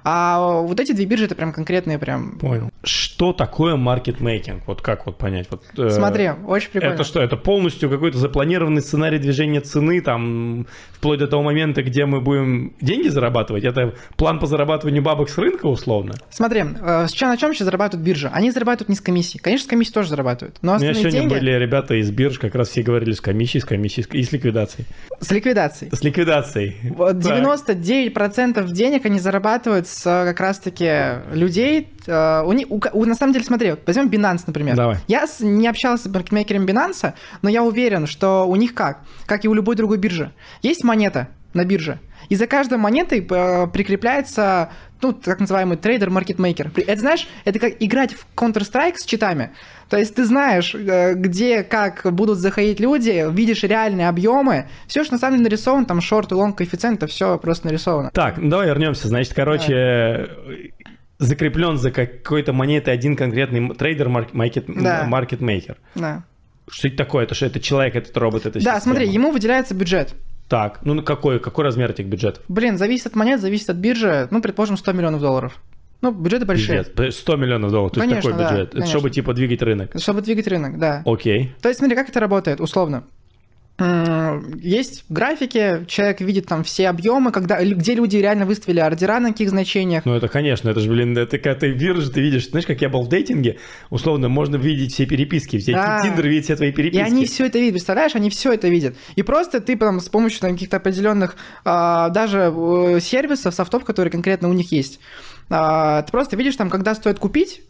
А 0.07 0.61
вот 0.61 0.79
эти 0.79 0.91
две 0.91 1.05
биржи 1.05 1.25
это 1.25 1.33
прям 1.33 1.51
конкретные 1.51 1.97
прям... 1.97 2.37
Понял. 2.37 2.69
Что 2.83 3.33
такое 3.33 3.75
маркетмейкинг? 3.75 4.67
Вот 4.67 4.83
как 4.83 5.07
вот 5.07 5.17
понять? 5.17 5.47
Вот, 5.49 5.63
э, 5.79 5.89
Смотри, 5.89 6.29
очень 6.45 6.69
прикольно. 6.69 6.93
Это 6.93 7.03
что? 7.03 7.19
Это 7.19 7.37
полностью 7.37 7.89
какой-то 7.89 8.19
запланированный 8.19 8.83
сценарий 8.83 9.17
движения 9.17 9.61
цены, 9.61 10.01
там, 10.01 10.67
вплоть 10.91 11.17
до 11.17 11.27
того 11.27 11.41
момента, 11.41 11.81
где 11.81 12.05
мы 12.05 12.21
будем 12.21 12.75
деньги 12.81 13.07
зарабатывать? 13.07 13.63
Это 13.63 13.95
план 14.15 14.37
по 14.39 14.45
зарабатыванию 14.45 15.01
бабок 15.01 15.27
с 15.27 15.39
рынка, 15.39 15.65
условно? 15.65 16.13
Смотри, 16.29 16.63
э, 16.79 17.07
чем, 17.11 17.29
на 17.29 17.37
чем 17.37 17.55
сейчас 17.55 17.65
зарабатывают 17.65 18.05
биржи? 18.05 18.29
Они 18.31 18.51
зарабатывают 18.51 18.89
не 18.89 18.95
с 18.95 19.01
комиссии. 19.01 19.39
Конечно, 19.39 19.65
с 19.65 19.69
комиссии 19.69 19.91
тоже 19.91 20.09
зарабатывают. 20.09 20.57
Но 20.61 20.75
У 20.75 20.79
меня 20.79 20.93
сегодня 20.93 21.21
деньги 21.21 21.33
были 21.33 21.51
ребята 21.51 21.95
из 21.95 22.11
бирж, 22.11 22.37
как 22.37 22.53
раз 22.53 22.69
все 22.69 22.83
говорили 22.83 23.13
с 23.13 23.21
комиссией, 23.21 23.61
с 23.63 23.65
комиссией 23.65 24.07
и 24.11 24.21
с 24.21 24.31
ликвидацией. 24.31 24.85
с 25.19 25.31
ликвидацией. 25.31 25.89
С 25.91 26.03
ликвидацией. 26.03 26.75
Вот 26.91 27.23
Так. 27.23 27.41
99% 27.41 28.71
денег 28.71 29.05
они 29.07 29.17
зарабатывают 29.17 29.87
с 29.87 29.94
э, 30.05 30.25
как 30.25 30.39
раз-таки 30.39 30.89
людей. 31.31 31.89
э, 32.07 32.41
У 32.45 32.51
них, 32.53 32.67
у 32.69 33.05
на 33.05 33.13
самом 33.15 33.33
деле, 33.33 33.45
смотри, 33.45 33.75
возьмем 33.85 34.07
Binance, 34.09 34.43
например. 34.47 34.75
Давай. 34.75 34.97
Я 35.07 35.27
с- 35.27 35.41
не 35.41 35.67
общался 35.67 36.09
с 36.09 36.11
маркетмейкером 36.11 36.65
Binance, 36.65 37.13
но 37.43 37.49
я 37.49 37.61
уверен, 37.63 38.07
что 38.07 38.47
у 38.47 38.55
них 38.55 38.73
как? 38.73 39.01
Как 39.25 39.45
и 39.45 39.47
у 39.47 39.53
любой 39.53 39.75
другой 39.75 39.97
биржи. 39.97 40.31
Есть 40.63 40.83
монета 40.83 41.27
на 41.53 41.63
бирже, 41.65 41.99
и 42.29 42.35
за 42.35 42.47
каждой 42.47 42.77
монетой 42.79 43.19
э, 43.29 43.67
прикрепляется, 43.67 44.69
ну, 45.07 45.13
так 45.13 45.39
называемый 45.39 45.77
трейдер-маркетмейкер. 45.77 46.69
При- 46.71 46.83
Это, 46.83 47.01
знаешь, 47.01 47.27
это 47.45 47.59
как 47.59 47.73
играть 47.79 48.13
в 48.13 48.25
Counter-Strike 48.35 48.95
с 48.97 49.05
читами. 49.05 49.51
То 49.89 49.97
есть 49.97 50.15
ты 50.15 50.25
знаешь, 50.25 50.73
э, 50.73 51.13
где, 51.15 51.63
как 51.63 52.05
будут 52.13 52.39
заходить 52.39 52.79
люди, 52.79 53.25
видишь 53.31 53.63
реальные 53.63 54.09
объемы. 54.09 54.67
Все, 54.87 55.03
что 55.03 55.13
на 55.13 55.19
самом 55.19 55.37
деле 55.37 55.49
нарисовано, 55.49 55.85
там 55.85 56.01
шорт 56.01 56.31
и 56.31 56.35
лонг 56.35 56.57
коэффициент, 56.57 56.97
это 57.03 57.07
все 57.11 57.37
просто 57.37 57.67
нарисовано. 57.67 58.09
Так, 58.13 58.37
ну 58.37 58.49
давай 58.49 58.67
вернемся. 58.67 59.07
Значит, 59.07 59.33
короче, 59.33 60.29
закреплен 61.17 61.77
за 61.77 61.91
какой-то 61.91 62.53
монетой 62.53 62.93
один 62.93 63.15
конкретный 63.15 63.73
трейдер, 63.75 64.09
марк- 64.09 64.33
маркет- 64.33 64.65
Да. 64.67 65.03
маркетмейкер. 65.07 65.77
Да, 65.95 66.23
Что 66.67 66.87
это 66.87 66.97
такое? 66.97 67.23
Это 67.25 67.35
что, 67.35 67.45
это 67.45 67.59
человек, 67.59 67.95
этот 67.95 68.17
робот, 68.17 68.41
это 68.45 68.53
да 68.55 68.59
система? 68.59 68.79
смотри, 68.81 69.07
ему 69.07 69.31
выделяется 69.31 69.73
бюджет. 69.75 70.13
Так, 70.47 70.79
ну 70.83 71.01
какой, 71.01 71.39
какой 71.39 71.63
размер 71.63 71.91
этих 71.91 72.05
бюджетов? 72.05 72.43
Блин, 72.47 72.77
зависит 72.77 73.07
от 73.07 73.15
монет, 73.15 73.41
зависит 73.41 73.69
от 73.69 73.77
биржи. 73.77 74.27
Ну, 74.31 74.41
предположим, 74.41 74.77
100 74.77 74.91
миллионов 74.93 75.21
долларов. 75.21 75.59
Ну, 76.01 76.11
бюджеты 76.11 76.45
большие. 76.45 76.83
Пиздец, 76.83 77.15
100 77.15 77.35
миллионов 77.37 77.71
долларов, 77.71 77.93
то 77.93 77.99
есть 77.99 78.09
Конечно, 78.09 78.31
такой 78.31 78.43
да, 78.43 78.51
бюджет. 78.51 78.67
Это 78.67 78.71
конечно. 78.73 78.91
чтобы 78.91 79.09
типа 79.09 79.33
двигать 79.33 79.61
рынок. 79.63 79.91
Чтобы 79.97 80.21
двигать 80.21 80.47
рынок, 80.47 80.77
да. 80.77 81.01
Окей. 81.05 81.55
То 81.61 81.69
есть, 81.69 81.79
смотри, 81.79 81.95
как 81.95 82.09
это 82.09 82.19
работает, 82.19 82.61
условно. 82.61 83.05
Есть 83.77 85.03
графики, 85.09 85.85
человек 85.87 86.21
видит 86.21 86.45
там 86.45 86.63
все 86.63 86.87
объемы, 86.87 87.33
когда, 87.33 87.61
где 87.61 87.93
люди 87.93 88.15
реально 88.15 88.45
выставили 88.45 88.79
ордера 88.79 89.19
на 89.19 89.31
каких 89.31 89.49
значениях. 89.49 90.05
Ну 90.05 90.13
это, 90.13 90.29
конечно, 90.29 90.69
это 90.69 90.79
же, 90.79 90.89
блин, 90.89 91.17
это 91.17 91.37
когда 91.37 91.59
ты 91.59 91.73
биржа, 91.73 92.09
ты 92.09 92.21
видишь, 92.21 92.49
знаешь, 92.49 92.65
как 92.65 92.79
я 92.81 92.87
был 92.87 93.01
в 93.01 93.09
дейтинге, 93.09 93.57
условно, 93.89 94.29
можно 94.29 94.55
видеть 94.55 94.93
все 94.93 95.05
переписки, 95.05 95.59
все 95.59 95.73
Да. 95.73 96.01
Тиндер 96.01 96.25
видит 96.25 96.45
все 96.45 96.55
твои 96.55 96.69
И 96.69 96.71
переписки. 96.71 97.03
они 97.03 97.25
все 97.25 97.47
это 97.47 97.59
видят, 97.59 97.73
представляешь, 97.73 98.15
они 98.15 98.29
все 98.29 98.53
это 98.53 98.69
видят. 98.69 98.95
И 99.17 99.23
просто 99.23 99.59
ты 99.59 99.75
там 99.75 99.99
с 99.99 100.07
помощью 100.07 100.39
там, 100.39 100.53
каких-то 100.53 100.77
определенных 100.77 101.35
а, 101.65 102.09
даже 102.09 102.53
э, 102.55 102.99
сервисов, 103.01 103.53
софтов, 103.53 103.83
которые 103.83 104.11
конкретно 104.11 104.47
у 104.47 104.53
них 104.53 104.71
есть, 104.71 105.01
а, 105.49 106.01
ты 106.03 106.11
просто 106.11 106.37
видишь 106.37 106.55
там, 106.55 106.69
когда 106.69 106.95
стоит 106.95 107.19
купить, 107.19 107.61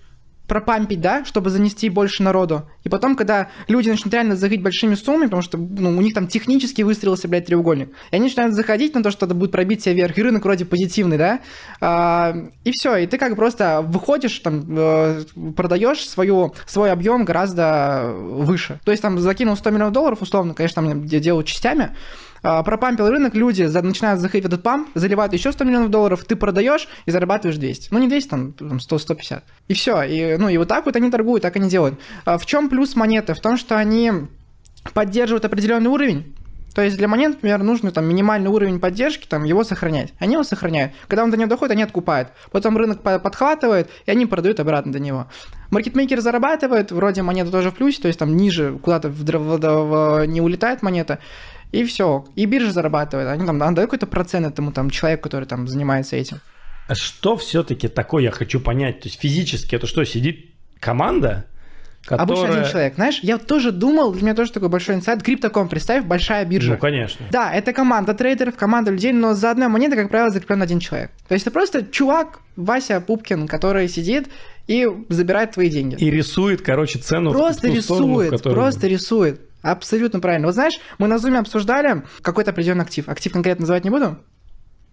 пропампить, 0.48 1.02
да, 1.02 1.26
чтобы 1.26 1.50
занести 1.50 1.90
больше 1.90 2.24
народу. 2.24 2.70
И 2.84 2.90
потом, 2.90 3.16
когда 3.16 3.50
люди 3.68 3.90
начнут 3.90 4.14
реально 4.14 4.36
заходить 4.36 4.62
большими 4.62 4.96
суммами, 4.96 5.26
потому 5.26 5.42
что 5.42 5.58
ну, 5.58 5.90
у 5.90 6.02
них 6.02 6.14
там 6.14 6.28
технически 6.28 6.84
выстроился, 6.84 7.28
блядь, 7.28 7.48
треугольник, 7.48 7.90
и 8.12 8.16
они 8.16 8.26
начинают 8.26 8.54
заходить 8.54 8.94
на 8.94 9.04
то, 9.04 9.12
что 9.12 9.26
это 9.26 9.36
будет 9.36 9.52
пробитие 9.52 9.96
вверх, 9.96 10.18
и 10.18 10.24
рынок 10.24 10.44
вроде 10.44 10.66
позитивный, 10.66 11.18
да, 11.18 11.40
А, 11.82 12.36
и 12.64 12.72
все, 12.72 12.96
и 12.98 13.08
ты 13.08 13.18
как 13.18 13.36
просто 13.36 13.82
выходишь, 13.82 14.38
там, 14.40 14.66
э, 14.70 15.24
продаешь 15.56 16.08
свою, 16.08 16.54
свой 16.66 16.92
объем 16.92 17.26
гораздо 17.26 18.14
выше. 18.16 18.80
То 18.86 18.92
есть 18.92 19.02
там 19.02 19.20
закинул 19.20 19.56
100 19.56 19.70
миллионов 19.72 19.94
долларов, 19.94 20.22
условно, 20.22 20.54
конечно, 20.54 20.82
там 20.84 21.06
де- 21.06 21.20
делают 21.20 21.48
частями, 21.48 21.96
пропампил 22.64 23.10
рынок, 23.10 23.34
люди 23.34 23.64
за- 23.64 23.82
начинают 23.82 24.22
в 24.22 24.26
этот 24.26 24.62
памп, 24.62 24.90
заливают 24.94 25.34
еще 25.34 25.52
100 25.52 25.64
миллионов 25.64 25.90
долларов, 25.90 26.24
ты 26.26 26.36
продаешь 26.36 26.88
и 27.06 27.12
зарабатываешь 27.12 27.58
200. 27.58 27.88
Ну, 27.92 28.00
не 28.00 28.08
200, 28.08 28.30
там, 28.30 28.54
там 28.54 28.78
100-150. 28.80 29.42
И 29.68 29.74
все. 29.74 30.04
И, 30.04 30.38
ну, 30.38 30.50
и 30.50 30.58
вот 30.58 30.68
так 30.68 30.86
вот 30.86 30.96
они 30.96 31.10
торгуют, 31.10 31.42
так 31.44 31.56
они 31.56 31.70
делают. 31.70 32.00
А 32.26 32.38
в 32.38 32.46
чем 32.46 32.70
плюс 32.70 32.96
монеты? 32.96 33.34
В 33.34 33.40
том, 33.40 33.58
что 33.58 33.78
они 33.78 34.12
поддерживают 34.94 35.46
определенный 35.46 35.90
уровень. 35.90 36.36
То 36.76 36.82
есть 36.82 36.98
для 36.98 37.08
монет, 37.08 37.36
например, 37.36 37.64
нужно 37.64 37.92
там 37.92 38.04
минимальный 38.06 38.50
уровень 38.50 38.82
поддержки, 38.82 39.26
там 39.28 39.46
его 39.46 39.64
сохранять. 39.64 40.14
Они 40.20 40.34
его 40.34 40.44
сохраняют. 40.44 40.92
Когда 41.08 41.24
он 41.24 41.32
до 41.32 41.38
него 41.38 41.48
доходит, 41.50 41.72
они 41.72 41.84
откупают. 41.84 42.30
Потом 42.52 42.76
рынок 42.78 43.02
по- 43.02 43.18
подхватывает, 43.18 43.90
и 44.06 44.12
они 44.12 44.26
продают 44.26 44.60
обратно 44.60 44.92
до 44.92 45.00
него. 45.00 45.28
Маркетмейкер 45.72 46.20
зарабатывает, 46.20 46.92
вроде 46.92 47.22
монета 47.22 47.50
тоже 47.50 47.72
в 47.72 47.76
плюсе, 47.76 48.02
то 48.02 48.08
есть 48.08 48.20
там 48.20 48.36
ниже 48.36 48.78
куда-то 48.82 49.08
в 49.08 49.24
в- 49.24 49.58
в- 49.58 50.26
не 50.26 50.42
улетает 50.42 50.82
монета. 50.82 51.20
И 51.76 51.84
все. 51.84 52.26
И 52.36 52.46
биржа 52.46 52.72
зарабатывает. 52.72 53.28
Они 53.28 53.46
там 53.46 53.60
дают 53.60 53.92
какой-то 53.92 54.08
процент 54.08 54.48
этому 54.48 54.72
там 54.72 54.90
человеку, 54.90 55.24
который 55.24 55.46
там 55.46 55.68
занимается 55.68 56.16
этим. 56.16 56.40
А 56.88 56.96
что 56.96 57.36
все-таки 57.36 57.90
такое, 57.90 58.24
я 58.24 58.32
хочу 58.32 58.62
понять, 58.62 59.02
то 59.02 59.08
есть 59.10 59.20
физически 59.20 59.76
это 59.76 59.86
что, 59.86 60.06
сидит 60.06 60.52
команда, 60.80 61.46
Обычно 62.08 62.36
которая... 62.36 62.60
один 62.60 62.72
человек. 62.72 62.96
Знаешь, 62.96 63.20
я 63.24 63.38
тоже 63.40 63.72
думал, 63.72 64.14
для 64.14 64.22
меня 64.22 64.36
тоже 64.36 64.52
такой 64.52 64.70
большой 64.70 64.96
инсайт. 64.96 65.24
Криптоком, 65.24 65.68
представь, 65.68 66.06
большая 66.06 66.46
биржа. 66.46 66.74
Ну, 66.74 66.78
конечно. 66.78 67.26
Да, 67.32 67.52
это 67.52 67.74
команда 67.74 68.14
трейдеров, 68.14 68.56
команда 68.56 68.92
людей, 68.92 69.12
но 69.12 69.34
за 69.34 69.52
одной 69.52 69.68
монетой, 69.68 69.98
как 69.98 70.10
правило, 70.10 70.30
закреплен 70.30 70.62
один 70.62 70.80
человек. 70.80 71.12
То 71.28 71.34
есть 71.34 71.46
это 71.46 71.52
просто 71.52 71.84
чувак, 71.84 72.40
Вася 72.56 73.02
Пупкин, 73.02 73.48
который 73.48 73.90
сидит 73.90 74.30
и 74.68 74.88
забирает 75.10 75.52
твои 75.52 75.70
деньги. 75.70 75.96
И 75.96 76.10
рисует, 76.12 76.62
короче, 76.62 77.00
цену 77.00 77.32
в 77.32 77.34
просто 77.34 77.68
ту 77.68 77.82
сторону, 77.82 78.06
в 78.06 78.22
рисует, 78.22 78.32
которую- 78.32 78.62
просто 78.62 78.88
рисует. 78.88 79.42
Абсолютно 79.72 80.20
правильно. 80.20 80.48
Вот 80.48 80.54
знаешь, 80.54 80.80
мы 81.00 81.08
на 81.08 81.18
зуме 81.18 81.40
обсуждали 81.40 82.04
какой-то 82.22 82.52
определенный 82.52 82.84
актив. 82.84 83.10
Актив 83.10 83.32
конкретно 83.34 83.64
называть 83.64 83.84
не 83.84 83.90
буду. 83.90 84.18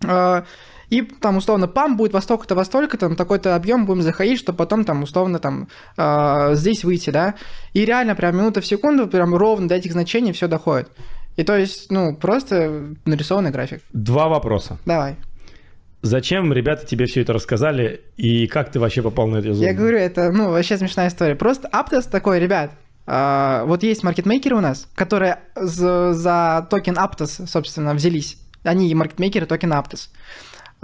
А, 0.04 0.44
И 0.88 1.02
там 1.02 1.36
условно 1.36 1.68
пам 1.68 1.96
будет 1.96 2.12
во 2.12 2.20
столько-то, 2.20 2.54
во 2.54 2.64
столько, 2.64 2.96
там 2.98 3.16
такой-то 3.16 3.54
объем 3.54 3.86
будем 3.86 4.02
заходить, 4.02 4.38
чтобы 4.38 4.56
потом 4.56 4.84
там 4.84 5.02
условно 5.02 5.38
там 5.38 5.68
а, 5.96 6.54
здесь 6.54 6.84
выйти, 6.84 7.10
да. 7.10 7.34
И 7.74 7.84
реально 7.84 8.14
прям 8.14 8.36
минута 8.36 8.60
в 8.60 8.66
секунду, 8.66 9.06
прям 9.06 9.34
ровно 9.34 9.68
до 9.68 9.74
этих 9.74 9.92
значений 9.92 10.32
все 10.32 10.48
доходит. 10.48 10.90
И 11.36 11.44
то 11.44 11.56
есть, 11.56 11.90
ну, 11.90 12.14
просто 12.14 12.94
нарисованный 13.06 13.50
график. 13.50 13.80
Два 13.92 14.28
вопроса. 14.28 14.78
Давай. 14.84 15.16
Зачем 16.02 16.52
ребята 16.52 16.84
тебе 16.84 17.06
все 17.06 17.20
это 17.22 17.32
рассказали, 17.32 18.00
и 18.16 18.46
как 18.46 18.72
ты 18.72 18.80
вообще 18.80 19.02
попал 19.02 19.28
на 19.28 19.36
эту 19.36 19.54
зону? 19.54 19.66
Я 19.66 19.72
говорю, 19.72 19.98
это, 19.98 20.32
ну, 20.32 20.50
вообще 20.50 20.76
смешная 20.76 21.08
история. 21.08 21.36
Просто 21.36 21.68
Aptos 21.68 22.10
такой, 22.10 22.40
ребят, 22.40 22.72
вот 23.06 23.82
есть 23.82 24.04
маркетмейкеры 24.04 24.56
у 24.56 24.60
нас, 24.60 24.86
которые 24.94 25.40
за, 25.56 26.12
за 26.12 26.66
токен 26.70 26.94
Aptos, 26.94 27.46
собственно, 27.46 27.94
взялись. 27.94 28.38
Они 28.62 28.94
маркетмейкеры 28.94 29.46
токен 29.46 29.72
Aptos. 29.72 30.08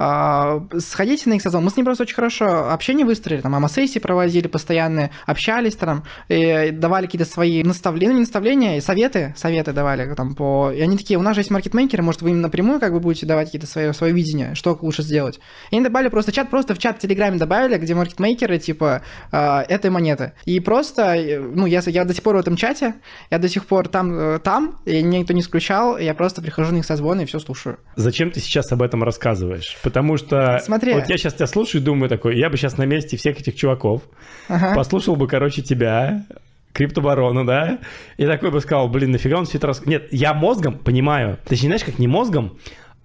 А, 0.01 0.63
сходите 0.79 1.29
на 1.29 1.35
их 1.35 1.43
созвон. 1.43 1.65
Мы 1.65 1.71
с 1.71 1.77
ним 1.77 1.85
просто 1.85 2.05
очень 2.05 2.15
хорошо 2.15 2.71
общение 2.71 3.05
выстроили, 3.05 3.41
там, 3.41 3.55
АМА-сессии 3.57 3.99
проводили 3.99 4.47
постоянные, 4.47 5.11
общались 5.27 5.75
там, 5.75 6.05
и 6.29 6.71
давали 6.71 7.07
какие-то 7.07 7.29
свои 7.29 7.65
наставления, 7.65 8.13
ну, 8.13 8.15
не 8.15 8.21
наставления, 8.21 8.81
советы, 8.81 9.35
советы 9.37 9.73
давали 9.73 10.15
там 10.15 10.37
по... 10.37 10.71
И 10.71 10.81
они 10.81 10.97
такие, 10.97 11.19
у 11.19 11.23
нас 11.23 11.35
же 11.35 11.41
есть 11.41 11.51
маркетмейкеры, 11.51 12.05
может, 12.05 12.23
вы 12.23 12.31
им 12.31 12.41
напрямую 12.41 12.79
как 12.79 12.93
бы 12.93 13.01
будете 13.01 13.27
давать 13.27 13.49
какие-то 13.49 13.67
свои, 13.67 13.93
свое 13.93 14.13
видение, 14.13 14.55
что 14.55 14.79
лучше 14.81 15.03
сделать. 15.03 15.41
И 15.73 15.75
они 15.75 15.85
добавили 15.85 16.11
просто 16.11 16.31
чат, 16.31 16.49
просто 16.49 16.77
в 16.77 16.79
чат 16.79 16.99
в 16.99 17.01
Телеграме 17.01 17.37
добавили, 17.37 17.77
где 17.77 17.97
маркетмейкеры, 17.97 18.59
типа, 18.59 19.03
э, 19.33 19.61
этой 19.69 19.91
монеты. 19.91 20.33
И 20.45 20.61
просто, 20.61 21.41
ну, 21.55 21.67
я, 21.67 21.83
я 21.87 22.05
до 22.05 22.15
сих 22.15 22.23
пор 22.23 22.37
в 22.37 22.39
этом 22.39 22.55
чате, 22.55 22.95
я 23.33 23.39
до 23.39 23.49
сих 23.49 23.67
пор 23.67 23.89
там, 23.89 24.17
э, 24.17 24.39
там, 24.39 24.79
и 24.85 25.03
никто 25.03 25.33
не 25.33 25.41
исключал, 25.41 25.99
я 25.99 26.15
просто 26.15 26.41
прихожу 26.41 26.73
на 26.73 26.79
их 26.79 26.85
созвоны 26.85 27.23
и 27.23 27.25
все 27.25 27.41
слушаю. 27.41 27.79
Зачем 27.97 28.31
ты 28.31 28.39
сейчас 28.39 28.71
об 28.71 28.83
этом 28.83 29.03
рассказываешь? 29.03 29.77
Потому 29.89 30.19
что 30.19 30.61
Смотри. 30.63 30.93
вот 30.93 31.09
я 31.09 31.17
сейчас 31.17 31.33
тебя 31.33 31.47
слушаю 31.47 31.81
и 31.81 31.85
думаю 31.85 32.11
такой, 32.11 32.37
я 32.37 32.51
бы 32.51 32.59
сейчас 32.59 32.77
на 32.77 32.85
месте 32.85 33.17
всех 33.17 33.41
этих 33.41 33.57
чуваков 33.57 34.03
Ага. 34.47 34.75
послушал 34.75 35.17
бы, 35.17 35.27
короче, 35.27 35.63
тебя, 35.63 36.27
криптобарона, 36.75 37.47
да, 37.47 37.79
и 38.19 38.27
такой 38.27 38.51
бы 38.51 38.61
сказал, 38.61 38.91
блин, 38.91 39.13
нафига 39.13 39.39
он 39.39 39.47
все 39.47 39.57
это 39.57 39.69
рас... 39.69 39.87
Нет, 39.87 40.09
я 40.11 40.35
мозгом 40.35 40.79
понимаю, 40.79 41.39
точнее, 41.49 41.69
знаешь, 41.69 41.85
как 41.85 41.99
не 41.99 42.07
мозгом, 42.07 42.59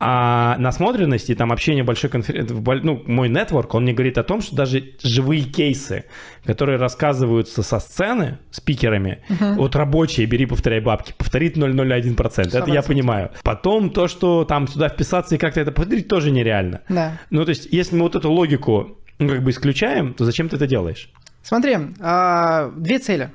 а 0.06 0.58
насмотренности, 0.58 1.34
там 1.34 1.54
общение 1.54 1.86
большой 1.86 2.10
конференции, 2.10 2.54
ну, 2.84 3.02
мой 3.06 3.30
нетворк, 3.30 3.74
он 3.74 3.84
мне 3.84 3.94
говорит 3.94 4.18
о 4.18 4.24
том, 4.24 4.42
что 4.42 4.54
даже 4.54 4.96
живые 5.02 5.44
кейсы, 5.44 6.04
которые 6.44 6.78
рассказываются 6.78 7.64
со 7.64 7.80
сцены 7.80 8.40
спикерами, 8.52 9.20
вот 9.40 9.78
рабочие, 9.78 10.26
бери, 10.26 10.46
повторяй 10.46 10.82
бабки, 10.82 11.14
повторит 11.18 11.56
0,01%, 11.56 12.48
это 12.48 12.70
я 12.70 12.82
100%. 12.82 12.88
понимаю. 12.88 13.32
Потом 13.44 13.92
то, 13.92 14.10
что 14.10 14.44
там 14.44 14.68
сюда 14.68 14.90
вписаться 14.90 15.36
и 15.36 15.38
как-то 15.38 15.62
это 15.62 15.72
повторить, 15.72 16.10
тоже 16.10 16.32
нереально. 16.32 16.82
Да. 16.90 17.18
Ну, 17.30 17.46
то 17.46 17.50
есть, 17.52 17.70
если 17.72 17.96
мы 17.96 18.02
вот 18.02 18.18
эту 18.18 18.30
логику 18.30 18.98
ну, 19.20 19.30
как 19.30 19.42
бы 19.42 19.52
исключаем, 19.52 20.14
то 20.14 20.26
зачем 20.26 20.50
ты 20.50 20.58
это 20.58 20.68
делаешь? 20.68 21.10
Смотри, 21.44 21.78
а, 22.02 22.72
две 22.76 23.00
цели. 23.00 23.30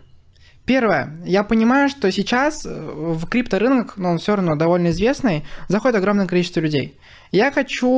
Первое, 0.69 1.17
я 1.25 1.45
понимаю, 1.45 1.89
что 1.89 2.13
сейчас 2.13 2.67
э, 2.67 2.69
в 2.71 3.27
крипторынок, 3.27 3.97
но 3.97 4.11
он 4.11 4.19
все 4.19 4.37
равно 4.37 4.55
довольно 4.55 4.89
известный, 4.91 5.45
заходит 5.69 5.97
огромное 5.97 6.27
количество 6.27 6.61
людей. 6.61 6.99
Я 7.33 7.51
хочу, 7.51 7.89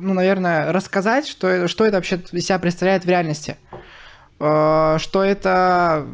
ну, 0.00 0.14
наверное, 0.14 0.72
рассказать, 0.72 1.26
что, 1.28 1.68
что 1.68 1.84
это 1.84 1.96
вообще 1.98 2.18
из 2.32 2.46
себя 2.46 2.58
представляет 2.58 3.04
в 3.04 3.08
реальности. 3.08 3.56
Э, 4.40 4.96
Что 4.98 5.22
это 5.24 6.06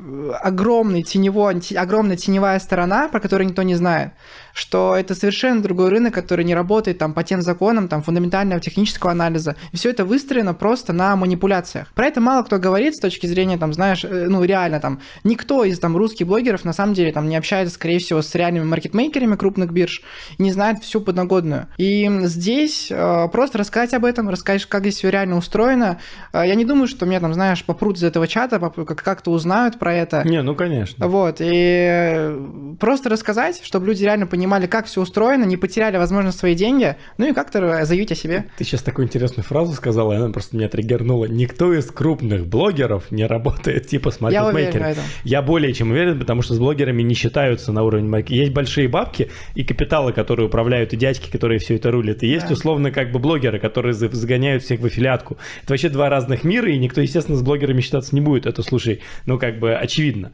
огромный 0.42 1.02
теневой, 1.02 1.60
те- 1.60 1.78
огромная 1.78 2.16
теневая 2.16 2.58
сторона, 2.58 3.08
про 3.08 3.20
которую 3.20 3.48
никто 3.48 3.62
не 3.62 3.76
знает. 3.76 4.12
Что 4.52 4.94
это 4.96 5.14
совершенно 5.14 5.62
другой 5.62 5.88
рынок, 5.88 6.14
который 6.14 6.44
не 6.44 6.54
работает 6.54 6.98
там, 6.98 7.14
по 7.14 7.22
тем 7.22 7.42
законам 7.42 7.88
там, 7.88 8.02
фундаментального 8.02 8.60
технического 8.60 9.12
анализа. 9.12 9.56
И 9.72 9.76
все 9.76 9.90
это 9.90 10.04
выстроено 10.04 10.54
просто 10.54 10.92
на 10.92 11.16
манипуляциях. 11.16 11.92
Про 11.94 12.06
это 12.06 12.20
мало 12.20 12.42
кто 12.42 12.58
говорит 12.58 12.96
с 12.96 13.00
точки 13.00 13.26
зрения, 13.26 13.58
там, 13.58 13.72
знаешь, 13.72 14.04
э, 14.04 14.26
ну 14.28 14.44
реально 14.44 14.80
там, 14.80 15.00
никто 15.24 15.64
из 15.64 15.78
там, 15.78 15.96
русских 15.96 16.26
блогеров 16.26 16.64
на 16.64 16.72
самом 16.72 16.94
деле 16.94 17.12
там, 17.12 17.28
не 17.28 17.36
общается, 17.36 17.74
скорее 17.74 17.98
всего, 17.98 18.22
с 18.22 18.34
реальными 18.34 18.64
маркетмейкерами 18.64 19.36
крупных 19.36 19.72
бирж 19.72 20.02
и 20.38 20.42
не 20.42 20.52
знает 20.52 20.82
всю 20.82 21.00
подногодную. 21.00 21.68
И 21.78 22.10
здесь 22.22 22.88
э, 22.90 23.28
просто 23.32 23.58
рассказать 23.58 23.94
об 23.94 24.04
этом, 24.04 24.28
рассказать, 24.28 24.66
как 24.66 24.82
здесь 24.82 24.96
все 24.96 25.10
реально 25.10 25.36
устроено. 25.36 25.98
Э, 26.32 26.42
я 26.46 26.54
не 26.54 26.64
думаю, 26.64 26.88
что 26.88 27.06
меня 27.06 27.20
там, 27.20 27.34
знаешь, 27.34 27.64
попрут 27.64 27.96
из 27.96 28.04
этого 28.04 28.28
чата, 28.28 28.58
как-то 28.60 29.30
узнают 29.30 29.78
про 29.78 29.94
это. 29.94 30.22
Не, 30.24 30.42
ну 30.42 30.54
конечно. 30.54 31.06
Вот, 31.06 31.36
и 31.40 31.50
э, 31.50 32.74
просто 32.78 33.08
рассказать, 33.08 33.60
чтобы 33.64 33.86
люди 33.86 34.04
реально 34.04 34.26
понимали, 34.26 34.41
как 34.68 34.86
все 34.86 35.00
устроено, 35.00 35.44
не 35.44 35.56
потеряли, 35.56 35.96
возможно, 35.96 36.32
свои 36.32 36.54
деньги, 36.54 36.96
ну 37.18 37.28
и 37.28 37.32
как-то 37.32 37.84
заявить 37.84 38.12
о 38.12 38.14
себе. 38.14 38.44
Ты 38.58 38.64
сейчас 38.64 38.82
такую 38.82 39.06
интересную 39.06 39.44
фразу 39.44 39.72
сказала, 39.72 40.12
и 40.12 40.16
она 40.16 40.30
просто 40.30 40.56
меня 40.56 40.68
триггернула. 40.68 41.26
Никто 41.26 41.72
из 41.74 41.86
крупных 41.90 42.46
блогеров 42.46 43.10
не 43.10 43.26
работает 43.26 43.86
типа 43.86 44.10
с 44.10 44.18
Я 44.20 44.42
маркетмейкером. 44.44 44.86
этом. 44.86 45.04
Я 45.24 45.42
более 45.42 45.72
чем 45.72 45.90
уверен, 45.90 46.18
потому 46.18 46.42
что 46.42 46.54
с 46.54 46.58
блогерами 46.58 47.02
не 47.02 47.14
считаются 47.14 47.72
на 47.72 47.82
уровне 47.82 48.08
маркетинга. 48.08 48.40
Есть 48.42 48.52
большие 48.52 48.88
бабки 48.88 49.30
и 49.54 49.64
капиталы, 49.64 50.12
которые 50.12 50.46
управляют, 50.46 50.92
и 50.92 50.96
дядьки, 50.96 51.30
которые 51.30 51.58
все 51.58 51.76
это 51.76 51.90
рулят. 51.90 52.22
И 52.22 52.26
есть 52.26 52.48
Да. 52.48 52.54
условно 52.54 52.90
как 52.90 53.12
бы 53.12 53.18
блогеры, 53.18 53.58
которые 53.58 53.92
за- 53.94 54.08
загоняют 54.10 54.62
всех 54.62 54.80
в 54.80 54.86
аффилиатку. 54.86 55.38
Это 55.62 55.72
вообще 55.72 55.88
два 55.88 56.08
разных 56.08 56.44
мира, 56.44 56.70
и 56.70 56.78
никто, 56.78 57.00
естественно, 57.00 57.36
с 57.36 57.42
блогерами 57.42 57.80
считаться 57.80 58.14
не 58.14 58.20
будет. 58.20 58.46
Это, 58.46 58.62
слушай, 58.62 59.00
ну 59.26 59.38
как 59.38 59.58
бы 59.58 59.74
очевидно. 59.74 60.32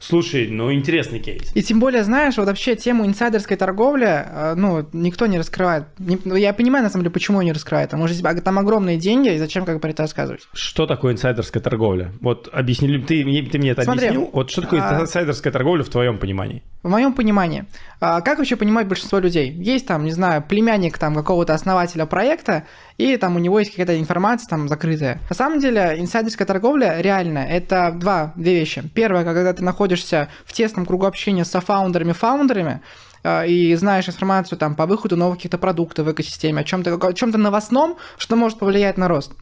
Слушай, 0.00 0.48
ну 0.48 0.72
интересный 0.72 1.20
кейс. 1.20 1.54
И 1.54 1.62
тем 1.62 1.78
более, 1.78 2.04
знаешь, 2.04 2.38
вот 2.38 2.46
вообще 2.46 2.74
тему 2.74 3.04
инсайдерской 3.04 3.56
торговли, 3.58 4.06
э, 4.06 4.54
ну, 4.56 4.86
никто 4.94 5.26
не 5.26 5.36
раскрывает. 5.36 5.84
Не- 5.98 6.18
ну, 6.24 6.34
я 6.36 6.54
понимаю, 6.54 6.82
на 6.82 6.90
самом 6.90 7.04
деле, 7.04 7.12
почему 7.12 7.42
не 7.42 7.52
раскрывает. 7.52 7.90
Потому 7.90 8.06
что 8.08 8.16
здесь 8.16 8.42
там 8.42 8.58
огромные 8.58 8.96
деньги, 8.96 9.34
и 9.34 9.38
зачем 9.38 9.66
как 9.66 9.76
бы 9.76 9.80
про 9.80 9.90
это 9.90 10.02
рассказывать? 10.02 10.40
Что 10.54 10.86
такое 10.86 11.12
инсайдерская 11.12 11.62
торговля? 11.62 12.12
Вот 12.22 12.48
объясни, 12.50 12.88
ты, 12.98 13.22
ты 13.24 13.58
мне 13.58 13.70
это 13.70 13.82
Смотри, 13.82 14.08
объяснил? 14.08 14.30
Вот 14.32 14.50
что 14.50 14.62
такое 14.62 14.80
а- 14.80 15.02
инсайдерская 15.02 15.52
торговля 15.52 15.84
в 15.84 15.90
твоем 15.90 16.18
понимании? 16.18 16.62
В 16.82 16.88
моем 16.88 17.12
понимании, 17.12 17.66
а, 18.00 18.22
как 18.22 18.38
вообще 18.38 18.56
понимать 18.56 18.88
большинство 18.88 19.18
людей? 19.18 19.52
Есть 19.52 19.86
там, 19.86 20.04
не 20.04 20.12
знаю, 20.12 20.42
племянник 20.42 20.96
там 20.96 21.14
какого-то 21.14 21.52
основателя 21.52 22.06
проекта, 22.06 22.64
и 23.00 23.16
там 23.16 23.36
у 23.36 23.38
него 23.38 23.58
есть 23.58 23.70
какая-то 23.70 23.98
информация 23.98 24.48
там 24.48 24.68
закрытая. 24.68 25.20
На 25.28 25.34
самом 25.34 25.60
деле, 25.60 25.96
инсайдерская 25.98 26.46
торговля 26.46 27.00
реально 27.00 27.38
это 27.38 27.92
два, 27.94 28.32
две 28.36 28.54
вещи. 28.54 28.82
Первое, 28.94 29.24
когда 29.24 29.52
ты 29.52 29.64
находишься 29.64 30.28
в 30.44 30.52
тесном 30.52 30.86
кругу 30.86 31.06
общения 31.06 31.44
с 31.44 31.50
софаундерами, 31.50 32.12
фаундерами, 32.12 32.80
а, 33.22 33.44
и 33.44 33.74
знаешь 33.74 34.08
информацию 34.08 34.58
там 34.58 34.74
по 34.74 34.86
выходу 34.86 35.16
новых 35.16 35.38
каких-то 35.38 35.58
продуктов 35.58 36.06
в 36.06 36.12
экосистеме, 36.12 36.60
о 36.60 36.64
чем-то, 36.64 36.94
о 36.94 37.12
чем-то 37.12 37.38
новостном, 37.38 37.96
что 38.18 38.36
может 38.36 38.58
повлиять 38.58 38.98
на 38.98 39.08
рост. 39.08 39.32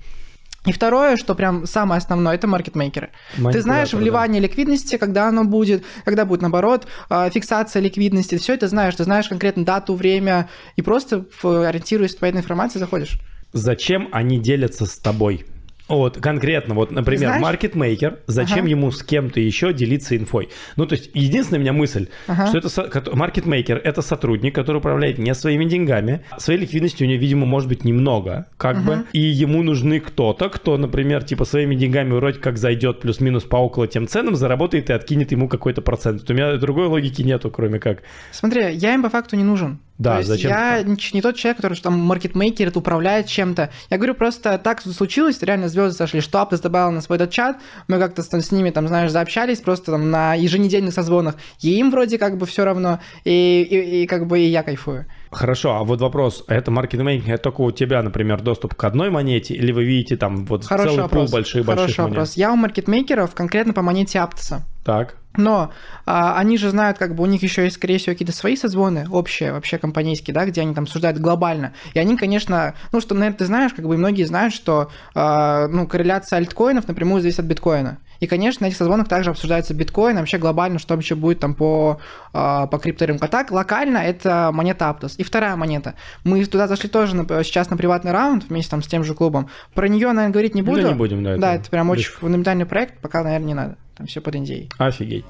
И 0.67 0.73
второе, 0.73 1.17
что 1.17 1.35
прям 1.35 1.67
самое 1.67 1.99
основное, 1.99 2.35
это 2.35 2.47
маркетмейкеры. 2.47 3.11
Ты 3.37 3.63
знаешь 3.63 3.93
Манипулятор, 3.93 3.93
да. 3.93 3.99
вливание 3.99 4.43
ликвидности, 4.43 4.97
когда 4.97 5.29
оно 5.29 5.45
будет, 5.45 5.85
когда 6.05 6.25
будет 6.25 6.43
наоборот, 6.43 6.87
а, 7.09 7.31
фиксация 7.31 7.81
ликвидности, 7.81 8.37
все 8.37 8.55
это 8.55 8.69
знаешь, 8.69 8.95
ты 8.97 9.05
знаешь 9.05 9.29
конкретно 9.29 9.65
дату, 9.65 9.95
время, 9.95 10.49
и 10.77 10.83
просто 10.83 11.25
ориентируясь 11.43 12.17
по 12.17 12.25
этой 12.25 12.39
информации 12.39 12.79
заходишь. 12.79 13.21
Зачем 13.53 14.09
они 14.13 14.39
делятся 14.39 14.87
с 14.87 14.99
тобой? 14.99 15.45
Вот, 15.89 16.19
конкретно, 16.19 16.75
вот, 16.75 16.91
например, 16.91 17.29
Знаешь? 17.29 17.43
маркетмейкер, 17.43 18.19
зачем 18.27 18.59
Ага. 18.59 18.69
ему 18.69 18.91
с 18.91 19.03
кем-то 19.03 19.41
еще 19.41 19.73
делиться 19.73 20.19
инфой? 20.19 20.51
Ну, 20.77 20.85
то 20.85 20.95
есть, 20.95 21.11
единственная 21.15 21.61
у 21.61 21.63
меня 21.63 21.73
мысль, 21.73 22.09
Ага. 22.27 22.47
что 22.49 22.59
это 22.59 23.17
маркетмейкер– 23.17 23.81
это 23.85 24.03
сотрудник, 24.03 24.55
который 24.55 24.77
управляет 24.79 25.17
не 25.17 25.35
своими 25.35 25.65
деньгами, 25.65 26.21
своей 26.37 26.61
ликвидности 26.61 27.05
у 27.05 27.07
него, 27.07 27.19
видимо, 27.19 27.47
может 27.47 27.71
быть 27.71 27.85
немного, 27.85 28.49
как 28.59 28.85
бы, 28.85 29.05
и 29.15 29.21
ему 29.21 29.63
нужны 29.63 29.99
кто-то, 30.01 30.51
кто, 30.51 30.77
например, 30.77 31.25
типа 31.25 31.47
своими 31.47 31.75
деньгами 31.75 32.13
вроде 32.13 32.39
как 32.39 32.59
зайдет 32.59 33.01
плюс-минус 33.01 33.45
по 33.45 33.57
около 33.57 33.87
тем 33.89 34.07
ценам, 34.09 34.37
заработает 34.37 34.91
и 34.91 34.93
откинет 34.93 35.33
ему 35.33 35.49
какой-то 35.49 35.81
процент. 35.81 36.29
У 36.29 36.35
меня 36.35 36.55
другой 36.59 36.89
логики 36.89 37.23
нету, 37.23 37.51
кроме 37.51 37.79
как 37.79 38.03
Смотри, 38.31 38.75
я 38.75 38.93
им 38.93 39.03
по 39.03 39.09
факту 39.09 39.37
не 39.37 39.45
нужен. 39.45 39.79
Да, 39.99 40.13
То 40.13 40.19
есть 40.19 40.29
зачем? 40.29 40.51
Я 40.51 40.83
не, 40.85 41.21
тот 41.21 41.35
человек, 41.35 41.57
который 41.57 41.75
что 41.75 41.85
там 41.85 41.99
маркетмейкер, 41.99 42.69
это 42.69 42.79
управляет 42.79 43.27
чем-то. 43.27 43.71
Я 43.91 43.97
говорю, 43.97 44.15
просто 44.15 44.57
так 44.57 44.81
случилось, 44.81 45.43
реально 45.43 45.69
звезды 45.69 45.97
сошли, 45.97 46.21
что 46.21 46.41
Аптос 46.41 46.61
добавил 46.61 46.93
на 46.93 47.01
свой 47.01 47.17
этот 47.17 47.33
чат, 47.33 47.59
мы 47.89 47.99
как-то 47.99 48.23
с, 48.23 48.33
с 48.33 48.53
ними, 48.53 48.71
там, 48.71 48.87
знаешь, 48.87 49.11
заобщались 49.11 49.61
просто 49.61 49.93
там 49.93 50.11
на 50.11 50.35
еженедельных 50.35 50.95
созвонах, 50.95 51.35
и 51.61 51.77
им 51.79 51.91
вроде 51.91 52.17
как 52.17 52.37
бы 52.37 52.47
все 52.47 52.65
равно, 52.65 53.01
и, 53.25 53.67
и, 53.69 54.03
и 54.03 54.07
как 54.07 54.29
бы 54.29 54.39
и 54.39 54.45
я 54.45 54.63
кайфую. 54.63 55.07
Хорошо, 55.31 55.77
а 55.77 55.85
вот 55.85 56.01
вопрос, 56.01 56.45
это 56.49 56.71
маркетмейкинг, 56.71 57.29
это 57.29 57.43
только 57.45 57.61
у 57.61 57.71
тебя, 57.71 58.03
например, 58.03 58.41
доступ 58.41 58.75
к 58.75 58.85
одной 58.85 59.11
монете, 59.11 59.55
или 59.55 59.73
вы 59.73 59.85
видите 59.85 60.17
там 60.17 60.47
вот 60.47 60.65
Хороший 60.65 60.89
целый 60.89 61.03
вопрос. 61.03 61.31
пул 61.31 61.39
больших 61.39 61.67
Хороший 61.67 62.01
монет? 62.01 62.11
вопрос. 62.11 62.35
Я 62.35 62.53
у 62.53 62.57
маркетмейкеров 62.57 63.35
конкретно 63.35 63.73
по 63.73 63.83
монете 63.83 64.21
Аптоса. 64.21 64.65
Так. 64.85 65.17
Но 65.37 65.71
а, 66.05 66.37
они 66.37 66.59
же 66.59 66.71
знают, 66.71 66.99
как 66.99 67.15
бы 67.15 67.23
у 67.23 67.27
них 67.27 67.43
еще 67.43 67.63
есть, 67.63 67.77
скорее 67.77 67.99
всего, 67.99 68.15
какие-то 68.15 68.35
свои 68.35 68.57
созвоны, 68.57 69.07
общие, 69.09 69.53
вообще 69.53 69.79
компанейские, 69.79 70.35
да, 70.35 70.45
где 70.47 70.63
они 70.63 70.75
там 70.75 70.85
обсуждают 70.85 71.19
глобально. 71.19 71.75
И 71.95 71.99
они, 71.99 72.17
конечно, 72.17 72.75
ну, 72.91 73.01
что, 73.01 73.15
наверное, 73.15 73.39
ты 73.39 73.45
знаешь, 73.45 73.73
как 73.73 73.87
бы 73.87 73.95
и 73.95 73.99
многие 73.99 74.25
знают, 74.25 74.53
что 74.53 74.91
а, 75.15 75.69
ну, 75.69 75.87
корреляция 75.87 76.39
альткоинов 76.39 76.89
напрямую 76.89 77.21
зависит 77.23 77.41
от 77.41 77.47
биткоина. 77.47 77.99
И, 78.21 78.27
конечно, 78.27 78.65
на 78.65 78.69
этих 78.69 78.77
созвонах 78.77 79.09
также 79.09 79.31
обсуждается 79.31 79.75
биткоин, 79.75 80.17
вообще 80.17 80.39
глобально, 80.39 80.79
что 80.79 80.95
вообще 80.95 81.15
будет 81.15 81.41
там 81.41 81.55
по, 81.55 82.01
а, 82.33 82.67
по 82.67 82.79
крипторынку. 82.79 83.25
А 83.25 83.29
так, 83.29 83.51
локально 83.51 83.99
это 83.99 84.51
монета 84.53 84.87
Aptos. 84.87 85.15
И 85.19 85.23
вторая 85.23 85.55
монета. 85.57 85.95
Мы 86.25 86.45
туда 86.45 86.67
зашли 86.67 86.89
тоже 86.89 87.15
на- 87.17 87.45
сейчас 87.45 87.71
на 87.71 87.77
приватный 87.77 88.13
раунд 88.13 88.45
вместе 88.49 88.71
там 88.71 88.83
с 88.83 88.87
тем 88.87 89.05
же 89.05 89.15
клубом. 89.15 89.49
Про 89.75 89.89
нее, 89.89 90.09
наверное, 90.09 90.33
говорить 90.33 90.55
не 90.55 90.63
буду. 90.63 90.89
не 90.89 90.95
будем, 90.95 91.23
да, 91.23 91.37
Да, 91.37 91.55
это 91.55 91.63
это 91.63 91.71
прям 91.71 91.91
очень 91.91 92.11
фундаментальный 92.13 92.67
проект, 92.67 92.99
пока, 93.01 93.23
наверное, 93.23 93.47
не 93.47 93.55
надо. 93.55 93.77
Там 93.97 94.07
все 94.07 94.21
под 94.21 94.35
индией. 94.35 94.69
Офигеть. 94.79 95.25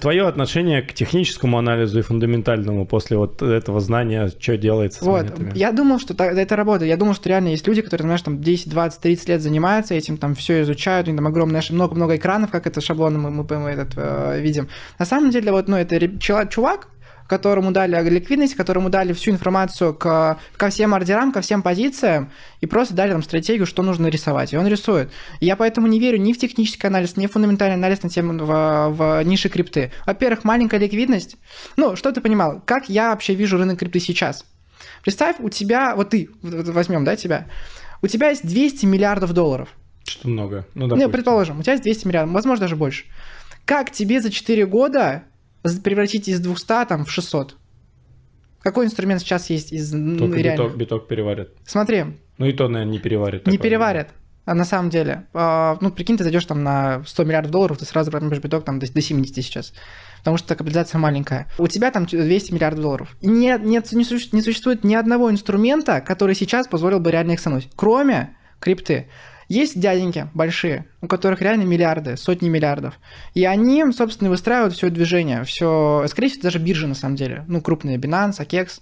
Твое 0.00 0.26
отношение 0.26 0.82
к 0.82 0.92
техническому 0.92 1.58
анализу 1.58 1.98
и 1.98 2.02
фундаментальному 2.02 2.86
после 2.86 3.16
вот 3.16 3.42
этого 3.42 3.80
знания, 3.80 4.30
что 4.38 4.56
делается 4.56 5.00
с 5.00 5.02
Вот, 5.02 5.24
монетами? 5.24 5.52
я 5.54 5.72
думал, 5.72 5.98
что 5.98 6.14
это 6.24 6.56
работает. 6.56 6.88
Я 6.88 6.96
думал, 6.96 7.14
что 7.14 7.28
реально 7.28 7.48
есть 7.48 7.66
люди, 7.66 7.82
которые, 7.82 8.06
знаешь, 8.06 8.22
там 8.22 8.40
10, 8.40 8.70
20, 8.70 9.00
30 9.00 9.28
лет 9.28 9.42
занимаются 9.42 9.94
этим, 9.94 10.16
там 10.16 10.34
все 10.34 10.62
изучают, 10.62 11.06
у 11.08 11.10
них 11.10 11.18
там 11.18 11.26
огромное, 11.26 11.62
много-много 11.70 12.16
экранов, 12.16 12.50
как 12.50 12.66
это 12.66 12.80
шаблоны 12.80 13.18
мы, 13.18 13.30
мы, 13.30 13.44
мы 13.44 13.70
этот, 13.70 13.92
э, 13.96 14.40
видим. 14.40 14.68
На 14.98 15.04
самом 15.04 15.30
деле, 15.30 15.52
вот, 15.52 15.68
ну, 15.68 15.76
это 15.76 16.18
чувак, 16.18 16.88
которому 17.30 17.70
дали 17.70 17.96
ликвидность, 18.10 18.56
которому 18.56 18.90
дали 18.90 19.12
всю 19.12 19.30
информацию 19.30 19.94
к, 19.94 20.36
ко 20.56 20.68
всем 20.68 20.94
ордерам, 20.94 21.30
ко 21.30 21.40
всем 21.40 21.62
позициям, 21.62 22.32
и 22.60 22.66
просто 22.66 22.92
дали 22.94 23.12
там 23.12 23.22
стратегию, 23.22 23.66
что 23.66 23.84
нужно 23.84 24.08
рисовать. 24.08 24.52
И 24.52 24.56
он 24.56 24.66
рисует. 24.66 25.12
И 25.38 25.46
я 25.46 25.54
поэтому 25.54 25.86
не 25.86 26.00
верю 26.00 26.18
ни 26.18 26.32
в 26.32 26.38
технический 26.38 26.88
анализ, 26.88 27.16
ни 27.16 27.28
в 27.28 27.32
фундаментальный 27.32 27.76
анализ 27.76 28.02
на 28.02 28.10
тему 28.10 28.44
в, 28.44 28.88
в 28.90 29.22
нише 29.22 29.48
крипты. 29.48 29.92
Во-первых, 30.06 30.42
маленькая 30.42 30.80
ликвидность. 30.80 31.36
Ну, 31.76 31.94
что 31.94 32.10
ты 32.10 32.20
понимал? 32.20 32.60
Как 32.66 32.88
я 32.88 33.10
вообще 33.10 33.34
вижу 33.34 33.58
рынок 33.58 33.78
крипты 33.78 34.00
сейчас? 34.00 34.44
Представь, 35.04 35.36
у 35.38 35.50
тебя, 35.50 35.94
вот 35.94 36.10
ты, 36.10 36.30
возьмем, 36.42 37.04
да, 37.04 37.14
тебя, 37.14 37.46
у 38.02 38.08
тебя 38.08 38.30
есть 38.30 38.44
200 38.44 38.86
миллиардов 38.86 39.32
долларов. 39.32 39.68
Что 40.04 40.26
много. 40.26 40.66
Ну, 40.74 40.82
Не, 40.82 40.88
допустим. 40.88 41.10
предположим, 41.12 41.60
у 41.60 41.62
тебя 41.62 41.74
есть 41.74 41.84
200 41.84 42.08
миллиардов, 42.08 42.34
возможно, 42.34 42.62
даже 42.62 42.74
больше. 42.74 43.04
Как 43.64 43.92
тебе 43.92 44.20
за 44.20 44.32
4 44.32 44.66
года 44.66 45.22
превратить 45.82 46.28
из 46.28 46.40
200 46.40 46.86
там, 46.86 47.04
в 47.04 47.10
600? 47.10 47.56
Какой 48.62 48.84
инструмент 48.86 49.20
сейчас 49.22 49.48
есть 49.50 49.72
из 49.72 49.90
Только 49.90 50.36
реальных? 50.38 50.66
биток, 50.66 50.76
биток 50.76 51.08
переварят. 51.08 51.50
Смотри, 51.66 52.04
Ну 52.38 52.46
и 52.46 52.52
то, 52.52 52.68
наверное, 52.68 52.92
не 52.92 52.98
переварит. 52.98 53.46
не 53.46 53.56
переварят. 53.58 54.10
А 54.46 54.54
на 54.54 54.64
самом 54.64 54.90
деле, 54.90 55.26
а, 55.32 55.78
ну, 55.80 55.90
прикинь, 55.90 56.16
ты 56.16 56.24
зайдешь 56.24 56.44
там 56.46 56.62
на 56.64 57.04
100 57.06 57.24
миллиардов 57.24 57.52
долларов, 57.52 57.78
ты 57.78 57.84
сразу 57.84 58.10
поймешь 58.10 58.38
биток 58.38 58.64
там 58.64 58.78
до, 58.78 58.92
до 58.92 59.00
70 59.00 59.34
сейчас. 59.36 59.72
Потому 60.18 60.38
что 60.38 60.54
капитализация 60.56 60.98
маленькая. 60.98 61.46
У 61.58 61.68
тебя 61.68 61.90
там 61.90 62.06
200 62.06 62.52
миллиардов 62.52 62.80
долларов. 62.82 63.16
И 63.20 63.28
нет, 63.28 63.62
нет, 63.62 63.92
не, 63.92 64.02
суще- 64.04 64.30
не 64.32 64.42
существует 64.42 64.82
ни 64.82 64.94
одного 64.94 65.30
инструмента, 65.30 66.00
который 66.00 66.34
сейчас 66.34 66.66
позволил 66.66 67.00
бы 67.00 67.10
реально 67.10 67.32
их 67.32 67.40
сануть. 67.40 67.68
Кроме 67.76 68.36
крипты. 68.58 69.08
Есть 69.50 69.80
дяденьки 69.80 70.30
большие, 70.32 70.86
у 71.02 71.08
которых 71.08 71.42
реально 71.42 71.64
миллиарды, 71.64 72.16
сотни 72.16 72.48
миллиардов. 72.48 72.94
И 73.34 73.44
они, 73.44 73.84
собственно, 73.90 74.30
выстраивают 74.30 74.74
все 74.74 74.90
движение. 74.90 75.42
Все, 75.42 76.06
скорее 76.08 76.28
всего, 76.28 76.42
даже 76.42 76.60
биржи, 76.60 76.86
на 76.86 76.94
самом 76.94 77.16
деле. 77.16 77.44
Ну, 77.48 77.60
крупные, 77.60 77.98
Binance, 77.98 78.38
AKEX 78.38 78.80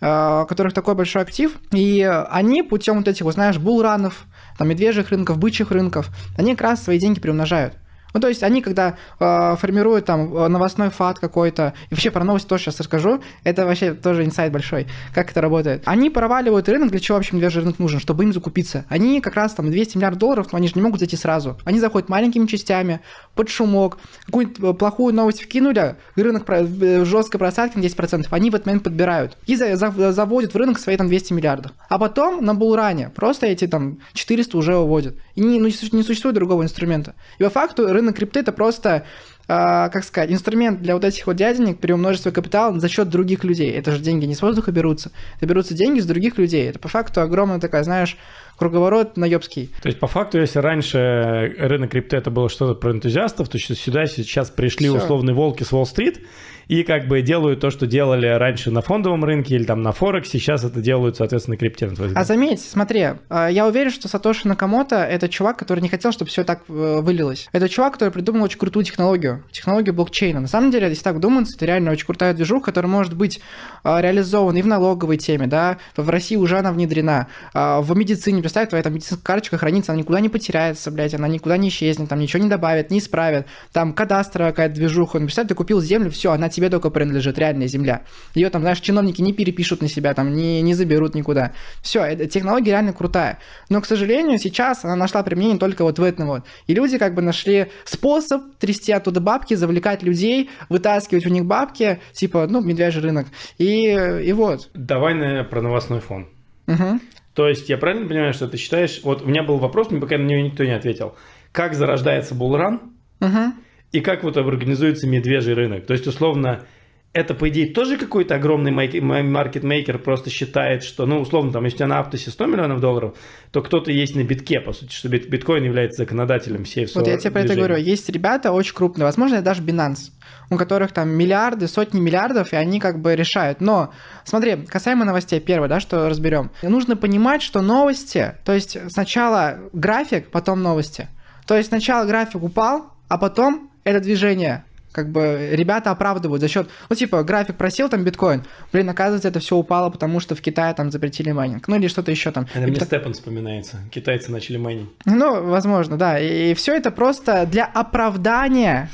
э, 0.00 0.42
у 0.44 0.46
которых 0.46 0.72
такой 0.72 0.94
большой 0.94 1.22
актив, 1.22 1.58
и 1.72 2.02
они 2.30 2.62
путем 2.62 2.98
вот 2.98 3.08
этих, 3.08 3.22
вот, 3.22 3.34
знаешь, 3.34 3.58
булранов, 3.58 4.26
там, 4.56 4.68
медвежьих 4.68 5.10
рынков, 5.10 5.36
бычьих 5.38 5.72
рынков, 5.72 6.10
они 6.38 6.52
как 6.52 6.60
раз 6.60 6.84
свои 6.84 7.00
деньги 7.00 7.18
приумножают. 7.18 7.74
Ну, 8.14 8.20
то 8.20 8.28
есть 8.28 8.44
они, 8.44 8.62
когда 8.62 8.96
э, 9.18 9.56
формируют 9.56 10.04
там 10.06 10.32
э, 10.36 10.46
новостной 10.48 10.90
фат 10.90 11.18
какой-то, 11.18 11.74
и 11.90 11.94
вообще 11.94 12.12
про 12.12 12.22
новости 12.22 12.46
тоже 12.46 12.62
сейчас 12.64 12.78
расскажу, 12.78 13.20
это 13.42 13.66
вообще 13.66 13.92
тоже 13.92 14.24
инсайт 14.24 14.52
большой, 14.52 14.86
как 15.12 15.32
это 15.32 15.40
работает. 15.40 15.82
Они 15.84 16.10
проваливают 16.10 16.68
рынок, 16.68 16.90
для 16.92 17.00
чего 17.00 17.16
вообще 17.16 17.34
медвежий 17.34 17.62
рынок 17.62 17.80
нужен, 17.80 17.98
чтобы 17.98 18.22
им 18.22 18.32
закупиться. 18.32 18.84
Они 18.88 19.20
как 19.20 19.34
раз 19.34 19.54
там 19.54 19.68
200 19.68 19.96
миллиардов 19.96 20.20
долларов, 20.20 20.46
но 20.52 20.58
они 20.58 20.68
же 20.68 20.74
не 20.76 20.82
могут 20.82 21.00
зайти 21.00 21.16
сразу. 21.16 21.58
Они 21.64 21.80
заходят 21.80 22.08
маленькими 22.08 22.46
частями, 22.46 23.00
под 23.34 23.48
шумок, 23.48 23.98
какую-нибудь 24.26 24.60
э, 24.62 24.74
плохую 24.74 25.12
новость 25.12 25.42
вкинули, 25.42 25.96
рынок 26.14 26.44
про- 26.44 26.60
э, 26.62 27.04
жесткой 27.04 27.40
просадки 27.40 27.78
на 27.78 27.82
10%, 27.82 28.28
они 28.30 28.50
в 28.50 28.54
этот 28.54 28.66
момент 28.66 28.84
подбирают 28.84 29.36
и 29.46 29.56
за- 29.56 29.74
за- 29.74 30.12
заводят 30.12 30.54
в 30.54 30.56
рынок 30.56 30.78
свои 30.78 30.96
там 30.96 31.08
200 31.08 31.32
миллиардов. 31.32 31.72
А 31.88 31.98
потом 31.98 32.44
на 32.44 32.54
булране 32.54 33.10
просто 33.12 33.46
эти 33.48 33.66
там 33.66 33.98
400 34.12 34.56
уже 34.56 34.76
уводят. 34.76 35.16
И 35.34 35.40
не, 35.40 35.58
ну, 35.58 35.66
не 35.66 36.02
существует 36.04 36.36
другого 36.36 36.62
инструмента. 36.62 37.14
И 37.38 37.42
по 37.42 37.50
факту 37.50 37.88
рынок 37.88 38.03
крипты 38.12 38.40
это 38.40 38.52
просто 38.52 39.04
а, 39.46 39.90
как 39.90 40.04
сказать, 40.04 40.30
инструмент 40.30 40.80
для 40.80 40.94
вот 40.94 41.04
этих 41.04 41.26
вот 41.26 41.36
дяденек 41.36 41.78
переумножить 41.78 42.22
свой 42.22 42.32
капитал 42.32 42.74
за 42.78 42.88
счет 42.88 43.10
других 43.10 43.44
людей. 43.44 43.70
Это 43.72 43.92
же 43.92 43.98
деньги 43.98 44.24
не 44.24 44.34
с 44.34 44.40
воздуха 44.40 44.72
берутся. 44.72 45.10
Это 45.36 45.46
берутся 45.46 45.74
деньги 45.74 46.00
с 46.00 46.06
других 46.06 46.38
людей. 46.38 46.68
Это 46.68 46.78
по 46.78 46.88
факту 46.88 47.20
огромная 47.20 47.60
такая, 47.60 47.84
знаешь, 47.84 48.16
круговорот 48.56 49.16
наебский. 49.16 49.70
То 49.82 49.88
есть, 49.88 50.00
по 50.00 50.06
факту, 50.06 50.38
если 50.38 50.60
раньше 50.60 51.54
рынок 51.58 51.90
крипты 51.90 52.16
это 52.16 52.30
было 52.30 52.48
что-то 52.48 52.74
про 52.74 52.92
энтузиастов, 52.92 53.48
то 53.50 53.58
сюда 53.58 54.06
сейчас 54.06 54.50
пришли 54.50 54.88
Всё. 54.88 54.96
условные 54.96 55.34
волки 55.34 55.62
с 55.62 55.72
Уолл-стрит 55.72 56.20
и 56.68 56.82
как 56.82 57.08
бы 57.08 57.22
делают 57.22 57.60
то, 57.60 57.70
что 57.70 57.86
делали 57.86 58.26
раньше 58.26 58.70
на 58.70 58.80
фондовом 58.80 59.24
рынке 59.24 59.54
или 59.56 59.64
там 59.64 59.82
на 59.82 59.92
Форексе, 59.92 60.38
сейчас 60.38 60.64
это 60.64 60.80
делают, 60.80 61.16
соответственно, 61.16 61.56
крипте. 61.56 61.90
А 62.14 62.24
заметь, 62.24 62.60
смотри, 62.60 63.08
а, 63.28 63.48
я 63.48 63.66
уверен, 63.66 63.90
что 63.90 64.08
Сатоши 64.08 64.48
Накамото 64.48 64.96
это 64.96 65.28
чувак, 65.28 65.58
который 65.58 65.80
не 65.80 65.88
хотел, 65.88 66.12
чтобы 66.12 66.30
все 66.30 66.44
так 66.44 66.62
э, 66.68 67.00
вылилось. 67.00 67.48
Это 67.52 67.68
чувак, 67.68 67.94
который 67.94 68.10
придумал 68.10 68.44
очень 68.44 68.58
крутую 68.58 68.84
технологию, 68.84 69.44
технологию 69.50 69.94
блокчейна. 69.94 70.40
На 70.40 70.48
самом 70.48 70.70
деле, 70.70 70.88
если 70.88 71.02
так 71.02 71.16
вдуматься, 71.16 71.56
это 71.56 71.66
реально 71.66 71.90
очень 71.90 72.06
крутая 72.06 72.34
движуха, 72.34 72.66
которая 72.66 72.90
может 72.90 73.14
быть 73.14 73.40
а, 73.82 74.00
реализована 74.00 74.58
и 74.58 74.62
в 74.62 74.66
налоговой 74.66 75.16
теме, 75.16 75.46
да, 75.46 75.78
в 75.96 76.08
России 76.08 76.36
уже 76.36 76.58
она 76.58 76.72
внедрена, 76.72 77.28
а, 77.52 77.80
в 77.80 77.96
медицине, 77.96 78.40
представь, 78.40 78.68
твоя 78.68 78.82
там 78.82 78.94
медицинская 78.94 79.24
карточка 79.24 79.58
хранится, 79.58 79.92
она 79.92 80.00
никуда 80.00 80.20
не 80.20 80.28
потеряется, 80.28 80.90
блядь, 80.90 81.14
она 81.14 81.28
никуда 81.28 81.56
не 81.56 81.68
исчезнет, 81.68 82.08
там 82.08 82.18
ничего 82.18 82.42
не 82.42 82.48
добавят, 82.48 82.90
не 82.90 82.98
исправят, 82.98 83.46
там 83.72 83.92
кадастровая 83.92 84.52
какая-то 84.52 84.74
движуха, 84.74 85.18
ну, 85.18 85.26
представь, 85.26 85.48
ты 85.48 85.54
купил 85.54 85.80
землю, 85.80 86.10
все, 86.10 86.32
она 86.32 86.48
тебе 86.54 86.70
только 86.70 86.90
принадлежит, 86.90 87.38
реальная 87.38 87.66
земля. 87.66 88.02
Ее 88.34 88.50
там, 88.50 88.62
знаешь, 88.62 88.80
чиновники 88.80 89.20
не 89.20 89.32
перепишут 89.32 89.82
на 89.82 89.88
себя, 89.88 90.14
там, 90.14 90.32
не, 90.32 90.62
не 90.62 90.74
заберут 90.74 91.14
никуда. 91.14 91.52
Все, 91.82 92.26
технология 92.26 92.70
реально 92.70 92.92
крутая. 92.92 93.38
Но, 93.68 93.80
к 93.80 93.86
сожалению, 93.86 94.38
сейчас 94.38 94.84
она 94.84 94.96
нашла 94.96 95.22
применение 95.22 95.58
только 95.58 95.84
вот 95.84 95.98
в 95.98 96.02
этом 96.02 96.26
вот. 96.26 96.44
И 96.66 96.74
люди 96.74 96.98
как 96.98 97.14
бы 97.14 97.22
нашли 97.22 97.66
способ 97.84 98.42
трясти 98.58 98.92
оттуда 98.92 99.20
бабки, 99.20 99.54
завлекать 99.54 100.02
людей, 100.02 100.50
вытаскивать 100.68 101.26
у 101.26 101.30
них 101.30 101.44
бабки, 101.44 102.00
типа, 102.12 102.46
ну, 102.48 102.62
медвежий 102.62 103.02
рынок. 103.02 103.26
И, 103.58 103.90
и 104.24 104.32
вот. 104.32 104.70
Давай, 104.74 105.14
наверное, 105.14 105.44
про 105.44 105.60
новостной 105.60 106.00
фон. 106.00 106.28
Мгм. 106.66 107.00
То 107.34 107.48
есть, 107.48 107.68
я 107.68 107.78
правильно 107.78 108.08
понимаю, 108.08 108.32
что 108.32 108.46
ты 108.46 108.56
считаешь... 108.56 109.00
Вот 109.02 109.22
у 109.22 109.26
меня 109.26 109.42
был 109.42 109.58
вопрос, 109.58 109.90
мне 109.90 110.00
пока 110.00 110.16
на 110.16 110.22
него 110.22 110.40
никто 110.40 110.64
не 110.64 110.70
ответил. 110.72 111.14
Как 111.52 111.74
зарождается 111.74 112.34
булран 112.34 112.94
Мгм. 113.20 113.54
И 113.94 114.00
как 114.00 114.24
вот 114.24 114.36
организуется 114.36 115.06
медвежий 115.06 115.54
рынок? 115.54 115.86
То 115.86 115.92
есть, 115.92 116.04
условно, 116.08 116.64
это, 117.12 117.32
по 117.32 117.48
идее, 117.48 117.72
тоже 117.72 117.96
какой-то 117.96 118.34
огромный 118.34 118.72
маркетмейкер 118.72 119.98
просто 119.98 120.30
считает, 120.30 120.82
что, 120.82 121.06
ну, 121.06 121.20
условно, 121.20 121.52
там, 121.52 121.62
если 121.62 121.76
у 121.76 121.78
тебя 121.78 121.86
на 121.86 122.00
Аптосе 122.00 122.32
100 122.32 122.46
миллионов 122.46 122.80
долларов, 122.80 123.16
то 123.52 123.62
кто-то 123.62 123.92
есть 123.92 124.16
на 124.16 124.24
битке, 124.24 124.58
по 124.58 124.72
сути, 124.72 124.92
что 124.92 125.08
бит- 125.08 125.28
биткоин 125.28 125.62
является 125.62 126.02
законодателем 126.02 126.64
всей 126.64 126.88
Вот 126.92 127.06
я 127.06 127.16
тебе 127.16 127.30
про 127.30 127.42
это 127.42 127.54
говорю. 127.54 127.76
Есть 127.76 128.08
ребята 128.08 128.50
очень 128.50 128.74
крупные, 128.74 129.04
возможно, 129.04 129.40
даже 129.42 129.62
Binance, 129.62 130.10
у 130.50 130.56
которых 130.56 130.90
там 130.90 131.10
миллиарды, 131.10 131.68
сотни 131.68 132.00
миллиардов, 132.00 132.52
и 132.52 132.56
они 132.56 132.80
как 132.80 133.00
бы 133.00 133.14
решают. 133.14 133.60
Но, 133.60 133.92
смотри, 134.24 134.56
касаемо 134.66 135.04
новостей, 135.04 135.38
первое, 135.38 135.68
да, 135.68 135.78
что 135.78 136.08
разберем. 136.08 136.50
Нужно 136.62 136.96
понимать, 136.96 137.42
что 137.42 137.62
новости, 137.62 138.34
то 138.44 138.52
есть 138.52 138.76
сначала 138.90 139.60
график, 139.72 140.32
потом 140.32 140.64
новости. 140.64 141.06
То 141.46 141.54
есть 141.56 141.68
сначала 141.68 142.06
график 142.06 142.42
упал, 142.42 142.86
а 143.06 143.18
потом 143.18 143.70
это 143.84 144.00
движение 144.00 144.64
как 144.92 145.10
бы 145.10 145.48
ребята 145.52 145.90
оправдывают 145.90 146.40
за 146.40 146.46
счет, 146.48 146.68
ну 146.88 146.94
типа 146.94 147.24
график 147.24 147.56
просил 147.56 147.88
там 147.88 148.04
биткоин, 148.04 148.44
блин, 148.72 148.88
оказывается 148.88 149.26
это 149.26 149.40
все 149.40 149.56
упало, 149.56 149.90
потому 149.90 150.20
что 150.20 150.36
в 150.36 150.40
Китае 150.40 150.72
там 150.72 150.92
запретили 150.92 151.32
майнинг, 151.32 151.66
ну 151.66 151.74
или 151.74 151.88
что-то 151.88 152.12
еще 152.12 152.30
там. 152.30 152.46
Это 152.54 152.60
И 152.60 152.70
мне 152.70 152.78
пот- 152.78 152.86
Степан 152.86 153.12
вспоминается. 153.12 153.78
Китайцы 153.90 154.30
начали 154.30 154.56
майнить. 154.56 154.88
ну, 155.04 155.44
возможно, 155.46 155.96
да. 155.98 156.20
И, 156.20 156.54
все 156.54 156.76
это 156.76 156.92
просто 156.92 157.44
для 157.44 157.64
оправдания 157.64 158.88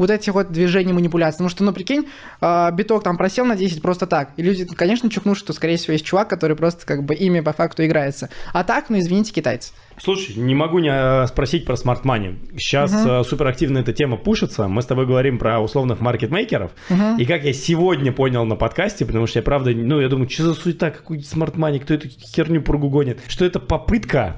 вот 0.00 0.08
этих 0.10 0.32
вот 0.32 0.50
движений 0.50 0.94
манипуляций. 0.94 1.36
Потому 1.36 1.50
что, 1.50 1.62
ну, 1.62 1.72
прикинь, 1.74 2.08
а, 2.40 2.70
биток 2.70 3.02
там 3.02 3.18
просел 3.18 3.44
на 3.44 3.54
10 3.54 3.82
просто 3.82 4.06
так. 4.06 4.30
И 4.38 4.42
люди, 4.42 4.64
конечно, 4.64 5.10
чекнут, 5.10 5.36
что, 5.36 5.52
скорее 5.52 5.76
всего, 5.76 5.92
есть 5.92 6.06
чувак, 6.06 6.28
который 6.28 6.56
просто 6.56 6.86
как 6.86 7.04
бы 7.04 7.14
ими 7.14 7.40
по 7.40 7.52
факту 7.52 7.84
играется. 7.84 8.30
А 8.54 8.64
так, 8.64 8.88
ну, 8.88 8.98
извините, 8.98 9.32
китайцы. 9.32 9.72
Слушай, 10.02 10.36
не 10.36 10.54
могу 10.54 10.78
не 10.78 10.90
э, 10.90 11.26
спросить 11.26 11.66
про 11.66 11.76
smart 11.76 12.06
money. 12.06 12.38
Сейчас 12.56 12.92
Мгм. 12.92 13.10
э, 13.10 13.24
суперактивно 13.24 13.78
эта 13.78 13.92
тема 13.92 14.16
пушится. 14.16 14.68
Мы 14.68 14.80
с 14.80 14.86
тобой 14.86 15.04
говорим 15.04 15.38
про 15.38 15.60
условных 15.60 16.00
маркетмейкеров. 16.00 16.70
Мгм. 16.88 17.18
И 17.18 17.26
как 17.26 17.44
я 17.44 17.52
сегодня 17.52 18.10
понял 18.10 18.46
на 18.46 18.56
подкасте, 18.56 19.04
потому 19.04 19.26
что 19.26 19.40
я 19.40 19.42
правда, 19.42 19.72
ну, 19.72 20.00
я 20.00 20.08
думаю, 20.08 20.30
что 20.30 20.44
за 20.44 20.54
суета, 20.54 20.90
какой 20.90 21.22
smart 21.22 21.58
money, 21.58 21.78
кто 21.78 21.92
эту 21.92 22.08
херню 22.08 22.62
прогугонит, 22.62 23.20
что 23.28 23.44
это 23.44 23.60
попытка 23.60 24.36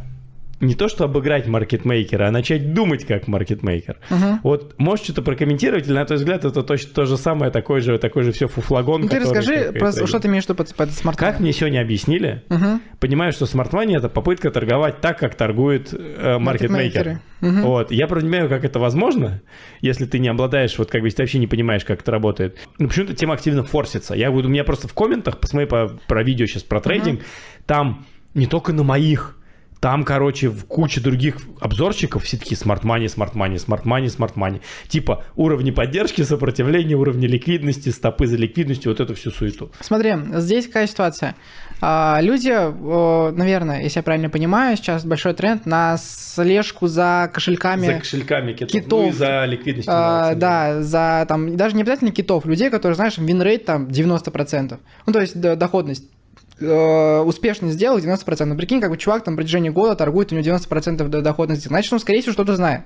не 0.63 0.77
то, 0.77 0.89
что 0.89 1.05
обыграть 1.05 1.49
маркетмейкера, 1.49 2.29
а 2.29 2.31
начать 2.31 2.73
думать 2.73 3.05
как 3.05 3.27
маркетмейкер. 3.27 3.99
Мгм. 4.11 4.41
Вот 4.45 4.79
можешь 4.79 5.05
что-то 5.05 5.23
прокомментировать, 5.23 5.87
или 5.87 5.93
на 5.93 6.05
твой 6.05 6.19
взгляд 6.19 6.45
это 6.45 6.63
точно 6.63 6.95
то 6.95 7.05
же 7.05 7.17
самое, 7.17 7.51
такой 7.51 7.81
же, 7.81 7.99
такой 7.99 8.23
же 8.23 8.31
все 8.31 8.47
фуфлогон. 8.47 9.03
Ну, 9.03 9.09
ты 9.09 9.19
расскажи, 9.19 9.73
трейдинг. 9.73 10.09
что 10.09 10.21
ты 10.21 10.29
имеешь 10.29 10.47
под, 10.47 10.75
под 10.75 10.91
smart 10.93 11.19
Как 11.19 11.41
мне 11.41 11.53
сегодня 11.53 11.81
объяснили, 11.81 12.45
Мгм. 12.49 12.81
понимаю, 13.01 13.33
что 13.33 13.47
smart 13.47 13.73
это 13.75 14.09
попытка 14.09 14.51
торговать 14.51 15.01
так, 15.01 15.19
как 15.19 15.35
торгует 15.35 15.93
э, 15.93 16.39
маркетмейкер. 16.39 17.21
Мгм. 17.41 17.63
Вот. 17.63 17.91
Я 17.91 18.07
понимаю, 18.07 18.49
как 18.49 18.65
это 18.65 18.79
возможно, 18.79 19.43
если 19.81 20.07
ты 20.07 20.21
не 20.21 20.29
обладаешь, 20.29 20.79
вот 20.79 20.91
как 20.91 21.01
бы, 21.01 21.09
если 21.09 21.17
ты 21.17 21.23
вообще 21.25 21.39
не 21.39 21.49
понимаешь, 21.49 21.85
как 21.85 22.03
это 22.03 22.13
работает. 22.13 22.57
Ну, 22.79 22.87
почему-то 22.87 23.15
тема 23.15 23.35
активно 23.35 23.65
форсится. 23.65 24.15
Я 24.15 24.31
вот 24.31 24.45
у 24.45 24.49
меня 24.49 24.63
просто 24.63 24.87
в 24.87 24.95
комментах, 24.95 25.41
посмотри 25.41 25.67
по, 25.67 25.89
про 26.07 26.23
видео 26.23 26.47
сейчас 26.47 26.63
про 26.63 26.81
трейдинг, 26.81 27.23
там 27.67 28.07
не 28.35 28.47
только 28.47 28.73
на 28.73 28.85
моих, 28.85 29.37
Там, 29.83 30.05
короче, 30.05 30.49
в 30.49 30.65
куче 30.67 31.01
других 31.01 31.39
обзорщиков 31.59 32.23
все 32.23 32.37
такие 32.37 32.57
smart 32.57 32.83
money, 32.83 33.07
smart 33.07 33.33
money, 33.35 33.57
smart 33.57 33.83
money, 33.83 34.07
smart 34.07 34.35
money. 34.35 34.61
Типа 34.87 35.25
уровни 35.35 35.73
поддержки, 35.73 36.23
сопротивления, 36.23 36.95
уровни 36.95 37.27
ликвидности, 37.27 37.89
стопы 37.89 38.29
за 38.29 38.37
ликвидностью, 38.37 38.93
вот 38.93 39.01
эту 39.01 39.17
всю 39.17 39.33
суету. 39.33 39.73
Смотри, 39.81 40.15
здесь 40.35 40.69
какая 40.69 40.87
ситуация. 40.87 41.35
А, 41.81 42.21
люди, 42.23 42.51
наверное, 43.37 43.83
если 43.83 43.99
я 43.99 44.03
правильно 44.05 44.31
понимаю, 44.31 44.77
сейчас 44.77 45.05
большой 45.05 45.35
тренд 45.35 45.67
на 45.67 45.97
слежку 45.99 46.87
за 46.87 47.29
кошельками. 47.35 47.87
За 47.87 47.95
кошельками 47.95 48.53
китов. 48.53 48.71
китов. 48.71 49.03
Ну 49.03 49.09
и 49.09 49.11
за 49.11 49.45
ликвидностью. 49.47 49.93
А, 49.93 50.37
да, 50.37 50.81
за 50.81 51.25
там, 51.27 51.57
даже 51.57 51.75
не 51.75 51.83
обязательно 51.83 52.13
китов, 52.13 52.47
людей, 52.47 52.71
которые, 52.71 52.95
знаешь, 52.95 53.19
win 53.19 53.38
rate 53.38 53.65
там 53.65 53.89
90%. 53.89 54.79
Ну, 55.07 55.13
то 55.13 55.21
есть 55.21 55.41
доходность 55.41 56.05
успешно 56.61 57.71
сделал 57.71 57.99
90%. 57.99 58.45
Ну, 58.45 58.57
прикинь, 58.57 58.81
как 58.81 58.91
бы 58.91 58.97
чувак 58.97 59.25
там 59.25 59.35
в 59.35 59.37
протяжении 59.37 59.71
года 59.71 59.95
торгует, 59.95 60.33
у 60.33 60.37
него 60.37 60.57
90% 60.57 61.09
доходности. 61.21 61.69
Значит, 61.69 61.93
он, 61.93 62.01
скорее 62.01 62.21
всего, 62.21 62.33
что-то 62.33 62.57
знает. 62.57 62.83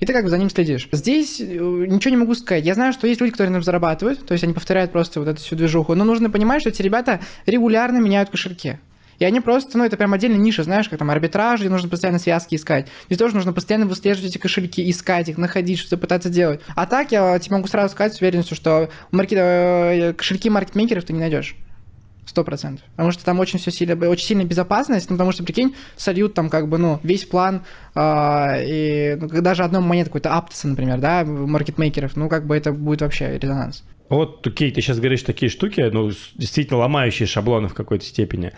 И 0.00 0.06
ты 0.06 0.12
как 0.12 0.24
бы 0.24 0.30
за 0.30 0.38
ним 0.38 0.50
следишь. 0.50 0.88
Здесь 0.90 1.40
э, 1.40 1.44
ничего 1.44 2.10
не 2.10 2.16
могу 2.16 2.34
сказать. 2.34 2.64
Я 2.64 2.74
знаю, 2.74 2.92
что 2.92 3.06
есть 3.06 3.20
люди, 3.20 3.32
которые 3.32 3.52
на 3.52 3.62
зарабатывают, 3.62 4.26
то 4.26 4.32
есть 4.32 4.42
они 4.42 4.52
повторяют 4.52 4.90
просто 4.90 5.20
вот 5.20 5.28
эту 5.28 5.40
всю 5.40 5.54
движуху. 5.54 5.94
Но 5.94 6.04
нужно 6.04 6.30
понимать, 6.30 6.62
что 6.62 6.70
эти 6.70 6.82
ребята 6.82 7.20
регулярно 7.46 7.98
меняют 7.98 8.30
кошельки. 8.30 8.78
И 9.18 9.24
они 9.24 9.38
просто, 9.38 9.78
ну, 9.78 9.84
это 9.84 9.96
прям 9.96 10.12
отдельная 10.12 10.38
ниша, 10.38 10.64
знаешь, 10.64 10.88
как 10.88 10.98
там 10.98 11.08
арбитраж, 11.08 11.60
где 11.60 11.68
нужно 11.68 11.88
постоянно 11.88 12.18
связки 12.18 12.56
искать. 12.56 12.88
Здесь 13.06 13.18
тоже 13.18 13.36
нужно 13.36 13.52
постоянно 13.52 13.86
выслеживать 13.86 14.30
эти 14.30 14.38
кошельки, 14.38 14.90
искать 14.90 15.28
их, 15.28 15.38
находить, 15.38 15.78
что-то 15.78 15.98
пытаться 15.98 16.28
делать. 16.28 16.60
А 16.74 16.86
так 16.86 17.12
я 17.12 17.38
тебе 17.38 17.54
могу 17.54 17.68
сразу 17.68 17.92
сказать 17.92 18.14
с 18.14 18.20
уверенностью, 18.20 18.56
что 18.56 18.88
маркет... 19.12 19.38
Э, 19.40 20.12
кошельки 20.14 20.50
маркетмейкеров 20.50 21.04
ты 21.04 21.12
не 21.12 21.20
найдешь. 21.20 21.54
Сто 22.24 22.44
процентов. 22.44 22.84
Потому 22.92 23.10
что 23.10 23.24
там 23.24 23.40
очень 23.40 23.58
все 23.58 23.72
сильно, 23.72 24.08
очень 24.08 24.26
сильная 24.26 24.44
безопасность, 24.44 25.10
ну, 25.10 25.16
потому 25.16 25.32
что, 25.32 25.42
прикинь, 25.42 25.74
сольют 25.96 26.34
там 26.34 26.50
как 26.50 26.68
бы, 26.68 26.78
ну, 26.78 27.00
весь 27.02 27.24
план, 27.24 27.62
э, 27.94 28.64
и 28.64 29.16
ну, 29.20 29.28
даже 29.42 29.64
одной 29.64 29.80
монеты 29.80 30.10
какой-то 30.10 30.32
Аптоса, 30.34 30.68
например, 30.68 30.98
да, 30.98 31.24
маркетмейкеров, 31.24 32.16
ну, 32.16 32.28
как 32.28 32.46
бы 32.46 32.56
это 32.56 32.72
будет 32.72 33.02
вообще 33.02 33.38
резонанс. 33.38 33.82
Вот, 34.08 34.46
окей, 34.46 34.70
ты 34.70 34.80
сейчас 34.80 34.98
говоришь 34.98 35.22
такие 35.22 35.50
штуки, 35.50 35.80
ну, 35.92 36.12
действительно 36.34 36.78
ломающие 36.78 37.26
шаблоны 37.26 37.68
в 37.68 37.74
какой-то 37.74 38.04
степени. 38.04 38.52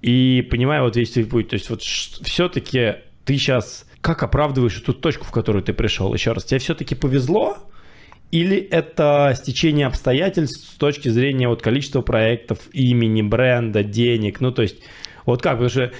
И 0.00 0.46
понимаю 0.50 0.84
вот 0.84 0.94
твой 0.94 1.24
путь. 1.26 1.48
То 1.48 1.54
есть 1.54 1.68
вот 1.68 1.82
все-таки 1.82 2.94
ты 3.24 3.36
сейчас 3.36 3.86
как 4.00 4.22
оправдываешь 4.22 4.80
эту 4.80 4.94
точку, 4.94 5.26
в 5.26 5.30
которую 5.30 5.62
ты 5.62 5.72
пришел? 5.72 6.14
Еще 6.14 6.32
раз, 6.32 6.44
тебе 6.44 6.58
все-таки 6.58 6.94
повезло? 6.94 7.58
Или 8.30 8.56
это 8.56 9.32
стечение 9.36 9.86
обстоятельств 9.86 10.72
с 10.72 10.76
точки 10.76 11.08
зрения 11.08 11.48
вот 11.48 11.62
количества 11.62 12.00
проектов, 12.00 12.58
имени, 12.72 13.22
бренда, 13.22 13.82
денег? 13.82 14.40
Ну, 14.40 14.52
то 14.52 14.62
есть, 14.62 14.76
вот 15.26 15.42
как? 15.42 15.54
Потому 15.54 15.68
что 15.68 15.92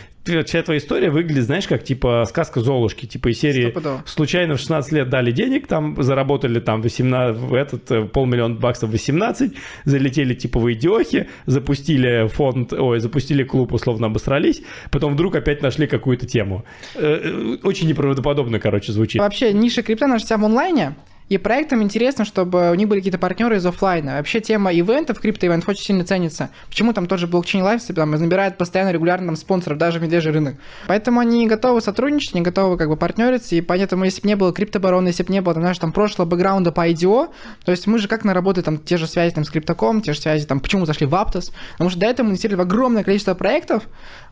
вся 0.45 0.62
твоя 0.62 0.79
история 0.79 1.11
выглядит, 1.11 1.45
знаешь, 1.45 1.66
как 1.66 1.83
типа 1.83 2.25
сказка 2.29 2.61
Золушки, 2.61 3.07
типа 3.07 3.33
из 3.33 3.40
серии 3.40 3.71
Стопудово. 3.71 4.03
случайно 4.07 4.57
в 4.57 4.61
16 4.61 4.93
лет 4.93 5.09
дали 5.09 5.33
денег, 5.33 5.66
там 5.66 6.01
заработали 6.03 6.61
там 6.61 6.83
18, 6.83 7.40
в 7.40 7.55
этот 7.55 7.90
э, 7.90 8.05
полмиллиона 8.05 8.55
баксов 8.55 8.90
18, 8.90 9.53
залетели 9.85 10.35
типа 10.35 10.61
в 10.61 10.73
идиохи, 10.73 11.29
запустили 11.47 12.29
фонд, 12.29 12.73
ой, 12.73 13.01
запустили 13.01 13.45
клуб, 13.45 13.73
условно 13.73 14.07
обосрались, 14.07 14.62
потом 14.90 15.14
вдруг 15.14 15.37
опять 15.37 15.62
нашли 15.62 15.87
какую-то 15.87 16.27
тему. 16.27 16.64
Э, 16.95 17.21
э, 17.23 17.57
очень 17.62 17.88
неправдоподобно, 17.88 18.61
короче, 18.61 18.93
звучит. 18.93 19.21
Вообще, 19.21 19.53
ниша 19.53 19.83
крипта 19.83 20.07
наша 20.07 20.27
вся 20.27 20.37
в 20.37 20.45
онлайне, 20.45 20.95
и 21.31 21.38
проектам 21.38 21.81
интересно, 21.81 22.25
чтобы 22.25 22.73
у 22.73 22.75
них 22.75 22.88
были 22.88 22.99
какие-то 22.99 23.19
партнеры 23.19 23.57
из 23.57 23.64
офлайна. 23.64 24.16
Вообще 24.16 24.40
тема 24.40 24.73
ивентов, 24.73 25.21
крипто-ивент 25.21 25.62
очень 25.69 25.85
сильно 25.85 26.05
ценится. 26.05 26.51
Почему 26.69 26.93
там 26.93 27.07
тот 27.07 27.21
же 27.21 27.29
блокчейн 27.29 27.62
лайф 27.62 27.85
там 27.85 28.11
набирает 28.11 28.59
постоянно 28.59 28.90
регулярно 28.90 29.27
там, 29.27 29.37
спонсоров, 29.37 29.79
даже 29.79 30.01
в 30.01 30.03
медвежий 30.03 30.33
рынок. 30.33 30.57
Поэтому 30.88 31.21
они 31.21 31.47
готовы 31.47 31.83
сотрудничать, 31.83 32.35
они 32.35 32.43
готовы 32.43 32.77
как 32.77 32.88
бы 32.88 32.97
партнериться, 32.97 33.55
и 33.55 33.61
поэтому 33.61 34.05
если 34.05 34.23
бы 34.23 34.27
не 34.27 34.35
было 34.35 34.53
криптобарона, 34.53 35.07
если 35.07 35.23
бы 35.23 35.33
не 35.33 35.40
было, 35.40 35.55
там, 35.55 35.62
знаешь, 35.62 35.79
там 35.79 35.93
прошлого 35.93 36.27
бэкграунда 36.29 36.73
по 36.73 36.88
IDO, 36.88 37.29
то 37.64 37.71
есть 37.71 37.87
мы 37.87 37.99
же 37.99 38.09
как 38.09 38.25
наработали 38.25 38.64
там 38.64 38.79
те 38.79 38.97
же 38.97 39.07
связи 39.07 39.33
там 39.33 39.45
с 39.45 39.51
криптоком, 39.51 40.03
те 40.03 40.14
же 40.14 40.21
связи 40.21 40.47
там, 40.47 40.59
почему 40.59 40.85
зашли 40.85 41.07
в 41.07 41.14
Aptos, 41.14 41.53
потому 41.73 41.90
что 41.90 42.01
до 42.01 42.07
этого 42.07 42.27
мы 42.27 42.31
инвестировали 42.33 42.59
в 42.59 42.62
огромное 42.62 43.05
количество 43.05 43.35
проектов, 43.35 43.85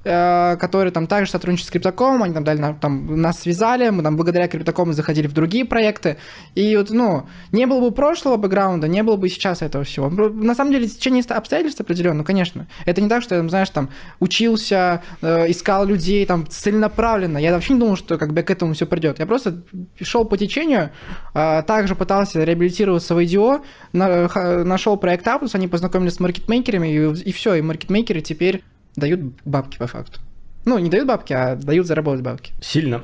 э, 0.03 0.57
которые 0.59 0.93
там 0.93 1.07
также 1.07 1.31
сотрудничают 1.31 1.69
с 1.69 1.71
криптоком, 1.71 2.25
они 2.25 2.35
там 2.35 2.43
дали, 2.43 2.75
там, 2.81 3.23
нас 3.23 3.39
связали, 3.39 3.89
мы 3.91 4.03
там 4.03 4.17
благодаря 4.17 4.49
криптокому 4.49 4.95
заходили 4.95 5.29
в 5.29 5.33
другие 5.33 5.65
проекты, 5.65 6.17
и 6.57 6.77
вот, 6.77 6.88
ну, 6.91 7.27
не 7.53 7.67
было 7.67 7.81
бы 7.81 7.91
прошлого 7.91 8.37
бэкграунда, 8.37 8.89
не 8.89 9.03
было 9.03 9.17
бы 9.17 9.29
сейчас 9.29 9.63
этого 9.63 9.85
всего. 9.85 10.09
На 10.09 10.55
самом 10.55 10.73
деле, 10.73 10.87
течение 10.87 11.23
обстоятельств 11.23 11.81
определенно, 11.81 12.25
конечно. 12.25 12.67
Это 12.85 13.01
не 13.01 13.09
так, 13.09 13.23
что 13.23 13.35
я, 13.35 13.49
знаешь, 13.49 13.71
там, 13.71 13.91
учился, 14.21 15.03
э, 15.23 15.51
искал 15.51 15.87
людей, 15.87 16.25
там, 16.27 16.47
целенаправленно. 16.47 17.39
Я 17.39 17.53
вообще 17.53 17.75
не 17.75 17.81
думал, 17.81 17.97
что 17.97 18.19
как 18.19 18.33
бы 18.33 18.43
к 18.43 18.51
этому 18.51 18.75
все 18.75 18.87
придет. 18.87 19.19
Я 19.19 19.27
просто 19.27 19.63
шел 20.01 20.25
по 20.25 20.37
течению, 20.37 20.91
э, 21.35 21.63
также 21.63 21.95
пытался 21.95 22.43
реабилитироваться 22.45 23.15
в 23.15 23.19
IDO, 23.19 23.63
на, 23.93 24.65
нашел 24.65 24.97
проект 24.97 25.27
Apple, 25.27 25.49
они 25.53 25.69
познакомились 25.69 26.15
с 26.15 26.21
маркетмейкерами, 26.21 26.89
и, 26.89 27.23
и 27.29 27.33
все, 27.33 27.55
и 27.55 27.63
маркетмейкеры 27.63 28.21
теперь 28.21 28.63
дают 28.97 29.21
бабки 29.45 29.79
по 29.79 29.87
факту. 29.87 30.21
Ну, 30.65 30.79
не 30.79 30.91
дают 30.91 31.07
бабки, 31.07 31.33
а 31.33 31.57
дают 31.57 31.87
заработать 31.87 32.23
бабки. 32.23 32.53
Сильно. 32.61 33.03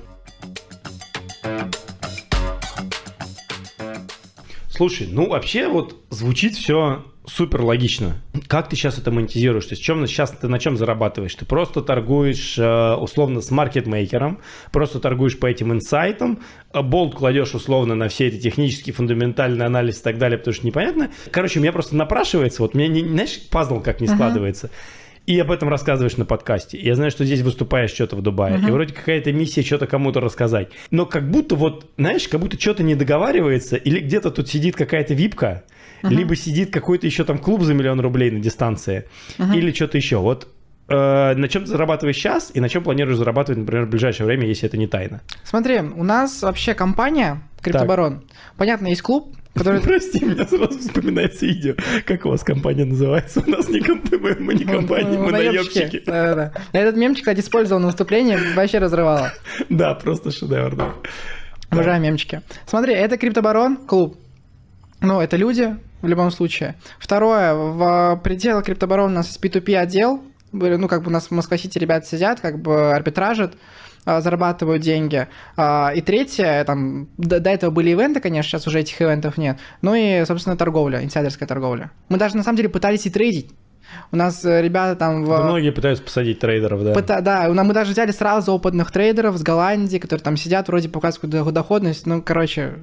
Слушай, 4.76 5.06
ну 5.08 5.28
вообще 5.28 5.68
вот 5.68 5.96
звучит 6.10 6.56
все 6.56 7.04
супер 7.26 7.62
логично. 7.62 8.16
Как 8.48 8.68
ты 8.68 8.74
сейчас 8.74 8.98
это 8.98 9.12
монетизируешь? 9.12 9.66
То 9.66 9.74
есть 9.74 9.82
чем 9.84 10.04
сейчас 10.08 10.32
ты 10.32 10.48
на 10.48 10.58
чем 10.58 10.76
зарабатываешь? 10.76 11.34
Ты 11.37 11.44
просто 11.44 11.80
торгуешь 11.80 12.58
э, 12.58 12.94
условно 12.94 13.40
с 13.40 13.52
маркетмейкером, 13.52 14.40
просто 14.72 14.98
торгуешь 14.98 15.38
по 15.38 15.46
этим 15.46 15.72
инсайтам, 15.72 16.40
э, 16.72 16.82
болт 16.82 17.14
кладешь 17.14 17.54
условно 17.54 17.94
на 17.94 18.08
все 18.08 18.26
эти 18.26 18.40
технические, 18.40 18.94
фундаментальные 18.94 19.64
анализы 19.64 20.00
и 20.00 20.02
так 20.02 20.18
далее, 20.18 20.38
потому 20.38 20.54
что 20.54 20.66
непонятно. 20.66 21.10
Короче, 21.30 21.60
у 21.60 21.62
меня 21.62 21.72
просто 21.72 21.94
напрашивается, 21.94 22.60
вот 22.60 22.74
мне, 22.74 22.88
не, 22.88 23.04
знаешь, 23.04 23.40
пазл 23.50 23.80
как 23.80 24.00
не 24.00 24.08
складывается. 24.08 24.66
Uh-huh 24.66 25.03
и 25.26 25.38
об 25.38 25.50
этом 25.50 25.68
рассказываешь 25.68 26.16
на 26.16 26.24
подкасте. 26.24 26.78
Я 26.78 26.94
знаю, 26.94 27.10
что 27.10 27.24
здесь 27.24 27.40
выступаешь 27.40 27.90
что-то 27.90 28.16
в 28.16 28.22
Дубае, 28.22 28.56
uh-huh. 28.56 28.68
и 28.68 28.70
вроде 28.70 28.92
какая-то 28.92 29.32
миссия 29.32 29.62
что-то 29.62 29.87
кому-то 29.87 30.20
рассказать. 30.20 30.68
Но 30.90 31.06
как 31.06 31.30
будто 31.30 31.56
вот, 31.56 31.90
знаешь, 31.96 32.28
как 32.28 32.40
будто 32.40 32.60
что-то 32.60 32.82
не 32.82 32.94
договаривается, 32.94 33.76
или 33.76 34.00
где-то 34.00 34.30
тут 34.30 34.48
сидит 34.48 34.76
какая-то 34.76 35.14
випка, 35.14 35.64
uh-huh. 36.02 36.10
либо 36.10 36.37
сидит 36.37 36.70
какой-то 36.70 37.06
еще 37.06 37.24
там 37.24 37.38
клуб 37.38 37.62
за 37.62 37.74
миллион 37.74 38.00
рублей 38.00 38.30
на 38.30 38.40
дистанции, 38.40 39.04
uh-huh. 39.38 39.56
или 39.56 39.72
что-то 39.72 39.96
еще. 39.96 40.18
Вот 40.18 40.48
э, 40.88 41.34
на 41.34 41.48
чем 41.48 41.64
ты 41.64 41.68
зарабатываешь 41.68 42.16
сейчас 42.16 42.50
и 42.54 42.60
на 42.60 42.68
чем 42.68 42.82
планируешь 42.82 43.16
зарабатывать, 43.16 43.58
например, 43.58 43.86
в 43.86 43.90
ближайшее 43.90 44.26
время, 44.26 44.46
если 44.46 44.68
это 44.68 44.76
не 44.76 44.86
тайна? 44.86 45.20
Смотри, 45.44 45.80
у 45.80 46.04
нас 46.04 46.42
вообще 46.42 46.74
компания 46.74 47.42
Криптобарон. 47.62 48.20
Так. 48.20 48.28
Понятно, 48.56 48.88
есть 48.88 49.02
клуб, 49.02 49.34
Который... 49.54 49.80
Прости, 49.82 50.24
меня 50.24 50.46
сразу 50.46 50.78
вспоминается 50.78 51.46
видео. 51.46 51.74
Как 52.04 52.26
у 52.26 52.30
вас 52.30 52.42
компания 52.42 52.84
называется? 52.84 53.42
У 53.46 53.48
нас 53.48 53.68
не, 53.68 53.80
комп... 53.80 54.12
мы 54.40 54.54
не 54.54 54.64
компания, 54.64 55.16
мы 55.16 55.30
наемщики. 55.30 56.02
Да, 56.04 56.34
да. 56.34 56.52
Этот 56.72 56.96
мемчик, 56.96 57.24
кстати, 57.24 57.40
использовал 57.40 57.80
на 57.80 57.86
выступлении, 57.86 58.36
вообще 58.54 58.78
разрывало. 58.78 59.32
Да, 59.68 59.94
просто 59.94 60.30
шедевр, 60.30 60.74
да. 60.74 60.94
Обожаю 61.70 62.00
мемчики. 62.00 62.42
Смотри, 62.66 62.94
это 62.94 63.16
криптобарон, 63.16 63.76
клуб. 63.76 64.18
Ну, 65.00 65.20
это 65.20 65.36
люди, 65.36 65.76
в 66.02 66.08
любом 66.08 66.30
случае. 66.30 66.74
Второе, 66.98 67.54
в 67.54 68.20
пределах 68.22 68.64
криптобарона 68.64 69.12
у 69.12 69.16
нас 69.16 69.28
есть 69.28 69.44
P2P 69.44 69.76
отдел, 69.76 70.22
ну, 70.54 70.88
как 70.88 71.02
бы 71.02 71.08
у 71.08 71.12
нас 71.12 71.26
в 71.26 71.30
Москва-Сити 71.32 71.78
ребята 71.78 72.06
сидят, 72.06 72.40
как 72.40 72.60
бы 72.60 72.92
арбитражат, 72.92 73.54
а, 74.04 74.20
зарабатывают 74.20 74.82
деньги. 74.82 75.26
А, 75.56 75.92
и 75.94 76.00
третье, 76.00 76.62
там, 76.64 77.08
до, 77.16 77.40
до 77.40 77.50
этого 77.50 77.70
были 77.70 77.90
ивенты, 77.90 78.20
конечно, 78.20 78.50
сейчас 78.50 78.66
уже 78.66 78.80
этих 78.80 79.00
ивентов 79.00 79.38
нет. 79.38 79.58
Ну 79.82 79.94
и, 79.94 80.24
собственно, 80.26 80.56
торговля, 80.56 81.02
инсайдерская 81.02 81.48
торговля. 81.48 81.90
Мы 82.08 82.18
даже, 82.18 82.36
на 82.36 82.42
самом 82.42 82.56
деле, 82.56 82.68
пытались 82.68 83.06
и 83.06 83.10
трейдить. 83.10 83.50
У 84.12 84.16
нас 84.16 84.44
э, 84.44 84.62
ребята 84.62 84.96
там... 84.96 85.24
В... 85.24 85.44
Многие 85.44 85.70
пытаются 85.70 86.02
посадить 86.02 86.38
трейдеров, 86.38 86.82
да. 86.84 86.92
Пыта... 86.92 87.20
Да, 87.20 87.48
мы 87.48 87.72
даже 87.72 87.92
взяли 87.92 88.10
сразу 88.10 88.52
опытных 88.52 88.90
трейдеров 88.90 89.36
с 89.36 89.42
Голландии, 89.42 89.98
которые 89.98 90.22
там 90.22 90.36
сидят, 90.36 90.68
вроде 90.68 90.88
показывают 90.88 91.52
доходность. 91.52 92.06
Ну, 92.06 92.22
короче, 92.22 92.74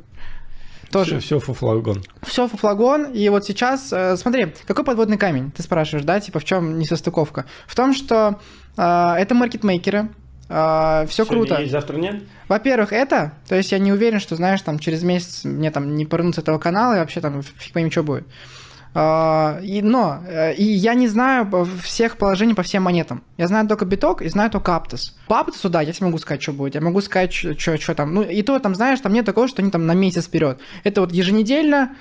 тоже. 0.92 1.20
Все, 1.20 1.38
все 1.38 1.40
фуфлагон. 1.40 2.04
Все 2.22 2.48
фуфлагон. 2.48 3.12
И 3.14 3.28
вот 3.30 3.46
сейчас, 3.46 3.92
э, 3.92 4.18
смотри, 4.18 4.54
какой 4.68 4.84
подводный 4.84 5.18
камень? 5.18 5.52
Ты 5.52 5.64
спрашиваешь, 5.64 6.06
да, 6.06 6.20
типа 6.20 6.40
в 6.40 6.44
чем 6.44 6.78
несостыковка? 6.78 7.46
В 7.66 7.76
том, 7.76 7.94
что 7.94 8.40
э, 8.78 8.82
это 9.18 9.34
маркетмейкеры, 9.36 10.10
Uh, 10.52 11.08
все 11.08 11.26
круто. 11.26 11.62
Есть, 11.62 11.72
завтра 11.72 11.96
нет? 11.96 12.24
Во-первых, 12.50 12.92
это, 12.92 13.32
то 13.48 13.56
есть 13.56 13.72
я 13.72 13.80
не 13.80 13.94
уверен, 13.94 14.20
что, 14.20 14.36
знаешь, 14.36 14.62
там 14.62 14.80
через 14.80 15.02
месяц 15.02 15.46
мне 15.46 15.72
там 15.72 15.96
не 15.96 16.06
порнут 16.06 16.36
с 16.36 16.40
этого 16.40 16.60
канала, 16.60 16.96
и 16.96 17.00
вообще 17.00 17.22
там 17.22 17.42
фиг 17.42 17.72
пойми, 17.72 17.90
что 17.90 18.04
будет. 18.04 18.28
Uh, 18.94 19.64
и, 19.64 19.82
но 19.82 20.22
э, 20.28 20.54
и 20.56 20.66
я 20.66 20.96
не 20.96 21.08
знаю 21.08 21.50
всех 21.82 22.18
положений 22.18 22.56
по 22.56 22.64
всем 22.64 22.84
монетам. 22.84 23.24
Я 23.38 23.48
знаю 23.48 23.66
только 23.66 23.86
биток 23.86 24.22
и 24.22 24.28
знаю 24.28 24.50
только 24.50 24.76
Аптос. 24.76 25.18
По 25.28 25.40
Аптосу, 25.40 25.70
да, 25.70 25.80
я 25.80 25.94
могу 26.02 26.18
сказать, 26.18 26.42
что 26.42 26.52
будет. 26.52 26.76
Я 26.76 26.82
могу 26.82 27.00
сказать, 27.00 27.34
что 27.34 27.96
там. 27.96 28.14
Ну, 28.14 28.22
и 28.22 28.42
то 28.42 28.60
там, 28.60 28.76
знаешь, 28.76 29.00
там 29.00 29.14
нет 29.14 29.26
такого, 29.26 29.48
что 29.48 29.62
они 29.62 29.72
там 29.72 29.86
на 29.86 29.94
месяц 29.94 30.26
вперед. 30.26 30.60
Это 30.84 31.00
вот 31.02 31.14
еженедельно, 31.14 31.96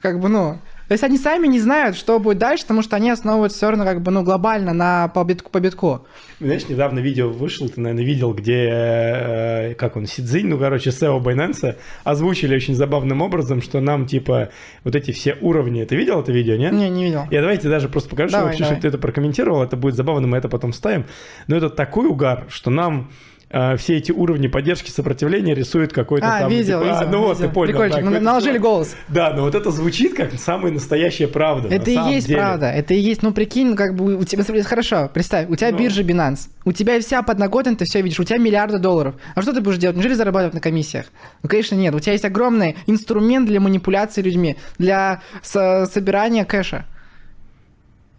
как 0.00 0.20
бы, 0.20 0.28
ну, 0.28 0.58
То 0.88 0.92
есть 0.92 1.02
они 1.02 1.16
сами 1.16 1.46
не 1.46 1.60
знают, 1.60 1.96
что 1.96 2.18
будет 2.18 2.38
дальше, 2.38 2.64
потому 2.64 2.82
что 2.82 2.96
они 2.96 3.08
основываются 3.10 3.56
все 3.56 3.70
равно 3.70 3.84
как 3.84 4.02
бы, 4.02 4.10
ну, 4.10 4.22
глобально 4.22 4.74
на 4.74 5.08
по 5.08 5.24
битку. 5.24 5.50
По 5.50 5.60
битку. 5.60 6.06
Знаешь, 6.40 6.68
недавно 6.68 6.98
видео 6.98 7.30
вышло, 7.30 7.68
ты, 7.68 7.80
наверное, 7.80 8.04
видел, 8.04 8.34
где, 8.34 8.68
э, 8.70 9.74
как 9.74 9.96
он, 9.96 10.06
Сидзинь, 10.06 10.46
ну, 10.46 10.58
короче, 10.58 10.90
SEO 10.90 11.22
Binance 11.22 11.76
озвучили 12.04 12.54
очень 12.54 12.74
забавным 12.74 13.22
образом, 13.22 13.62
что 13.62 13.80
нам, 13.80 14.06
типа, 14.06 14.50
вот 14.84 14.94
эти 14.94 15.10
все 15.12 15.36
уровни, 15.40 15.84
ты 15.84 15.96
видел 15.96 16.20
это 16.20 16.32
видео, 16.32 16.56
нет? 16.56 16.72
Не, 16.72 16.90
не 16.90 17.04
видел. 17.04 17.24
Я 17.30 17.40
давайте 17.40 17.68
даже 17.68 17.88
просто 17.88 18.10
покажу, 18.10 18.32
Давай, 18.32 18.52
чтобы, 18.52 18.64
давай. 18.64 18.72
чтобы 18.72 18.82
ты 18.82 18.88
это 18.88 18.98
прокомментировал, 18.98 19.62
это 19.62 19.76
будет 19.76 19.94
забавно, 19.94 20.26
мы 20.26 20.36
это 20.36 20.48
потом 20.48 20.72
вставим. 20.72 21.06
Но 21.46 21.56
это 21.56 21.70
такой 21.70 22.06
угар, 22.06 22.44
что 22.48 22.70
нам 22.70 23.10
э, 23.54 23.76
все 23.76 23.96
эти 23.96 24.12
уровни 24.12 24.48
поддержки 24.48 24.90
сопротивления 24.90 25.54
рисуют 25.54 25.92
какой-то 25.92 26.26
А, 26.26 26.40
там... 26.40 26.50
видел, 26.50 26.80
типа, 26.82 26.98
а, 26.98 27.04
видел. 27.04 27.12
ну 27.12 27.24
вот, 27.24 27.36
видел. 27.36 27.48
ты 27.48 27.54
понял. 27.54 27.70
Прикольчик. 27.72 28.04
да, 28.04 28.10
Ну, 28.10 28.20
наложили 28.20 28.58
голос. 28.58 28.96
Да, 29.08 29.32
но 29.32 29.42
вот 29.42 29.54
это 29.54 29.70
звучит 29.70 30.14
как 30.14 30.32
самая 30.34 30.72
настоящая 30.72 31.28
правда. 31.28 31.68
на 31.68 31.72
Это 31.74 31.90
и 31.90 31.94
самом 31.94 32.10
есть 32.12 32.26
деле. 32.26 32.38
правда, 32.40 32.66
это 32.70 32.94
и 32.94 32.98
есть, 32.98 33.22
ну 33.22 33.32
прикинь, 33.32 33.68
ну, 33.70 33.76
как 33.76 33.94
бы 33.94 34.16
у 34.16 34.24
тебя, 34.24 34.42
хорошо, 34.64 35.10
представь, 35.12 35.48
у 35.48 35.56
тебя 35.56 35.70
Ну. 35.70 35.78
биржа 35.78 36.02
Binance, 36.02 36.48
у 36.64 36.72
тебя 36.72 37.00
вся 37.00 37.22
подноготная, 37.22 37.76
ты 37.76 37.84
все 37.84 38.02
видишь, 38.02 38.18
у 38.20 38.24
тебя 38.24 38.38
миллиарды 38.38 38.78
долларов. 38.78 39.14
А 39.34 39.42
что 39.42 39.52
ты 39.52 39.60
будешь 39.60 39.78
делать? 39.78 39.96
Неужели 39.96 40.14
зарабатывать 40.14 40.54
на 40.54 40.60
комиссиях? 40.60 41.06
Ну, 41.42 41.48
конечно, 41.48 41.74
нет. 41.76 41.94
У 41.94 42.00
тебя 42.00 42.12
есть 42.12 42.24
огромный 42.24 42.76
инструмент 42.86 43.46
для 43.46 43.60
манипуляции 43.60 44.22
людьми, 44.22 44.56
для 44.78 45.20
со- 45.42 45.86
собирания 45.86 46.44
кэша. 46.44 46.86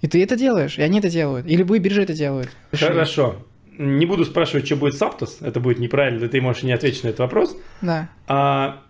И 0.02 0.08
ты 0.08 0.22
это 0.22 0.36
делаешь, 0.36 0.78
и 0.78 0.82
они 0.84 1.00
это 1.00 1.10
делают, 1.10 1.48
и 1.48 1.56
любые 1.56 1.80
биржи 1.80 2.04
это 2.04 2.14
делают. 2.14 2.50
Хорошо. 2.72 3.38
Не 3.78 4.06
буду 4.06 4.26
спрашивать, 4.26 4.66
что 4.66 4.76
будет 4.76 4.96
с 4.96 5.02
Aptos, 5.02 5.46
это 5.46 5.60
будет 5.60 5.80
неправильно, 5.80 6.28
ты 6.28 6.42
можешь 6.42 6.64
не 6.64 6.72
ответить 6.72 7.04
на 7.04 7.10
этот 7.10 7.20
вопрос. 7.20 7.58
Да. 7.82 8.10
А 8.28 8.82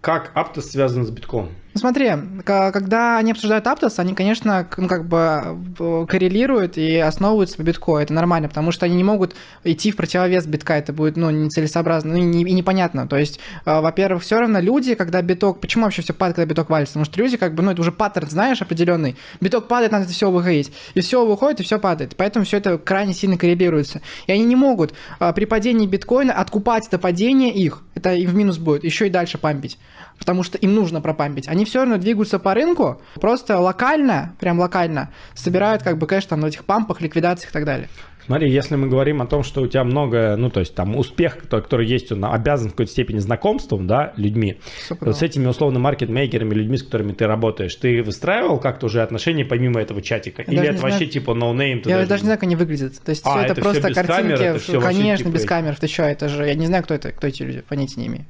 как 0.00 0.32
Aptos 0.34 0.62
связан 0.62 1.06
с 1.06 1.10
битком? 1.10 1.50
Ну 1.74 1.80
смотри, 1.80 2.10
когда 2.44 3.16
они 3.16 3.32
обсуждают 3.32 3.66
Aptos, 3.66 3.94
они, 3.96 4.14
конечно, 4.14 4.68
ну, 4.76 4.88
как 4.88 5.06
бы 5.06 5.58
коррелируют 6.06 6.76
и 6.76 6.98
основываются 6.98 7.56
по 7.56 7.62
битку. 7.62 7.96
Это 7.96 8.12
нормально, 8.12 8.48
потому 8.48 8.72
что 8.72 8.84
они 8.84 8.94
не 8.94 9.04
могут 9.04 9.34
идти 9.64 9.90
в 9.90 9.96
противовес 9.96 10.46
битка. 10.46 10.74
Это 10.74 10.92
будет, 10.92 11.16
ну, 11.16 11.30
нецелесообразно 11.30 12.12
ну, 12.12 12.18
и, 12.18 12.20
не- 12.20 12.42
и 12.42 12.52
непонятно. 12.52 13.08
То 13.08 13.16
есть, 13.16 13.40
э, 13.64 13.80
во-первых, 13.80 14.22
все 14.22 14.38
равно 14.38 14.60
люди, 14.60 14.94
когда 14.94 15.22
биток... 15.22 15.60
Почему 15.60 15.84
вообще 15.84 16.02
все 16.02 16.12
падает, 16.12 16.36
когда 16.36 16.50
биток 16.50 16.68
валится? 16.68 16.92
Потому 16.94 17.06
что 17.06 17.18
люди, 17.18 17.38
как 17.38 17.54
бы, 17.54 17.62
ну, 17.62 17.70
это 17.70 17.80
уже 17.80 17.90
паттерн, 17.90 18.28
знаешь, 18.28 18.60
определенный. 18.60 19.16
Биток 19.40 19.66
падает, 19.66 19.92
надо 19.92 20.06
все 20.08 20.30
выходить. 20.30 20.72
И 20.92 21.00
все 21.00 21.24
выходит, 21.24 21.60
и 21.60 21.62
все 21.62 21.78
падает. 21.78 22.16
Поэтому 22.16 22.44
все 22.44 22.58
это 22.58 22.76
крайне 22.76 23.14
сильно 23.14 23.38
коррелируется. 23.38 24.02
И 24.26 24.32
они 24.32 24.44
не 24.44 24.56
могут 24.56 24.92
э, 25.20 25.32
при 25.32 25.46
падении 25.46 25.86
биткоина 25.86 26.34
откупать 26.34 26.86
это 26.86 26.98
падение 26.98 27.50
их. 27.54 27.82
Это 27.94 28.12
им 28.12 28.28
в 28.28 28.34
минус 28.34 28.58
будет. 28.58 28.84
Еще 28.84 29.06
и 29.06 29.10
дальше 29.10 29.38
пампить. 29.38 29.78
Потому 30.22 30.44
что 30.44 30.56
им 30.56 30.74
нужно 30.76 31.00
пропампить. 31.00 31.48
Они 31.48 31.64
все 31.64 31.80
равно 31.80 31.96
двигаются 31.96 32.38
по 32.38 32.54
рынку, 32.54 33.02
просто 33.20 33.58
локально, 33.58 34.36
прям 34.38 34.60
локально, 34.60 35.10
собирают 35.34 35.82
как 35.82 35.98
бы 35.98 36.06
кэш 36.06 36.26
там 36.26 36.40
на 36.40 36.46
этих 36.46 36.64
пампах, 36.64 37.00
ликвидациях 37.00 37.50
и 37.50 37.52
так 37.52 37.64
далее. 37.64 37.88
Смотри, 38.24 38.48
если 38.52 38.76
мы 38.76 38.86
говорим 38.86 39.20
о 39.20 39.26
том, 39.26 39.42
что 39.42 39.62
у 39.62 39.66
тебя 39.66 39.82
много, 39.82 40.36
ну, 40.38 40.48
то 40.48 40.60
есть 40.60 40.76
там 40.76 40.94
успех, 40.94 41.38
который, 41.50 41.88
есть, 41.88 42.12
он 42.12 42.24
обязан 42.24 42.68
в 42.68 42.70
какой-то 42.70 42.92
степени 42.92 43.18
знакомством, 43.18 43.88
да, 43.88 44.12
людьми. 44.16 44.60
Вот 45.00 45.16
с 45.16 45.22
этими 45.22 45.48
условно 45.48 45.80
маркетмейкерами, 45.80 46.54
людьми, 46.54 46.76
с 46.76 46.84
которыми 46.84 47.14
ты 47.14 47.26
работаешь, 47.26 47.74
ты 47.74 48.00
выстраивал 48.00 48.60
как-то 48.60 48.86
уже 48.86 49.02
отношения 49.02 49.44
помимо 49.44 49.80
этого 49.80 50.00
чатика? 50.02 50.42
Или 50.42 50.54
даже 50.54 50.68
это 50.70 50.82
вообще 50.82 50.96
знаю. 50.98 51.10
типа 51.10 51.34
no 51.34 51.48
name? 51.48 51.82
ты 51.82 51.90
Я 51.90 52.06
даже 52.06 52.22
не 52.22 52.26
знаю, 52.26 52.38
как 52.38 52.44
они 52.44 52.54
выглядят. 52.54 53.02
То 53.02 53.10
есть 53.10 53.22
А, 53.26 53.30
все 53.30 53.40
это, 53.40 53.52
это 53.54 53.60
просто 53.60 53.88
без 53.88 53.96
камер, 53.96 54.06
картинки. 54.06 54.42
это 54.42 54.58
всё 54.60 54.80
вообще 54.80 54.96
Конечно, 54.96 55.24
типа 55.24 55.34
без 55.34 55.40
эти- 55.40 55.48
камер. 55.48 55.76
Ты 55.80 55.86
что, 55.88 56.02
это 56.04 56.28
же. 56.28 56.46
Я 56.46 56.54
не 56.54 56.66
знаю, 56.66 56.84
кто 56.84 56.94
это, 56.94 57.10
кто 57.10 57.26
эти 57.26 57.42
люди, 57.42 57.64
понятия 57.68 58.00
не 58.00 58.06
имею. 58.06 58.24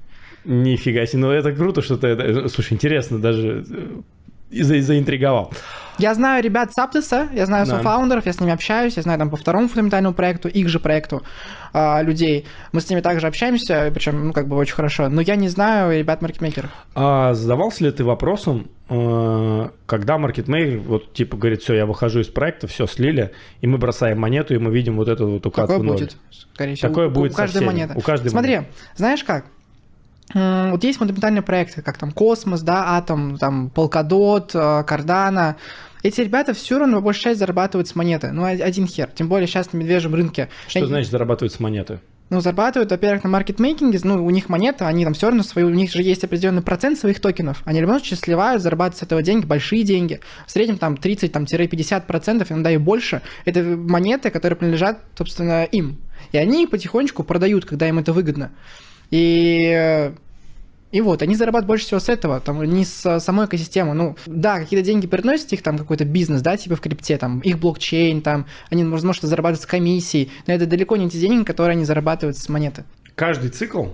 Нифига 0.44 1.06
себе, 1.06 1.18
ну 1.20 1.30
это 1.30 1.52
круто, 1.52 1.82
что 1.82 1.96
ты 1.96 2.08
это... 2.08 2.48
Слушай, 2.48 2.72
интересно, 2.74 3.18
даже 3.18 3.64
э, 4.50 4.62
за- 4.62 4.82
заинтриговал. 4.82 5.52
Я 5.98 6.14
знаю 6.14 6.42
ребят 6.42 6.72
с 6.72 6.78
Аптеса, 6.78 7.28
я 7.32 7.46
знаю 7.46 7.66
Да. 7.66 7.76
софаундеров, 7.76 8.26
я 8.26 8.32
с 8.32 8.40
ними 8.40 8.52
общаюсь, 8.52 8.96
я 8.96 9.02
знаю 9.02 9.18
там 9.18 9.30
по 9.30 9.36
второму 9.36 9.68
фундаментальному 9.68 10.14
проекту, 10.14 10.48
их 10.48 10.68
же 10.68 10.80
проекту 10.80 11.22
а, 11.72 12.02
людей. 12.02 12.46
Мы 12.72 12.80
с 12.80 12.88
ними 12.90 13.00
также 13.00 13.26
общаемся, 13.26 13.90
причем, 13.94 14.26
ну, 14.28 14.32
как 14.32 14.48
бы 14.48 14.56
очень 14.56 14.74
хорошо. 14.74 15.08
Но 15.08 15.20
я 15.20 15.36
не 15.36 15.48
знаю 15.48 15.96
ребят 15.96 16.22
маркетмейкеров. 16.22 16.70
А 16.94 17.34
задавался 17.34 17.84
ли 17.84 17.90
ты 17.92 18.04
вопросом, 18.04 18.68
э, 18.88 19.68
когда 19.86 20.18
маркетмейкер 20.18 20.78
вот 20.80 21.12
типа 21.12 21.36
говорит, 21.36 21.62
все, 21.62 21.74
я 21.74 21.86
выхожу 21.86 22.20
из 22.20 22.28
проекта, 22.28 22.66
все 22.66 22.86
слили, 22.86 23.30
и 23.60 23.66
мы 23.66 23.76
бросаем 23.78 24.18
монету, 24.18 24.54
и 24.54 24.58
мы 24.58 24.72
видим 24.72 24.96
вот 24.96 25.08
эту 25.08 25.28
вот 25.28 25.46
укладку 25.46 25.74
Такое 25.74 25.88
будет, 25.92 26.16
скорее 26.30 26.74
всего. 26.74 26.88
Такое 26.88 27.08
у, 27.08 27.10
будет 27.10 27.32
у 27.32 27.36
каждой 27.36 27.64
монеты. 27.66 27.94
у 27.96 28.00
каждой 28.00 28.30
Смотри, 28.30 28.56
монеты. 28.56 28.72
знаешь 28.96 29.22
как? 29.24 29.44
Вот 30.34 30.82
есть 30.84 30.98
фундаментальные 30.98 31.42
проекты, 31.42 31.82
как 31.82 31.98
там 31.98 32.10
Космос, 32.10 32.62
да, 32.62 32.96
Атом, 32.96 33.36
там 33.36 33.70
Polkadot, 33.74 34.50
э, 34.54 34.84
Cardano. 34.84 35.56
Эти 36.02 36.20
ребята 36.22 36.54
все 36.54 36.78
равно 36.78 36.96
по 36.96 37.02
большей 37.02 37.22
части 37.22 37.38
зарабатывают 37.40 37.88
с 37.88 37.94
монеты. 37.94 38.32
Ну, 38.32 38.44
один 38.44 38.86
хер. 38.86 39.10
Тем 39.14 39.28
более 39.28 39.46
сейчас 39.46 39.72
на 39.72 39.78
медвежьем 39.78 40.14
рынке. 40.14 40.48
Что 40.68 40.80
Я- 40.80 40.86
значит 40.86 41.10
зарабатывать 41.10 41.52
с 41.52 41.60
монеты? 41.60 42.00
Ну, 42.30 42.40
зарабатывают, 42.40 42.90
во-первых, 42.90 43.24
на 43.24 43.30
маркетмейкинге, 43.30 44.00
ну, 44.04 44.24
у 44.24 44.30
них 44.30 44.48
монета, 44.48 44.88
они 44.88 45.04
там 45.04 45.12
все 45.12 45.26
равно 45.26 45.42
свои, 45.42 45.64
у 45.64 45.68
них 45.68 45.92
же 45.92 46.02
есть 46.02 46.24
определенный 46.24 46.62
процент 46.62 46.98
своих 46.98 47.20
токенов. 47.20 47.60
Они 47.66 47.78
в 47.78 47.82
любом 47.82 47.98
случае 47.98 48.16
сливают, 48.16 48.62
зарабатывают 48.62 49.00
с 49.00 49.02
этого 49.02 49.22
деньги, 49.22 49.44
большие 49.44 49.82
деньги. 49.82 50.18
В 50.46 50.50
среднем 50.50 50.78
там 50.78 50.94
30-50%, 50.94 52.50
иногда 52.50 52.70
и 52.70 52.78
больше. 52.78 53.20
Это 53.44 53.62
монеты, 53.62 54.30
которые 54.30 54.56
принадлежат, 54.56 55.00
собственно, 55.16 55.64
им. 55.64 55.98
И 56.32 56.38
они 56.38 56.66
потихонечку 56.66 57.22
продают, 57.22 57.66
когда 57.66 57.86
им 57.86 57.98
это 57.98 58.14
выгодно. 58.14 58.50
И 59.12 59.72
э, 59.72 60.12
и 60.92 61.00
вот, 61.00 61.22
они 61.22 61.36
зарабатывают 61.36 61.68
больше 61.68 61.86
всего 61.86 62.00
с 62.00 62.10
этого, 62.10 62.38
там, 62.38 62.62
не 62.64 62.84
с 62.84 63.18
самой 63.20 63.46
экосистемы. 63.46 63.94
Ну, 63.94 64.14
да, 64.26 64.58
какие-то 64.58 64.84
деньги 64.84 65.06
приносят 65.06 65.52
их 65.54 65.62
там 65.62 65.78
какой-то 65.78 66.04
бизнес, 66.04 66.42
да, 66.42 66.56
типа 66.58 66.76
в 66.76 66.80
крипте, 66.80 67.16
там, 67.16 67.40
их 67.40 67.58
блокчейн, 67.58 68.20
там, 68.20 68.46
они, 68.70 68.84
возможно, 68.84 69.26
зарабатывают 69.26 69.62
с 69.62 69.66
комиссией, 69.66 70.30
но 70.46 70.52
это 70.52 70.66
далеко 70.66 70.96
не 70.96 71.08
те 71.08 71.18
деньги, 71.18 71.44
которые 71.44 71.72
они 71.72 71.86
зарабатывают 71.86 72.36
с 72.36 72.46
монеты. 72.50 72.84
Каждый 73.14 73.48
цикл 73.48 73.86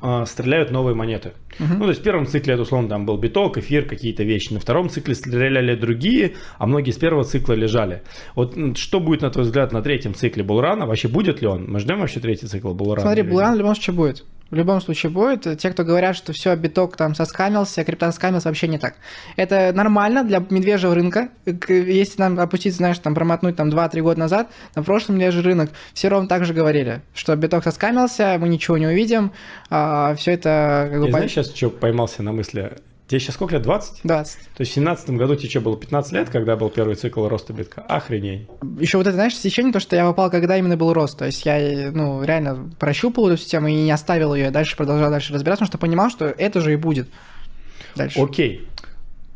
А, 0.00 0.26
стреляют 0.26 0.70
новые 0.70 0.94
монеты. 0.94 1.32
Мгм. 1.58 1.78
Ну, 1.78 1.84
то 1.84 1.88
есть 1.88 2.00
в 2.00 2.04
первом 2.04 2.26
цикле 2.26 2.54
это, 2.54 2.62
условно, 2.62 2.88
там 2.88 3.06
был 3.06 3.16
биток, 3.16 3.56
эфир, 3.58 3.86
какие-то 3.86 4.22
вещи. 4.22 4.52
На 4.52 4.60
втором 4.60 4.90
цикле 4.90 5.14
стреляли 5.14 5.74
другие, 5.74 6.34
а 6.58 6.66
многие 6.66 6.90
с 6.90 6.98
первого 6.98 7.24
цикла 7.24 7.54
лежали. 7.54 8.02
Вот 8.34 8.56
что 8.76 9.00
будет, 9.00 9.22
на 9.22 9.30
твой 9.30 9.44
взгляд, 9.44 9.72
на 9.72 9.82
третьем 9.82 10.14
цикле 10.14 10.42
Булрана? 10.42 10.86
Вообще 10.86 11.08
будет 11.08 11.40
ли 11.40 11.48
он? 11.48 11.70
Мы 11.70 11.80
ждем 11.80 12.00
вообще 12.00 12.20
третий 12.20 12.46
цикл 12.46 12.74
Булрана? 12.74 13.02
Смотри, 13.02 13.22
Булран 13.22 13.54
в 13.54 13.58
любом 13.58 13.74
случае 13.74 13.96
будет. 13.96 14.24
В 14.50 14.56
любом 14.56 14.80
случае 14.80 15.10
будет. 15.10 15.58
Те, 15.58 15.70
кто 15.70 15.84
говорят, 15.84 16.14
что 16.14 16.32
все, 16.32 16.54
биток 16.54 16.96
там 16.96 17.14
соскамился, 17.14 17.82
крипта 17.82 18.06
соскамился, 18.06 18.48
вообще 18.48 18.68
не 18.68 18.78
так. 18.78 18.94
Это 19.36 19.72
нормально 19.74 20.22
для 20.22 20.38
медвежьего 20.48 20.94
рынка. 20.94 21.30
Если 21.68 22.20
нам 22.20 22.38
опуститься, 22.38 22.76
знаешь, 22.76 22.98
там 22.98 23.14
промотнуть 23.14 23.56
там 23.56 23.70
2-3 23.70 24.00
года 24.02 24.20
назад, 24.20 24.50
на 24.76 24.82
прошлом 24.82 25.16
медвежий 25.16 25.42
рынок 25.42 25.70
все 25.92 26.08
ровно 26.08 26.28
так 26.28 26.44
же 26.44 26.54
говорили, 26.54 27.00
что 27.14 27.34
биток 27.34 27.64
соскамился, 27.64 28.36
мы 28.38 28.48
ничего 28.48 28.78
не 28.78 28.86
увидим, 28.86 29.32
все 29.68 30.30
это 30.30 30.88
как 30.90 31.00
бы... 31.00 31.06
Я 31.06 31.12
знаешь, 31.12 31.30
сейчас 31.32 31.52
что 31.52 31.70
поймался 31.70 32.22
на 32.22 32.32
мысли? 32.32 32.74
Тебе 33.06 33.20
сейчас 33.20 33.34
сколько 33.34 33.56
лет? 33.56 33.62
20? 33.62 34.00
20. 34.02 34.38
То 34.38 34.60
есть 34.60 34.72
в 34.72 34.74
17 34.74 35.10
году 35.10 35.36
тебе 35.36 35.50
что, 35.50 35.60
было 35.60 35.76
15 35.76 36.12
лет, 36.12 36.30
когда 36.30 36.56
был 36.56 36.70
первый 36.70 36.94
цикл 36.94 37.28
роста 37.28 37.52
битка? 37.52 37.82
Охренеть. 37.82 38.48
Еще 38.78 38.96
вот 38.96 39.06
это, 39.06 39.14
знаешь, 39.14 39.36
сечение, 39.36 39.72
то, 39.74 39.80
что 39.80 39.94
я 39.94 40.06
попал, 40.06 40.30
когда 40.30 40.56
именно 40.56 40.78
был 40.78 40.92
рост. 40.94 41.18
То 41.18 41.26
есть 41.26 41.44
я, 41.44 41.90
ну, 41.92 42.22
реально 42.22 42.70
прощупал 42.78 43.28
эту 43.28 43.36
систему 43.36 43.68
и 43.68 43.74
не 43.74 43.90
оставил 43.90 44.34
ее, 44.34 44.50
дальше 44.50 44.76
продолжал 44.76 45.10
дальше 45.10 45.34
разбираться, 45.34 45.64
потому 45.64 45.72
что 45.72 45.78
понимал, 45.78 46.10
что 46.10 46.24
это 46.26 46.60
же 46.62 46.72
и 46.72 46.76
будет. 46.76 47.08
Дальше. 47.94 48.18
Окей. 48.18 48.66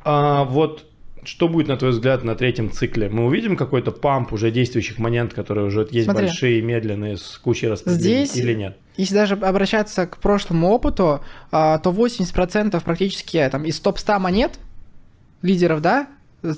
А 0.02 0.44
вот 0.44 0.86
что 1.24 1.48
будет, 1.48 1.68
на 1.68 1.76
твой 1.76 1.90
взгляд, 1.92 2.24
на 2.24 2.34
третьем 2.34 2.70
цикле? 2.70 3.08
Мы 3.08 3.26
увидим 3.26 3.56
какой-то 3.56 3.90
памп 3.90 4.32
уже 4.32 4.50
действующих 4.50 4.98
монет, 4.98 5.34
которые 5.34 5.66
уже 5.66 5.86
есть 5.90 6.04
Смотри. 6.06 6.26
большие, 6.26 6.62
медленные, 6.62 7.16
с 7.16 7.38
кучей 7.38 7.68
распределений 7.68 8.26
Здесь- 8.26 8.36
или 8.36 8.54
нет? 8.54 8.76
Если 8.96 9.14
даже 9.14 9.34
обращаться 9.34 10.06
к 10.06 10.18
прошлому 10.18 10.68
опыту, 10.70 11.20
а, 11.52 11.78
то 11.78 11.90
80% 11.92 12.82
практически 12.84 13.48
там, 13.50 13.64
из 13.64 13.78
топ-100 13.80 14.18
монет, 14.18 14.58
лидеров, 15.42 15.80
да, 15.80 16.08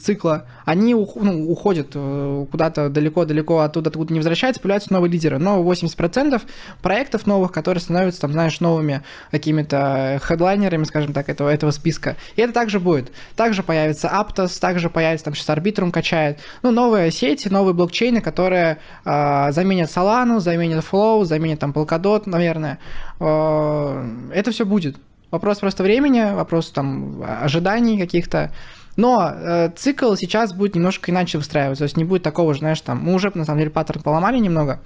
цикла, 0.03 0.45
они 0.66 0.95
ну, 0.95 1.51
уходят 1.51 1.93
э, 1.95 2.47
куда-то 2.51 2.91
далеко-далеко 2.91 3.61
оттуда, 3.61 3.89
откуда 3.89 4.12
не 4.12 4.18
возвращаются, 4.18 4.61
появляются 4.61 4.93
новые 4.93 5.11
лидеры. 5.11 5.39
Но 5.39 5.62
80% 5.62 6.43
проектов 6.83 7.26
новых, 7.26 7.51
которые 7.51 7.81
становятся, 7.81 8.20
там, 8.20 8.33
знаешь, 8.33 8.61
новыми 8.61 9.03
какими-то 9.31 10.20
хедлайнерами, 10.22 10.85
скажем 10.85 11.14
так, 11.14 11.28
этого, 11.31 11.49
этого 11.49 11.70
списка. 11.70 12.16
И 12.37 12.43
это 12.43 12.53
также 12.53 12.78
будет. 12.78 13.11
Также 13.37 13.62
появится 13.62 14.09
Aptos, 14.09 14.61
также 14.61 14.91
появится, 14.91 15.24
там 15.24 15.35
сейчас 15.35 15.49
Arbitrum 15.49 15.91
качает. 15.91 16.39
Ну, 16.62 16.70
новые 16.70 17.11
сети, 17.11 17.49
новые 17.49 17.72
блокчейны, 17.72 18.20
которые 18.20 18.78
а, 19.05 19.51
заменят 19.53 19.91
Solana, 19.91 20.41
заменят 20.41 20.85
Flow, 20.85 21.24
заменят 21.24 21.59
там 21.59 21.72
Polkadot, 21.72 22.24
наверное. 22.26 22.78
А, 23.18 24.07
это 24.33 24.51
все 24.51 24.66
будет. 24.66 24.97
Вопрос 25.31 25.59
просто 25.59 25.85
времени, 25.85 26.35
вопрос 26.35 26.70
там 26.70 27.22
ожиданий 27.22 27.99
каких-то. 27.99 28.51
Но 29.01 29.32
э, 29.32 29.70
цикл 29.76 30.14
сейчас 30.14 30.53
будет 30.53 30.74
немножко 30.74 31.11
иначе 31.11 31.38
выстраиваться. 31.38 31.80
То 31.80 31.84
есть 31.84 31.96
не 31.96 32.05
будет 32.05 32.22
такого 32.22 32.53
же, 32.53 32.61
знаешь, 32.61 32.82
там, 32.82 32.98
мы 32.98 33.14
уже 33.14 33.32
на 33.34 33.46
самом 33.46 33.61
деле 33.61 33.70
паттерн 33.70 34.03
поломали 34.03 34.38
немного. 34.38 34.80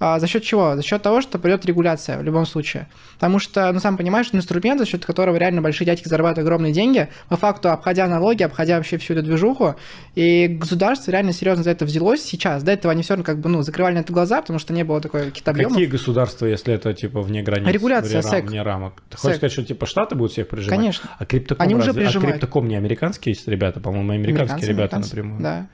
А, 0.00 0.20
за 0.20 0.26
счет 0.28 0.44
чего? 0.44 0.76
За 0.76 0.82
счет 0.82 1.02
того, 1.02 1.20
что 1.20 1.38
придет 1.38 1.66
регуляция 1.66 2.18
в 2.18 2.22
любом 2.22 2.46
случае. 2.46 2.86
Потому 3.14 3.38
что, 3.40 3.72
ну, 3.72 3.80
сам 3.80 3.96
понимаешь, 3.96 4.28
инструмент, 4.32 4.78
за 4.78 4.86
счет 4.86 5.04
которого 5.04 5.36
реально 5.36 5.60
большие 5.60 5.86
дядьки 5.86 6.06
зарабатывают 6.08 6.46
огромные 6.46 6.72
деньги, 6.72 7.08
по 7.28 7.36
факту 7.36 7.70
обходя 7.70 8.06
налоги, 8.06 8.44
обходя 8.44 8.76
вообще 8.76 8.96
всю 8.98 9.14
эту 9.14 9.22
движуху, 9.24 9.74
и 10.14 10.46
государство 10.46 11.10
реально 11.10 11.32
серьезно 11.32 11.64
за 11.64 11.70
это 11.70 11.84
взялось 11.84 12.22
сейчас. 12.22 12.62
До 12.62 12.70
этого 12.70 12.92
они 12.92 13.02
все 13.02 13.14
равно 13.14 13.24
как 13.24 13.40
бы, 13.40 13.48
ну, 13.48 13.62
закрывали 13.62 13.94
на 13.94 13.98
это 14.00 14.12
глаза, 14.12 14.40
потому 14.40 14.58
что 14.60 14.72
не 14.72 14.84
было 14.84 15.00
такой 15.00 15.26
каких-то 15.26 15.50
объемов. 15.50 15.72
Какие 15.72 15.86
государства, 15.88 16.46
если 16.46 16.72
это 16.74 16.94
типа 16.94 17.20
вне 17.20 17.42
границ? 17.42 17.68
Регуляция, 17.68 18.22
вне, 18.22 18.30
СЭК. 18.30 18.44
вне 18.44 18.62
рамок. 18.62 19.02
Ты 19.10 19.16
хочешь 19.16 19.34
СЭК. 19.34 19.36
сказать, 19.38 19.52
что 19.52 19.64
типа 19.64 19.86
Штаты 19.86 20.14
будут 20.14 20.32
всех 20.32 20.46
прижимать? 20.48 20.78
Конечно. 20.78 21.10
А 21.18 21.26
криптоком, 21.26 21.64
Они 21.64 21.74
уже 21.74 21.88
разве- 21.88 22.02
а 22.02 22.04
прижимают. 22.06 22.32
криптоком 22.38 22.68
не 22.68 22.76
американские 22.76 23.34
ребята? 23.46 23.80
По-моему, 23.80 24.12
американские 24.12 24.34
Американцы, 24.44 24.66
ребята 24.68 24.96
американцы. 24.96 25.16
напрямую. 25.16 25.42
Да. 25.42 25.66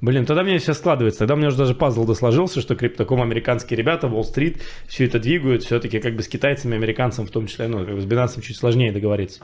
Блин, 0.00 0.24
тогда 0.24 0.42
мне 0.42 0.58
все 0.58 0.72
складывается. 0.72 1.20
Тогда 1.20 1.34
у 1.34 1.36
меня 1.36 1.48
уже 1.48 1.58
даже 1.58 1.74
пазл 1.74 2.04
досложился, 2.06 2.60
что 2.60 2.74
криптоком 2.74 3.20
американские 3.20 3.76
ребята, 3.76 4.06
Уолл-стрит, 4.06 4.62
все 4.86 5.04
это 5.04 5.18
двигают. 5.18 5.62
Все-таки 5.62 5.98
как 6.00 6.14
бы 6.16 6.22
с 6.22 6.28
китайцами, 6.28 6.74
американцами 6.76 7.26
в 7.26 7.30
том 7.30 7.46
числе, 7.46 7.68
ну, 7.68 7.84
как 7.84 7.94
бы 7.94 8.00
с 8.00 8.06
Binance 8.06 8.40
чуть 8.40 8.56
сложнее 8.56 8.92
договориться. 8.92 9.40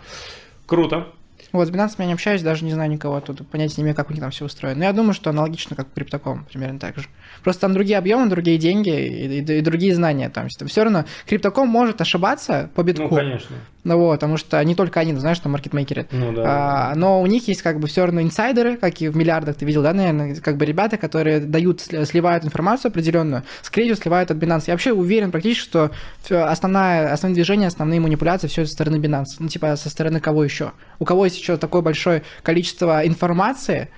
Круто. 0.64 1.08
Вот, 1.52 1.68
с 1.68 1.70
Binance 1.70 1.94
я 1.98 2.06
не 2.06 2.12
общаюсь, 2.14 2.42
даже 2.42 2.64
не 2.64 2.72
знаю 2.72 2.90
никого 2.90 3.20
тут, 3.20 3.46
понятия 3.48 3.74
не 3.78 3.82
имею, 3.84 3.94
как 3.96 4.08
у 4.10 4.12
них 4.12 4.20
там 4.20 4.30
все 4.30 4.46
устроено. 4.46 4.78
Но 4.78 4.84
я 4.84 4.92
думаю, 4.92 5.12
что 5.12 5.30
аналогично, 5.30 5.76
как 5.76 5.92
криптоком, 5.94 6.44
примерно 6.50 6.78
так 6.78 6.96
же. 6.98 7.06
Просто 7.44 7.62
там 7.62 7.74
другие 7.74 7.98
объемы, 7.98 8.28
другие 8.28 8.58
деньги 8.58 8.88
и, 8.90 9.40
и- 9.40 9.58
и 9.58 9.60
другие 9.60 9.94
знания. 9.94 10.28
Там 10.30 10.48
все 10.48 10.82
равно 10.84 11.04
криптоком 11.26 11.68
может 11.68 12.00
ошибаться 12.00 12.70
по 12.74 12.82
битку. 12.82 13.04
Ну, 13.04 13.08
конечно. 13.10 13.56
Ну 13.86 13.98
вот, 13.98 14.14
потому 14.14 14.36
что 14.36 14.60
не 14.64 14.74
только 14.74 14.98
они, 14.98 15.14
знаешь, 15.14 15.38
там 15.38 15.52
маркетмейкеры. 15.52 16.08
Ну, 16.10 16.32
да. 16.32 16.42
А, 16.44 16.94
но 16.96 17.22
у 17.22 17.26
них 17.26 17.46
есть 17.46 17.62
как 17.62 17.78
бы 17.78 17.86
все 17.86 18.04
равно 18.04 18.20
инсайдеры, 18.20 18.76
как 18.76 19.00
и 19.00 19.06
в 19.06 19.16
миллиардах 19.16 19.54
ты 19.54 19.64
видел, 19.64 19.84
да, 19.84 19.92
наверное, 19.92 20.34
как 20.34 20.56
бы 20.56 20.64
ребята, 20.64 20.96
которые 20.96 21.38
дают, 21.38 21.80
сли- 21.80 22.04
сливают 22.04 22.44
информацию 22.44 22.88
определенную, 22.88 23.44
скорее 23.62 23.86
всего, 23.86 24.02
сливают 24.02 24.32
от 24.32 24.38
Binance. 24.38 24.64
Я 24.66 24.74
вообще 24.74 24.92
уверен 24.92 25.30
практически, 25.30 25.68
что 25.68 25.92
основная, 26.28 27.12
основные 27.12 27.36
движения, 27.36 27.68
основные 27.68 28.00
манипуляции, 28.00 28.48
все 28.48 28.66
со 28.66 28.72
стороны 28.72 28.96
Binance. 28.96 29.36
Ну, 29.38 29.46
типа, 29.46 29.76
со 29.76 29.88
стороны 29.88 30.18
кого 30.18 30.42
еще? 30.42 30.72
У 30.98 31.04
кого 31.04 31.26
есть 31.26 31.38
еще 31.38 31.56
такое 31.56 31.80
большое 31.80 32.24
количество 32.42 33.06
информации, 33.06 33.88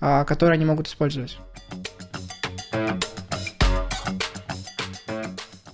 а, 0.00 0.24
которое 0.24 0.54
они 0.54 0.64
могут 0.64 0.88
использовать? 0.88 1.38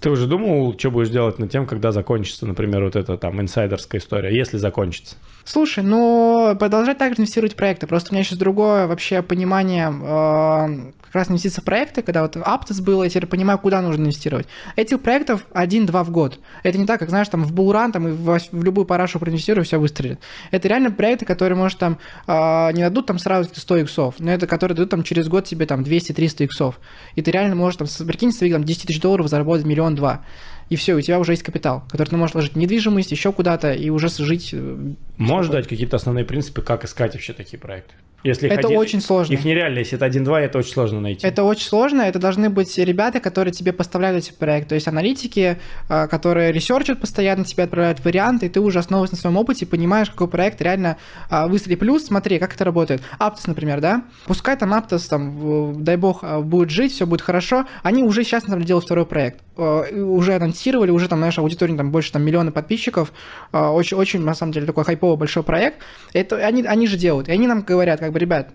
Ты 0.04 0.10
уже 0.10 0.26
думал, 0.26 0.78
что 0.78 0.90
будешь 0.90 1.08
делать 1.08 1.38
над 1.38 1.50
тем, 1.50 1.66
когда 1.66 1.90
закончится, 1.90 2.44
например, 2.44 2.84
вот 2.84 2.94
эта 2.94 3.16
там 3.16 3.40
инсайдерская 3.40 4.02
история, 4.02 4.36
если 4.36 4.58
закончится? 4.58 5.16
Слушай, 5.44 5.82
ну, 5.82 6.54
продолжать 6.60 6.98
также 6.98 7.22
инвестировать 7.22 7.54
в 7.54 7.56
проекты. 7.56 7.86
Просто 7.86 8.12
у 8.12 8.14
меня 8.14 8.22
сейчас 8.22 8.36
другое 8.36 8.86
вообще 8.86 9.22
понимание 9.22 9.88
э, 9.88 10.92
как 11.14 11.20
раз 11.20 11.30
инвестиций 11.30 11.62
в 11.62 11.64
проекты, 11.64 12.02
когда 12.02 12.22
вот 12.22 12.34
Aptos 12.34 12.82
был, 12.82 13.04
я 13.04 13.08
теперь 13.08 13.26
понимаю, 13.26 13.60
куда 13.60 13.80
нужно 13.80 14.02
инвестировать. 14.02 14.48
Этих 14.74 15.00
проектов 15.00 15.46
один-два 15.52 16.02
в 16.02 16.10
год. 16.10 16.40
Это 16.64 16.76
не 16.76 16.86
так, 16.86 16.98
как, 16.98 17.08
знаешь, 17.08 17.28
там 17.28 17.44
в 17.44 17.52
Булран, 17.52 17.92
там 17.92 18.08
и 18.08 18.10
в, 18.10 18.40
в 18.50 18.64
любую 18.64 18.84
парашу 18.84 19.20
проинвестирую, 19.20 19.64
все 19.64 19.78
выстрелит. 19.78 20.18
Это 20.50 20.66
реально 20.66 20.90
проекты, 20.90 21.24
которые, 21.24 21.56
может, 21.56 21.78
там 21.78 21.98
э, 22.26 22.72
не 22.72 22.82
дадут 22.82 23.06
там 23.06 23.20
сразу 23.20 23.48
100 23.54 23.76
иксов, 23.76 24.16
но 24.18 24.32
это 24.32 24.48
которые 24.48 24.74
дадут 24.74 24.90
там 24.90 25.04
через 25.04 25.28
год 25.28 25.44
тебе 25.44 25.66
там 25.66 25.82
200-300 25.82 26.46
иксов. 26.46 26.80
И 27.14 27.22
ты 27.22 27.30
реально 27.30 27.54
можешь 27.54 27.76
там, 27.76 27.86
прикинь, 28.08 28.32
своих 28.32 28.52
там 28.52 28.64
10 28.64 28.88
тысяч 28.88 29.00
долларов 29.00 29.28
заработать 29.28 29.66
миллион-два. 29.66 30.22
И 30.68 30.74
все, 30.74 30.94
у 30.94 31.00
тебя 31.00 31.20
уже 31.20 31.34
есть 31.34 31.44
капитал, 31.44 31.84
который 31.90 32.08
ты 32.08 32.16
можешь 32.16 32.34
вложить 32.34 32.54
в 32.54 32.58
недвижимость, 32.58 33.12
еще 33.12 33.32
куда-то, 33.32 33.72
и 33.72 33.88
уже 33.88 34.08
жить 34.08 34.50
э, 34.52 34.94
Можешь 35.16 35.52
дать 35.52 35.68
какие-то 35.68 35.94
основные 35.94 36.24
принципы, 36.24 36.60
как 36.60 36.84
искать 36.84 37.12
вообще 37.14 37.34
такие 37.34 37.60
проекты? 37.60 37.94
Если 38.24 38.48
Это 38.48 38.68
один- 38.68 38.78
очень 38.78 39.00
сложно. 39.02 39.34
Их 39.34 39.44
нереально, 39.44 39.80
если 39.80 39.96
это 39.96 40.06
один-два, 40.06 40.40
это 40.40 40.58
очень 40.58 40.72
сложно 40.72 40.98
найти. 41.00 41.26
Это 41.26 41.44
очень 41.44 41.68
сложно, 41.68 42.00
это 42.02 42.18
должны 42.18 42.48
быть 42.48 42.76
ребята, 42.78 43.20
которые 43.20 43.52
тебе 43.52 43.74
поставляют 43.74 44.24
эти 44.24 44.32
проекты, 44.32 44.70
то 44.70 44.74
есть 44.76 44.88
аналитики, 44.88 45.58
э, 45.90 46.08
которые 46.08 46.50
research 46.50 46.90
ат 46.90 47.00
постоянно, 47.00 47.44
тебе 47.44 47.64
отправляют 47.64 48.02
варианты, 48.02 48.46
и 48.46 48.48
ты 48.48 48.60
уже 48.60 48.78
основываясь 48.78 49.12
на 49.12 49.18
своем 49.18 49.36
опыте 49.36 49.66
понимаешь, 49.66 50.08
какой 50.08 50.28
проект 50.28 50.62
реально 50.62 50.96
а, 51.28 51.46
выстрелит. 51.48 51.80
Плюс, 51.80 52.06
смотри, 52.06 52.38
как 52.38 52.54
это 52.54 52.64
работает. 52.64 53.02
Aptos, 53.18 53.42
например, 53.46 53.80
да, 53.80 54.04
пускай 54.26 54.56
там 54.56 54.72
Aptos, 54.72 55.06
там, 55.08 55.84
дай 55.84 55.96
бог, 55.96 56.20
а, 56.22 56.40
будет 56.40 56.70
жить, 56.70 56.92
все 56.92 57.06
будет 57.06 57.20
хорошо, 57.20 57.66
они 57.82 58.02
уже 58.02 58.24
сейчас, 58.24 58.44
например, 58.44 58.66
делают 58.66 58.86
второй 58.86 59.04
проект. 59.04 59.43
Э, 59.56 60.00
Уже 60.02 60.34
анонсировали, 60.34 60.90
уже 60.90 61.08
там, 61.08 61.18
знаешь, 61.18 61.38
аудитория 61.38 61.76
там 61.76 61.92
больше 61.92 62.12
там 62.12 62.22
миллиона 62.22 62.50
подписчиков, 62.50 63.12
э, 63.52 63.58
очень, 63.58 63.96
очень, 63.96 64.20
на 64.20 64.34
самом 64.34 64.52
деле, 64.52 64.66
такой 64.66 64.84
хайповый 64.84 65.16
большой 65.16 65.44
проект. 65.44 65.78
Это 66.12 66.36
они, 66.36 66.62
они 66.64 66.86
же 66.88 66.96
делают, 66.96 67.28
и 67.28 67.32
они 67.32 67.46
нам 67.46 67.62
говорят, 67.62 68.00
как 68.00 68.12
бы, 68.12 68.18
ребят, 68.18 68.50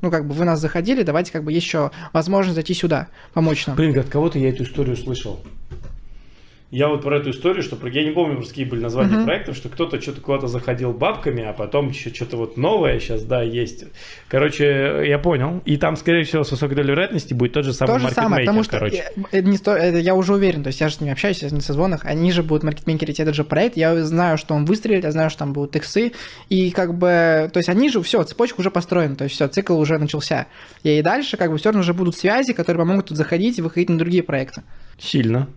ну, 0.00 0.10
как 0.10 0.26
бы 0.26 0.34
вы 0.34 0.44
нас 0.44 0.60
заходили, 0.60 1.02
давайте 1.02 1.32
как 1.32 1.42
бы 1.42 1.52
еще 1.52 1.90
возможность 2.12 2.54
зайти 2.54 2.74
сюда, 2.74 3.08
помочь 3.32 3.66
нам. 3.66 3.76
Блин, 3.76 3.98
от 3.98 4.08
кого-то 4.08 4.38
я 4.38 4.50
эту 4.50 4.62
историю 4.62 4.96
слышал. 4.96 5.40
Я 6.70 6.88
вот 6.88 7.00
про 7.02 7.16
эту 7.16 7.30
историю, 7.30 7.62
что 7.62 7.76
про- 7.76 7.88
я 7.88 8.04
не 8.04 8.10
помню, 8.10 8.42
какие 8.42 8.66
были 8.66 8.80
названия 8.82 9.16
Мгм. 9.16 9.24
проектов, 9.24 9.56
что 9.56 9.70
кто-то 9.70 9.98
что-то 10.02 10.20
куда-то 10.20 10.48
заходил 10.48 10.92
бабками, 10.92 11.42
а 11.42 11.54
потом 11.54 11.88
еще 11.88 12.10
что-то 12.12 12.36
вот 12.36 12.58
новое 12.58 13.00
сейчас, 13.00 13.22
да, 13.24 13.40
есть. 13.40 13.84
Короче, 14.28 15.02
я 15.06 15.18
понял. 15.18 15.62
И 15.64 15.78
там, 15.78 15.96
скорее 15.96 16.24
всего, 16.24 16.44
с 16.44 16.50
высокой 16.50 16.74
долей 16.76 16.90
вероятности 16.90 17.32
будет 17.32 17.54
тот 17.54 17.64
же 17.64 17.72
самый 17.72 17.94
То 17.94 18.08
же 18.08 18.14
самое, 18.14 18.44
потому 18.44 18.62
что 18.64 18.72
короче. 18.72 19.04
э, 19.16 19.20
это 19.32 19.48
не 19.48 19.56
сто- 19.56 19.72
это 19.76 19.96
я 19.96 20.14
уже 20.14 20.34
уверен, 20.34 20.62
то 20.62 20.66
есть 20.66 20.78
я 20.80 20.88
же 20.90 20.96
с 20.96 21.00
ними 21.00 21.12
общаюсь, 21.12 21.42
я 21.42 21.48
с 21.48 21.52
ними 21.52 21.62
созвонах, 21.62 22.04
они 22.04 22.30
же 22.32 22.42
будут 22.42 22.64
маркетмейкерить 22.64 23.18
этот 23.18 23.34
же 23.34 23.44
проект, 23.44 23.78
я 23.78 23.96
знаю, 24.04 24.36
что 24.36 24.54
он 24.54 24.66
выстрелит, 24.66 25.04
я 25.04 25.10
знаю, 25.10 25.30
что 25.30 25.38
там 25.38 25.54
будут 25.54 25.74
иксы, 25.74 26.12
и 26.50 26.70
как 26.70 26.92
бы, 26.98 27.48
то 27.50 27.56
есть 27.56 27.70
они 27.70 27.88
же, 27.88 28.02
все, 28.02 28.22
цепочка 28.24 28.60
уже 28.60 28.70
построена, 28.70 29.16
то 29.16 29.24
есть 29.24 29.36
все, 29.36 29.48
цикл 29.48 29.78
уже 29.78 29.96
начался. 29.96 30.46
И 30.82 31.00
дальше 31.00 31.38
как 31.38 31.50
бы 31.50 31.56
все 31.56 31.70
равно 31.70 31.80
уже 31.80 31.94
будут 31.94 32.14
связи, 32.14 32.52
которые 32.52 32.82
помогут 32.84 33.06
тут 33.06 33.16
заходить 33.16 33.58
и 33.58 33.62
выходить 33.62 33.88
на 33.88 33.96
другие 33.96 34.22
проекты. 34.22 34.62
Сильно. 34.98 35.48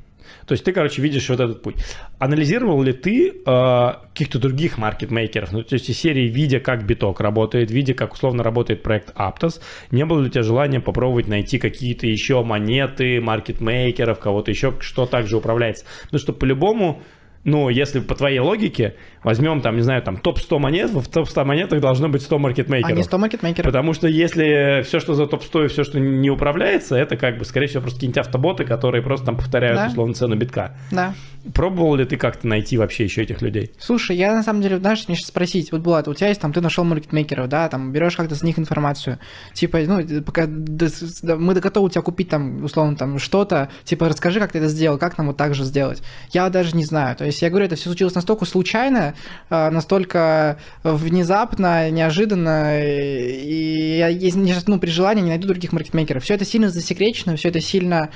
То 0.46 0.54
есть 0.54 0.64
ты, 0.64 0.72
короче, 0.72 1.02
видишь 1.02 1.30
вот 1.30 1.40
этот 1.40 1.62
путь. 1.62 1.76
Анализировал 2.20 2.82
ли 2.82 2.94
ты 2.94 3.30
э, 3.30 3.34
каких-то 3.46 4.40
других 4.40 4.78
маркетмейкеров? 4.78 5.52
Ну, 5.52 5.64
то 5.64 5.74
есть 5.74 5.90
из 5.90 5.98
серии, 5.98 6.28
видя, 6.28 6.60
как 6.60 6.86
биток 6.86 7.20
работает, 7.20 7.72
видя, 7.72 7.94
как 7.94 8.14
условно 8.14 8.44
работает 8.44 8.84
проект 8.84 9.14
Aptos, 9.16 9.62
не 9.92 10.06
было 10.06 10.22
ли 10.22 10.28
у 10.28 10.30
тебя 10.30 10.44
желания 10.44 10.80
попробовать 10.80 11.28
найти 11.28 11.60
какие-то 11.60 12.08
еще 12.08 12.44
монеты, 12.44 13.22
маркетмейкеров, 13.22 14.20
кого-то 14.20 14.52
еще, 14.52 14.76
что 14.80 15.06
также 15.06 15.38
управляется? 15.38 15.86
Потому 16.04 16.20
что 16.20 16.34
по-любому, 16.34 17.02
ну, 17.44 17.70
если 17.70 18.00
по 18.00 18.16
твоей 18.16 18.40
логике, 18.40 18.96
возьмем 19.24 19.62
там, 19.62 19.76
не 19.76 19.82
знаю, 19.82 20.02
там 20.04 20.18
топ-100 20.18 20.60
монет, 20.60 20.92
в 20.92 21.08
топ-100 21.10 21.44
монетах 21.44 21.82
должно 21.82 22.08
быть 22.10 22.22
100 22.22 22.38
маркетмейкеров. 22.40 22.92
А 22.92 22.96
не 22.96 23.04
100 23.04 23.18
маркетмейкеров. 23.18 23.66
Потому 23.66 23.94
что 23.94 24.08
если 24.08 24.84
все, 24.84 25.00
что 25.00 25.14
за 25.16 25.26
топ-100 25.26 25.66
и 25.66 25.68
все, 25.70 25.84
что 25.84 26.00
не 26.00 26.30
управляется, 26.30 26.96
это 26.96 27.18
как 27.18 27.38
бы, 27.40 27.46
скорее 27.46 27.68
всего, 27.68 27.82
просто 27.82 27.98
какие-нибудь 27.98 28.20
автоботы, 28.20 28.64
которые 28.64 29.02
просто 29.02 29.26
там 29.26 29.38
повторяют, 29.38 29.78
Да. 29.78 29.88
условно, 29.88 30.14
цену 30.14 30.36
битка. 30.36 30.78
Да. 30.92 31.14
Пробовал 31.56 31.96
ли 31.96 32.06
ты 32.06 32.18
как-то 32.18 32.48
найти 32.48 32.78
вообще 32.78 33.06
еще 33.06 33.24
этих 33.24 33.42
людей? 33.42 33.72
Слушай, 33.80 34.18
я 34.18 34.36
на 34.36 34.44
самом 34.44 34.62
деле, 34.62 34.78
знаешь, 34.78 35.08
мне 35.08 35.18
сейчас 35.18 35.30
спросить, 35.30 35.72
вот, 35.72 35.82
Булат, 35.82 36.08
у 36.08 36.14
тебя 36.14 36.28
есть 36.28 36.40
там, 36.42 36.54
ты 36.54 36.62
нашел 36.62 36.84
маркетмейкеров, 36.84 37.50
да, 37.50 37.68
там, 37.70 37.92
берешь 37.92 38.16
как-то 38.16 38.36
с 38.36 38.44
них 38.44 38.60
информацию, 38.60 39.18
типа, 39.54 39.80
ну, 39.88 40.22
пока 40.22 40.46
мы 40.46 41.54
готовы 41.56 41.88
у 41.88 41.90
тебя 41.90 42.02
купить 42.02 42.30
там, 42.30 42.64
условно, 42.64 42.96
там, 42.96 43.18
что-то, 43.18 43.70
типа, 43.84 44.08
расскажи, 44.10 44.40
как 44.40 44.52
ты 44.52 44.60
это 44.60 44.68
сделал, 44.68 45.00
как 45.00 45.18
нам 45.18 45.28
вот 45.28 45.38
так 45.38 45.56
же 45.56 45.64
сделать. 45.64 46.04
Я 46.32 46.50
даже 46.50 46.76
не 46.76 46.86
знаю, 46.86 47.16
то 47.16 47.26
есть 47.26 47.31
я 47.40 47.50
говорю, 47.50 47.66
это 47.66 47.76
все 47.76 47.86
случилось 47.86 48.16
настолько 48.16 48.46
случайно, 48.46 49.16
э, 49.50 49.70
настолько 49.70 50.58
внезапно, 50.84 51.90
неожиданно, 51.90 52.80
и 52.82 53.98
я, 53.98 54.08
если 54.08 54.40
ну, 54.68 54.80
при 54.80 54.90
желании 54.90 55.22
не 55.22 55.30
найду 55.30 55.48
других 55.48 55.72
маркетмейкеров. 55.72 56.24
Все 56.24 56.36
это 56.36 56.46
сильно 56.46 56.70
засекречено, 56.70 57.36
все 57.36 57.50
это 57.50 57.62
сильно 57.62 58.02
а, 58.02 58.10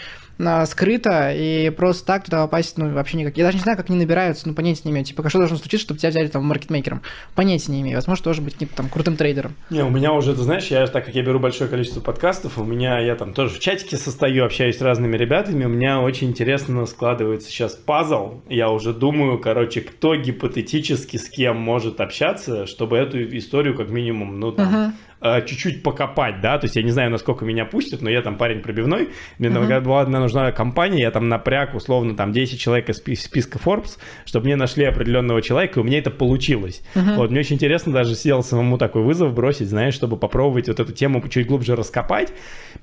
скрыто, 0.66 1.32
и 1.34 1.70
просто 1.70 2.06
так 2.06 2.26
туда 2.26 2.44
попасть, 2.44 2.78
ну, 2.78 2.92
вообще 2.94 3.18
никак. 3.18 3.38
Я 3.38 3.46
даже 3.46 3.58
не 3.58 3.64
знаю, 3.64 3.78
как 3.78 3.90
они 3.90 4.00
набираются, 4.00 4.48
ну, 4.48 4.54
понятия 4.54 4.82
не 4.86 4.92
имею. 4.92 5.06
Типа, 5.06 5.28
что 5.30 5.40
должно 5.40 5.58
случиться, 5.58 5.86
чтобы 5.86 6.00
тебя 6.00 6.10
взяли 6.10 6.28
там 6.28 6.44
маркетмейкером? 6.46 7.02
Понятия 7.36 7.72
не 7.72 7.82
имею. 7.82 7.98
Возможно, 7.98 8.24
тоже 8.24 8.42
быть 8.42 8.54
каким-то 8.54 8.76
там 8.76 8.90
крутым 8.90 9.16
трейдером. 9.16 9.56
Не, 9.70 9.84
у 9.84 9.90
меня 9.90 10.14
уже, 10.14 10.34
ты 10.36 10.42
знаешь, 10.42 10.68
я 10.68 10.86
так 10.88 11.06
как 11.06 11.16
я 11.16 11.24
беру 11.24 11.40
большое 11.40 11.70
количество 11.70 12.02
подкастов, 12.02 12.58
у 12.58 12.64
меня 12.64 13.00
я 13.00 13.16
там 13.16 13.34
тоже 13.34 13.56
в 13.56 13.60
чатике 13.60 13.98
состою, 13.98 14.46
общаюсь 14.46 14.78
с 14.78 14.82
разными 14.82 15.16
ребятами, 15.18 15.66
у 15.66 15.70
меня 15.70 16.02
очень 16.02 16.30
интересно 16.30 16.86
складывается 16.86 17.50
сейчас 17.50 17.74
пазл. 17.74 18.42
Я 18.50 18.70
уже 18.70 18.94
думаю, 18.94 19.40
короче, 19.40 19.82
кто 19.82 20.16
гипотетически 20.16 21.18
с 21.18 21.30
кем 21.30 21.58
может 21.58 22.02
общаться, 22.02 22.66
чтобы 22.66 22.98
эту 22.98 23.38
историю 23.38 23.76
как 23.76 23.90
минимум, 23.90 24.40
ну 24.40 24.52
там, 24.52 24.66
Мгм. 24.66 24.94
Э, 25.26 25.46
чуть-чуть 25.46 25.84
покопать, 25.84 26.42
да, 26.42 26.58
то 26.58 26.66
есть 26.66 26.76
я 26.76 26.84
не 26.84 26.92
знаю, 26.92 27.12
насколько 27.12 27.46
меня 27.46 27.66
пустят, 27.66 28.02
но 28.02 28.10
я 28.10 28.22
там 28.22 28.38
парень 28.38 28.62
пробивной, 28.62 29.10
мне 29.40 29.50
там, 29.50 29.62
когда 29.62 29.82
была 29.82 30.06
нужна 30.06 30.52
компания, 30.52 31.02
я 31.02 31.12
там 31.12 31.28
напряг 31.28 31.74
условно 31.76 32.16
там 32.16 32.32
10 32.32 32.60
человек 32.60 32.90
из 32.90 32.98
спи- 32.98 33.16
списка 33.16 33.58
Forbes, 33.58 33.98
чтобы 34.26 34.46
мне 34.46 34.56
нашли 34.56 34.86
определенного 34.86 35.42
человека, 35.42 35.80
и 35.80 35.84
у 35.84 35.86
меня 35.86 36.00
это 36.00 36.12
получилось. 36.12 36.84
Мгм. 36.96 37.16
Вот, 37.16 37.32
мне 37.32 37.40
очень 37.40 37.56
интересно 37.56 37.92
даже 37.92 38.16
сел 38.16 38.44
самому 38.44 38.78
такой 38.78 39.04
вызов 39.04 39.34
бросить, 39.34 39.68
знаешь, 39.70 39.94
чтобы 39.94 40.18
попробовать 40.18 40.68
вот 40.68 40.80
эту 40.80 40.94
тему 40.94 41.22
чуть 41.28 41.48
глубже 41.48 41.76
раскопать, 41.76 42.34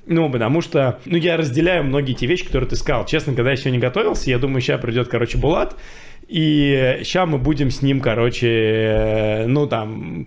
ну, 0.07 0.31
потому 0.31 0.61
что, 0.61 0.99
ну, 1.05 1.17
я 1.17 1.37
разделяю 1.37 1.85
многие 1.85 2.15
те 2.15 2.27
вещи, 2.27 2.47
которые 2.47 2.69
ты 2.69 2.77
сказал. 2.77 3.07
Честно, 3.07 3.35
когда 3.35 3.51
я 3.51 3.57
еще 3.57 3.71
не 3.71 3.79
готовился, 3.79 4.31
я 4.31 4.39
думаю, 4.39 4.61
сейчас 4.61 4.81
придет, 4.81 5.09
короче, 5.09 5.39
Булат, 5.39 5.77
и 6.29 7.01
сейчас 7.03 7.29
мы 7.29 7.39
будем 7.39 7.71
с 7.71 7.83
ним, 7.83 8.01
короче, 8.01 8.49
э, 8.49 9.47
ну, 9.47 9.67
там, 9.67 10.27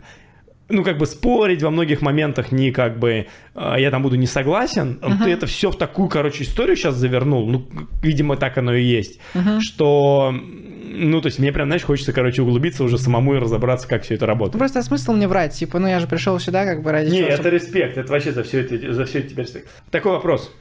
ну, 0.68 0.84
как 0.84 0.97
бы 0.97 1.05
спорить 1.05 1.61
во 1.61 1.70
многих 1.70 2.01
моментах 2.01 2.51
не 2.51 2.72
как 2.72 2.97
бы 2.97 3.28
э, 3.53 3.76
я 3.78 3.91
там 3.91 4.01
буду 4.01 4.16
не 4.16 4.26
согласен. 4.26 4.99
Uh-huh. 5.01 5.24
Ты 5.24 5.32
это 5.32 5.45
все 5.45 5.70
в 5.70 5.78
такую, 5.78 6.09
короче, 6.09 6.43
историю 6.43 6.76
сейчас 6.76 6.95
завернул. 6.95 7.47
Ну, 7.47 7.68
видимо, 8.01 8.36
так 8.36 8.57
оно 8.57 8.74
и 8.74 8.84
есть. 8.84 9.20
Uh-huh. 9.36 9.59
Что, 9.61 10.34
ну, 10.34 11.22
то 11.22 11.28
есть 11.28 11.38
мне 11.38 11.51
прям, 11.51 11.68
знаешь, 11.68 11.84
хочется, 11.84 12.13
короче, 12.13 12.41
углубиться 12.41 12.84
уже 12.84 12.97
самому 12.97 13.36
и 13.36 13.38
разобраться, 13.38 13.88
как 13.88 14.03
все 14.03 14.16
это 14.16 14.26
работает. 14.26 14.55
Ну, 14.55 14.59
просто 14.59 14.82
смысл 14.82 15.13
мне 15.13 15.28
врать. 15.28 15.53
Типа, 15.53 15.78
ну, 15.78 15.88
я 15.88 15.99
же 15.99 16.07
пришел 16.07 16.39
сюда 16.39 16.66
как 16.66 16.82
бы 16.82 16.91
ради 16.91 17.11
Не, 17.11 17.18
чего, 17.18 17.28
это 17.28 17.36
чтобы- 17.38 17.49
респект. 17.51 17.97
Это 17.97 18.11
вообще 18.11 18.32
за 18.32 18.43
все 18.43 18.61
это, 18.61 18.93
за 18.93 19.05
все 19.05 19.20
это 19.20 19.30
тебе 19.30 19.43
респект. 19.43 19.68
Такой 19.91 20.13
вопрос. 20.13 20.51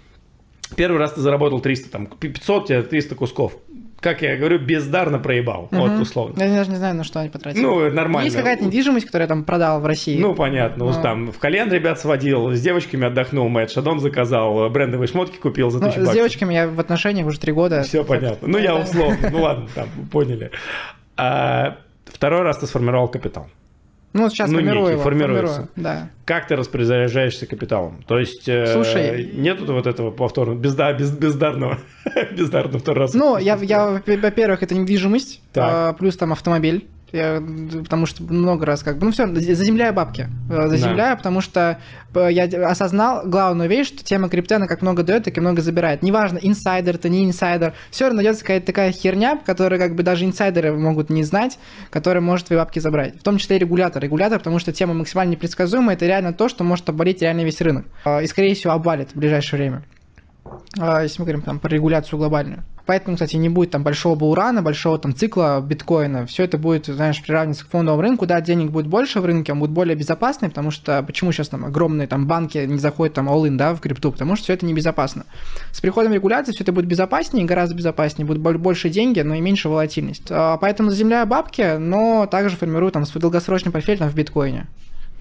Первый 0.76 0.98
раз 0.98 1.12
ты 1.12 1.20
заработал 1.20 1.60
300, 1.60 1.90
там, 1.90 2.06
500, 2.06 2.66
тебе 2.66 2.82
300 2.82 3.14
кусков. 3.14 3.56
Как 4.04 4.20
я 4.20 4.36
говорю, 4.36 4.58
бездарно 4.58 5.18
проебал. 5.18 5.68
Вот, 5.70 5.90
Мгм. 5.92 6.02
условно. 6.02 6.34
Я 6.42 6.54
даже 6.54 6.68
не 6.70 6.76
знаю, 6.76 6.94
на 6.94 7.04
что 7.04 7.20
они 7.20 7.30
потратили. 7.30 7.62
Ну, 7.62 7.90
нормально. 7.90 8.26
Есть 8.26 8.36
какая-то 8.36 8.62
недвижимость, 8.66 9.06
которую 9.06 9.24
я 9.24 9.28
там 9.28 9.44
продал 9.44 9.80
в 9.80 9.86
России. 9.86 10.20
Ну, 10.20 10.34
понятно. 10.34 10.84
Вот 10.84 10.96
Ну. 10.96 11.02
там 11.02 11.32
в 11.32 11.38
Кальян 11.38 11.72
ребят 11.72 11.98
сводил, 11.98 12.52
с 12.52 12.60
девочками 12.60 13.06
отдохнул, 13.06 13.48
Мэтт 13.48 13.72
Шадон 13.72 14.00
заказал, 14.00 14.68
брендовые 14.68 15.08
шмотки 15.08 15.38
купил 15.38 15.70
за 15.70 15.78
Ну, 15.78 15.86
тысячу 15.86 16.00
с 16.00 16.02
баксов. 16.02 16.14
девочками 16.16 16.52
я 16.52 16.68
в 16.68 16.78
отношениях 16.78 17.26
уже 17.26 17.40
три 17.40 17.52
года. 17.52 17.82
Все 17.82 18.04
понятно. 18.04 18.46
Ну, 18.46 18.58
я 18.58 18.76
условно. 18.76 19.16
Ну, 19.32 19.40
ладно, 19.40 19.68
там, 19.74 19.88
поняли. 20.12 20.50
А, 21.16 21.76
второй 22.04 22.42
раз 22.42 22.58
ты 22.58 22.66
сформировал 22.66 23.08
капитал. 23.08 23.46
Ну, 24.14 24.30
сейчас 24.30 24.48
Ну, 24.48 24.58
формирую 24.58 24.82
некий, 24.84 24.92
его. 24.92 25.02
формируется. 25.02 25.46
формирую, 25.54 25.68
Да. 25.76 26.08
Как 26.24 26.46
ты 26.46 26.54
распоряжаешься 26.56 27.46
капиталом? 27.46 28.02
То 28.06 28.18
есть, 28.18 28.48
э, 28.48 28.72
Слушай. 28.72 29.28
нету 29.34 29.70
вот 29.74 29.86
этого 29.88 30.12
повторного, 30.12 30.56
безда, 30.56 30.92
без, 30.92 31.10
бездарного, 31.10 31.78
бездарного 32.32 32.78
второй 32.78 33.00
раз. 33.02 33.14
Ну, 33.14 33.36
я, 33.38 33.56
я, 33.60 34.00
во-первых, 34.06 34.62
это 34.62 34.74
недвижимость, 34.76 35.42
Так. 35.52 35.64
а, 35.68 35.92
плюс 35.94 36.16
там 36.16 36.32
автомобиль. 36.32 36.86
Я, 37.14 37.40
потому 37.84 38.06
что 38.06 38.24
много 38.24 38.66
раз 38.66 38.82
как 38.82 38.98
бы, 38.98 39.06
ну 39.06 39.12
все, 39.12 39.32
заземляю 39.32 39.94
бабки. 39.94 40.26
Э, 40.50 40.66
Заземляю, 40.66 41.16
потому 41.16 41.40
что 41.40 41.78
э, 42.12 42.28
я 42.32 42.44
осознал 42.68 43.22
главную 43.24 43.70
вещь, 43.70 43.86
что 43.86 44.02
тема 44.02 44.28
крипты, 44.28 44.56
она 44.56 44.66
как 44.66 44.82
много 44.82 45.04
дает, 45.04 45.22
так 45.22 45.38
и 45.38 45.40
много 45.40 45.62
забирает. 45.62 46.02
Неважно, 46.02 46.40
инсайдер 46.42 46.98
ты, 46.98 47.08
не 47.08 47.24
инсайдер, 47.24 47.72
все 47.92 48.06
равно 48.06 48.16
найдется 48.16 48.42
какая-то 48.42 48.66
такая 48.66 48.90
херня, 48.90 49.38
которую 49.46 49.80
как 49.80 49.94
бы 49.94 50.02
даже 50.02 50.24
инсайдеры 50.24 50.76
могут 50.76 51.08
не 51.08 51.22
знать, 51.22 51.60
которая 51.90 52.20
может 52.20 52.48
твои 52.48 52.58
бабки 52.58 52.80
забрать. 52.80 53.16
В 53.20 53.22
том 53.22 53.38
числе 53.38 53.56
и 53.56 53.58
регулятор. 53.60 54.02
Регулятор, 54.02 54.38
потому 54.38 54.58
что 54.58 54.72
тема 54.72 54.92
максимально 54.94 55.30
непредсказуемая, 55.30 55.94
это 55.94 56.06
реально 56.06 56.32
то, 56.32 56.48
что 56.48 56.64
может 56.64 56.88
обвалить 56.88 57.22
реально 57.22 57.44
весь 57.44 57.60
рынок. 57.60 57.86
А, 58.04 58.22
И, 58.22 58.26
скорее 58.26 58.56
всего, 58.56 58.72
обвалит 58.72 59.12
в 59.12 59.16
ближайшее 59.16 59.60
время. 59.60 59.84
Если 60.74 61.20
мы 61.20 61.26
говорим 61.26 61.42
там 61.42 61.60
про 61.60 61.68
регуляцию 61.68 62.18
глобальную. 62.18 62.64
Поэтому, 62.86 63.16
кстати, 63.16 63.36
не 63.36 63.48
будет 63.48 63.70
там 63.70 63.82
большого 63.82 64.14
булрана, 64.14 64.60
большого 64.60 64.98
там 64.98 65.14
цикла 65.14 65.64
биткоина. 65.66 66.26
Все 66.26 66.44
это 66.44 66.58
будет, 66.58 66.86
знаешь, 66.86 67.22
приравниваться 67.22 67.64
к 67.64 67.70
фондовому 67.70 68.02
рынку. 68.02 68.26
Да, 68.26 68.40
денег 68.42 68.70
будет 68.70 68.86
больше 68.86 69.20
в 69.20 69.24
рынке, 69.24 69.52
он 69.52 69.60
будет 69.60 69.70
более 69.70 69.96
безопасный, 69.96 70.50
потому 70.50 70.70
что 70.70 71.02
почему 71.02 71.32
сейчас 71.32 71.48
там 71.48 71.64
огромные 71.64 72.06
там 72.06 72.26
банки 72.26 72.58
не 72.58 72.78
заходят 72.78 73.14
там 73.14 73.28
all-in, 73.28 73.56
да, 73.56 73.74
в 73.74 73.80
крипту, 73.80 74.12
потому 74.12 74.36
что 74.36 74.44
все 74.44 74.52
это 74.52 74.66
небезопасно. 74.66 75.24
С 75.72 75.80
приходом 75.80 76.12
регуляции 76.12 76.52
все 76.52 76.62
это 76.62 76.72
будет 76.72 76.86
безопаснее, 76.86 77.46
гораздо 77.46 77.74
безопаснее, 77.74 78.26
будут 78.26 78.42
боль- 78.42 78.58
больше 78.58 78.90
деньги, 78.90 79.20
но 79.20 79.34
и 79.34 79.40
меньше 79.40 79.68
волатильность. 79.70 80.26
А, 80.30 80.58
Поэтому 80.58 80.90
заземляю 80.90 81.26
бабки, 81.26 81.76
но 81.78 82.26
также 82.26 82.56
формирую 82.56 82.92
там 82.92 83.06
свой 83.06 83.20
долгосрочный 83.20 83.72
портфель 83.72 83.98
там 83.98 84.10
в 84.10 84.14
биткоине. 84.14 84.66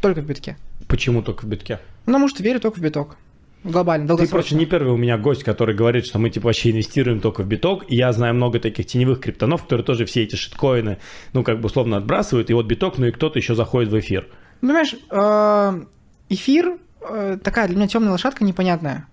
Только 0.02 0.22
в 0.22 0.26
битке. 0.26 0.58
Почему 0.90 1.22
только 1.22 1.46
в 1.46 1.48
битке? 1.48 1.80
Потому 2.04 2.28
что 2.28 2.44
верю 2.44 2.60
только 2.60 2.80
в 2.80 2.82
биток. 2.82 3.16
Глобально, 3.64 4.18
Ты 4.18 4.28
просто 4.28 4.56
не 4.56 4.66
первый 4.66 4.92
у 4.92 4.98
меня 4.98 5.18
гость, 5.18 5.44
который 5.44 5.74
говорит, 5.74 6.06
что 6.06 6.20
мы 6.20 6.30
типа 6.30 6.48
вообще 6.48 6.72
инвестируем 6.72 7.22
только 7.22 7.44
в 7.44 7.48
биток. 7.48 7.86
И 7.88 7.96
я 7.96 8.12
знаю 8.12 8.34
много 8.34 8.60
таких 8.60 8.86
теневых 8.86 9.22
криптонов, 9.22 9.64
которые 9.64 9.86
тоже 9.86 10.06
все 10.06 10.24
эти 10.24 10.36
шиткоины, 10.36 10.98
ну, 11.32 11.44
как 11.44 11.62
бы 11.62 11.68
условно 11.68 11.98
отбрасывают. 11.98 12.50
И 12.50 12.54
вот 12.54 12.66
биток, 12.66 12.98
ну 12.98 13.06
и 13.06 13.12
кто-то 13.12 13.40
еще 13.40 13.56
заходит 13.56 13.90
в 13.90 14.00
эфир. 14.00 14.28
Понимаешь, 14.60 14.96
э, 15.10 15.86
эфир 16.30 16.78
э, 17.02 17.38
такая 17.42 17.68
для 17.68 17.78
меня 17.78 17.88
темная 17.88 18.12
лошадка 18.12 18.44
непонятная. 18.44 19.08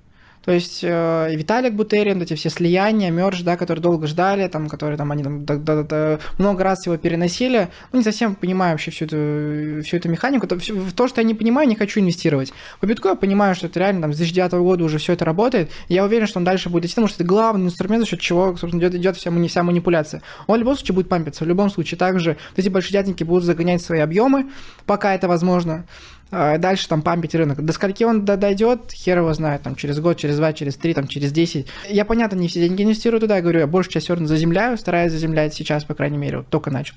То 0.45 0.53
есть 0.53 0.81
э, 0.83 1.35
Виталик 1.35 1.75
Бутерин, 1.75 2.23
эти 2.23 2.35
все 2.35 2.49
слияния, 2.49 3.11
мерж, 3.11 3.43
да, 3.43 3.57
которые 3.57 3.83
долго 3.83 4.07
ждали, 4.07 4.49
там, 4.49 4.69
которые 4.69 4.97
там 4.97 5.13
они 5.13 5.23
там 5.23 5.45
да- 5.45 5.57
да- 5.57 5.83
да- 5.83 6.19
много 6.39 6.65
раз 6.65 6.87
его 6.87 6.97
переносили. 6.97 7.69
Ну, 7.93 7.99
не 7.99 8.05
совсем 8.05 8.35
понимаю 8.35 8.73
вообще 8.73 8.91
всю 8.91 9.05
эту, 9.05 9.83
всю 9.85 9.99
эту 9.99 10.09
механику. 10.09 10.47
То, 10.47 10.57
в 10.57 10.93
то, 10.93 11.09
что 11.09 11.21
я 11.21 11.27
не 11.27 11.35
понимаю, 11.35 11.69
не 11.69 11.77
хочу 11.77 12.01
инвестировать. 12.01 12.53
По 12.81 12.87
битку 12.87 13.09
я 13.09 13.17
понимаю, 13.17 13.55
что 13.55 13.67
это 13.67 13.79
реально 13.81 14.03
там 14.03 14.15
с 14.15 14.17
2009 14.17 14.53
года 14.53 14.85
уже 14.85 14.99
все 14.99 15.13
это 15.13 15.25
работает. 15.27 15.71
И 15.89 15.95
я 15.95 16.05
уверен, 16.05 16.27
что 16.27 16.39
он 16.39 16.45
дальше 16.45 16.71
будет 16.71 16.87
идти, 16.87 16.95
потому 16.95 17.09
что 17.09 17.23
это 17.23 17.29
главный 17.29 17.67
инструмент, 17.67 18.05
за 18.05 18.09
счет 18.09 18.21
чего, 18.21 18.57
собственно, 18.57 18.81
идет, 18.81 18.95
идет 18.95 19.17
вся, 19.17 19.31
вся 19.31 19.63
манипуляция. 19.63 20.23
Он 20.47 20.57
в 20.57 20.61
любом 20.61 20.75
случае 20.77 20.95
будет 20.95 21.09
пампиться. 21.11 21.45
В 21.45 21.49
любом 21.49 21.71
случае 21.71 21.99
также 21.99 22.39
эти 22.57 22.69
большие 22.71 22.95
дяденьки 22.95 23.25
будут 23.25 23.45
загонять 23.45 23.83
свои 23.83 24.01
объемы, 24.01 24.51
пока 24.87 25.15
это 25.15 25.29
возможно. 25.29 25.85
А 26.33 26.59
Дальше 26.59 26.89
там 26.89 27.03
пампить 27.03 27.35
рынок. 27.35 27.65
До 27.65 27.73
скольки 27.73 28.05
он 28.05 28.25
до- 28.25 28.37
дойдет, 28.37 28.93
хер 28.93 29.19
его 29.19 29.33
знает, 29.35 29.63
там 29.63 29.75
через 29.75 29.99
год, 29.99 30.17
через 30.17 30.37
два, 30.37 30.53
через 30.53 30.77
три, 30.77 30.95
там 30.95 31.09
через 31.09 31.33
десять. 31.33 31.67
Я, 31.89 32.05
понятно, 32.05 32.37
не 32.37 32.49
все 32.49 32.61
деньги 32.61 32.83
инвестирую 32.83 33.21
туда, 33.21 33.37
я 33.37 33.43
говорю, 33.43 33.61
я 33.61 33.67
большую 33.67 33.95
часть 33.95 34.07
все 34.07 34.15
равно 34.15 34.29
заземляю, 34.29 34.79
стараюсь 34.79 35.13
заземлять 35.13 35.55
сейчас, 35.55 35.85
по 35.85 35.95
крайней 35.95 36.19
мере, 36.19 36.39
вот 36.39 36.49
только 36.49 36.71
начал. 36.71 36.95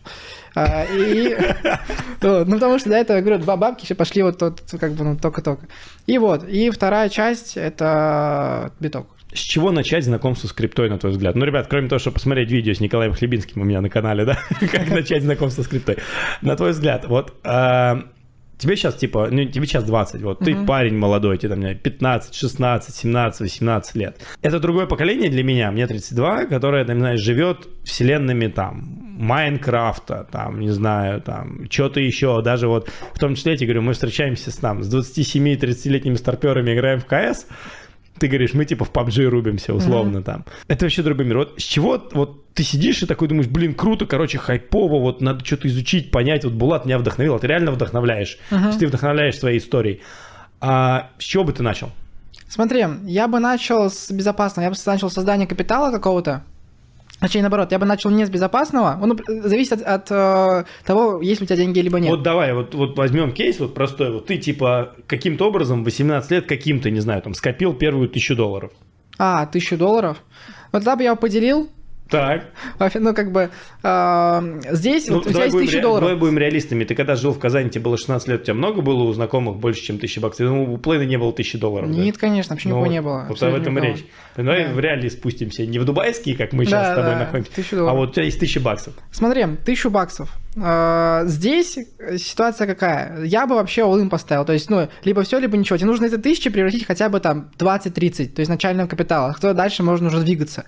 А, 0.55 0.85
ну, 2.21 2.45
потому 2.45 2.77
что 2.77 2.89
до 2.89 2.95
этого, 2.95 3.21
говорю, 3.21 3.39
два 3.39 3.57
бабки 3.57 3.85
еще 3.85 3.95
пошли 3.95 4.21
вот 4.21 4.37
тот, 4.37 4.61
как 4.79 4.93
бы, 4.93 5.03
ну, 5.03 5.17
только-только. 5.17 5.67
И 6.05 6.17
вот, 6.17 6.47
и 6.47 6.69
вторая 6.69 7.09
часть, 7.09 7.57
это 7.57 8.71
биток. 8.79 9.07
С 9.33 9.39
чего 9.39 9.71
начать 9.71 10.03
знакомство 10.03 10.47
с 10.47 10.53
криптой, 10.53 10.91
на 10.91 10.99
твой 10.99 11.11
взгляд? 11.11 11.33
Ну, 11.35 11.43
ребят, 11.43 11.65
кроме 11.67 11.89
того, 11.89 11.97
чтобы 11.97 12.15
посмотреть 12.15 12.51
видео 12.51 12.73
с 12.73 12.79
Николаем 12.79 13.13
Хлебинским 13.13 13.61
у 13.61 13.65
меня 13.65 13.81
на 13.81 13.89
канале, 13.89 14.25
да, 14.25 14.37
как 14.71 14.89
начать 14.91 15.23
знакомство 15.23 15.63
с 15.63 15.67
криптой. 15.67 15.97
На 16.43 16.55
твой 16.55 16.71
взгляд, 16.71 17.05
вот 17.07 17.33
а, 17.43 18.03
тебе 18.57 18.75
сейчас, 18.75 18.95
типа, 18.95 19.27
ну, 19.31 19.45
тебе 19.45 19.65
сейчас 19.65 19.83
20, 19.83 20.21
вот, 20.21 20.39
ты 20.39 20.55
Мгм. 20.55 20.65
парень 20.65 20.97
молодой, 20.97 21.37
тебе 21.37 21.49
там 21.49 21.59
не 21.59 21.65
знаю, 21.65 21.77
15, 21.79 22.33
16, 22.35 22.95
17, 22.95 23.41
18 23.41 23.95
лет. 23.95 24.17
Это 24.41 24.59
другое 24.59 24.85
поколение 24.85 25.29
для 25.29 25.43
меня, 25.43 25.71
мне 25.71 25.87
32, 25.87 26.45
которое, 26.45 26.85
там, 26.85 26.99
знаешь, 26.99 27.19
живет 27.19 27.67
вселенными 27.83 28.47
там 28.47 28.99
Майнкрафта, 29.17 30.27
там, 30.31 30.59
не 30.59 30.69
знаю, 30.69 31.21
там, 31.21 31.67
что-то 31.69 31.99
еще, 31.99 32.41
даже 32.41 32.67
вот, 32.67 32.89
в 33.13 33.19
том 33.19 33.35
числе, 33.35 33.51
я 33.53 33.57
тебе 33.57 33.67
говорю, 33.67 33.81
мы 33.83 33.93
встречаемся 33.93 34.51
с, 34.51 34.55
там, 34.55 34.83
с 34.83 34.93
27-30-летними 34.93 36.15
старперами, 36.15 36.73
играем 36.73 36.99
в 36.99 37.05
КС, 37.05 37.45
ты 38.19 38.27
говоришь, 38.27 38.53
мы 38.53 38.65
типа 38.65 38.85
в 38.85 38.91
PUBG 38.91 39.25
рубимся, 39.25 39.73
условно 39.73 40.21
там. 40.21 40.45
Это 40.67 40.85
вообще 40.85 41.01
другой 41.03 41.25
мир. 41.25 41.37
Вот 41.37 41.55
с 41.57 41.63
чего 41.63 42.01
вот 42.13 42.53
ты 42.53 42.63
сидишь 42.63 43.01
и 43.03 43.05
такой 43.05 43.27
думаешь, 43.27 43.47
блин, 43.47 43.73
круто, 43.73 44.05
короче, 44.05 44.37
хайпово, 44.37 44.99
вот 44.99 45.21
надо 45.21 45.43
что-то 45.43 45.67
изучить, 45.67 46.11
понять. 46.11 46.43
Вот 46.43 46.53
Булат 46.53 46.85
меня 46.85 46.99
вдохновил, 46.99 47.35
а 47.35 47.39
ты 47.39 47.47
реально 47.47 47.71
вдохновляешь. 47.71 48.37
То 48.49 48.67
есть 48.67 48.79
ты 48.79 48.87
вдохновляешь 48.87 49.37
своей 49.37 49.59
историей. 49.59 50.01
А 50.61 51.09
с 51.17 51.23
чего 51.23 51.43
бы 51.43 51.53
ты 51.53 51.63
начал? 51.63 51.91
Смотри, 52.47 52.85
я 53.05 53.27
бы 53.27 53.39
начал 53.39 53.89
с 53.89 54.11
безопасного, 54.11 54.65
я 54.65 54.69
бы 54.71 54.77
начал 54.85 55.09
с 55.09 55.13
создания 55.13 55.47
капитала 55.47 55.91
какого-то. 55.91 56.43
Точнее, 57.23 57.39
наоборот, 57.39 57.71
я 57.71 57.79
бы 57.79 57.85
начал 57.85 58.09
не 58.09 58.25
с 58.25 58.29
безопасного. 58.29 58.99
Он 59.01 59.17
зависит 59.43 59.71
от, 59.71 59.81
от, 59.81 60.11
э, 60.11 60.65
того, 60.85 61.21
есть 61.21 61.39
ли 61.39 61.45
у 61.45 61.47
тебя 61.47 61.55
деньги, 61.55 61.79
либо 61.79 61.97
нет. 61.97 62.11
Вот 62.11 62.21
давай, 62.21 62.53
вот, 62.53 62.75
вот 62.75 62.97
возьмем 62.97 63.31
кейс 63.31 63.61
вот 63.61 63.73
простой. 63.73 64.11
Вот 64.11 64.25
ты 64.25 64.37
типа 64.37 64.93
каким-то 65.07 65.47
образом 65.47 65.85
18 65.85 66.31
лет 66.31 66.47
каким-то, 66.47 66.91
не 66.91 66.99
знаю, 66.99 67.21
там 67.21 67.33
скопил 67.33 67.73
первую 67.75 68.09
тысячу 68.09 68.35
долларов. 68.35 68.73
А, 69.17 69.45
тысячу 69.45 69.77
долларов. 69.77 70.17
Вот 70.73 70.79
тогда 70.79 70.97
бы 70.97 71.03
я 71.03 71.15
поделил. 71.15 71.69
Так. 72.09 72.45
Ну, 72.99 73.13
как 73.15 73.31
бы 73.31 73.49
э, 73.81 74.59
здесь 74.71 75.07
Ну, 75.07 75.15
вот 75.15 75.21
у 75.25 75.29
тебя 75.29 75.33
давай, 75.33 75.47
есть 75.47 75.57
тысяча 75.57 75.77
ре- 75.77 75.81
давай 75.81 75.99
долларов. 76.01 76.19
будем 76.19 76.37
реалистами. 76.37 76.83
Ты 76.83 76.93
когда 76.95 77.15
жил 77.15 77.33
в 77.33 77.39
Казани, 77.39 77.69
тебе 77.71 77.81
было 77.83 77.97
16 77.97 78.27
лет, 78.27 78.41
у 78.41 78.43
тебя 78.43 78.53
много 78.53 78.81
было 78.81 79.03
у 79.03 79.13
знакомых 79.13 79.55
больше, 79.57 79.81
чем 79.81 79.97
тысячи 79.97 80.19
баксов? 80.19 80.41
Я 80.41 80.47
думаю, 80.47 80.71
у 80.73 80.77
Плейна 80.77 81.03
не 81.03 81.17
было 81.17 81.33
тысячи 81.33 81.57
долларов. 81.57 81.89
да? 81.91 81.97
Нет, 81.97 82.17
конечно, 82.17 82.53
вообще 82.53 82.69
Ну, 82.69 82.75
никого 82.75 82.91
не 82.91 83.01
было. 83.01 83.25
Вот 83.29 83.41
об 83.41 83.55
этом 83.55 83.77
речь. 83.79 84.05
Давай 84.37 84.65
Да. 84.67 84.73
в 84.73 84.79
реалии 84.79 85.09
спустимся. 85.09 85.65
Не 85.65 85.79
в 85.79 85.85
дубайские, 85.85 86.35
как 86.35 86.53
мы 86.53 86.65
сейчас 86.65 86.71
Да, 86.87 86.93
с 86.93 86.95
тобой 86.97 87.11
да, 87.13 87.19
находимся, 87.19 87.51
а 87.71 87.75
долларов. 87.75 87.97
вот 87.97 88.09
у 88.09 88.13
тебя 88.13 88.25
есть 88.25 88.39
тысяча 88.39 88.59
баксов. 88.59 88.93
Смотри, 89.11 89.45
тысячу 89.65 89.89
баксов. 89.89 90.29
Э, 90.55 91.23
Здесь 91.25 91.77
ситуация 92.17 92.67
какая? 92.67 93.23
Я 93.23 93.47
бы 93.47 93.55
вообще 93.55 93.81
all 93.81 94.09
поставил. 94.09 94.45
То 94.45 94.53
есть, 94.53 94.69
ну, 94.69 94.87
либо 95.03 95.23
все, 95.23 95.39
либо 95.39 95.57
ничего. 95.57 95.77
Тебе 95.77 95.87
нужно 95.87 96.05
эти 96.05 96.17
тысячи 96.17 96.49
превратить 96.49 96.85
хотя 96.85 97.09
бы 97.09 97.19
там 97.19 97.51
20-30, 97.57 98.27
то 98.29 98.39
есть 98.41 98.49
начального 98.49 98.87
капитала. 98.87 99.33
Кто 99.33 99.53
дальше 99.53 99.83
можно 99.83 100.07
уже 100.07 100.21
двигаться, 100.21 100.65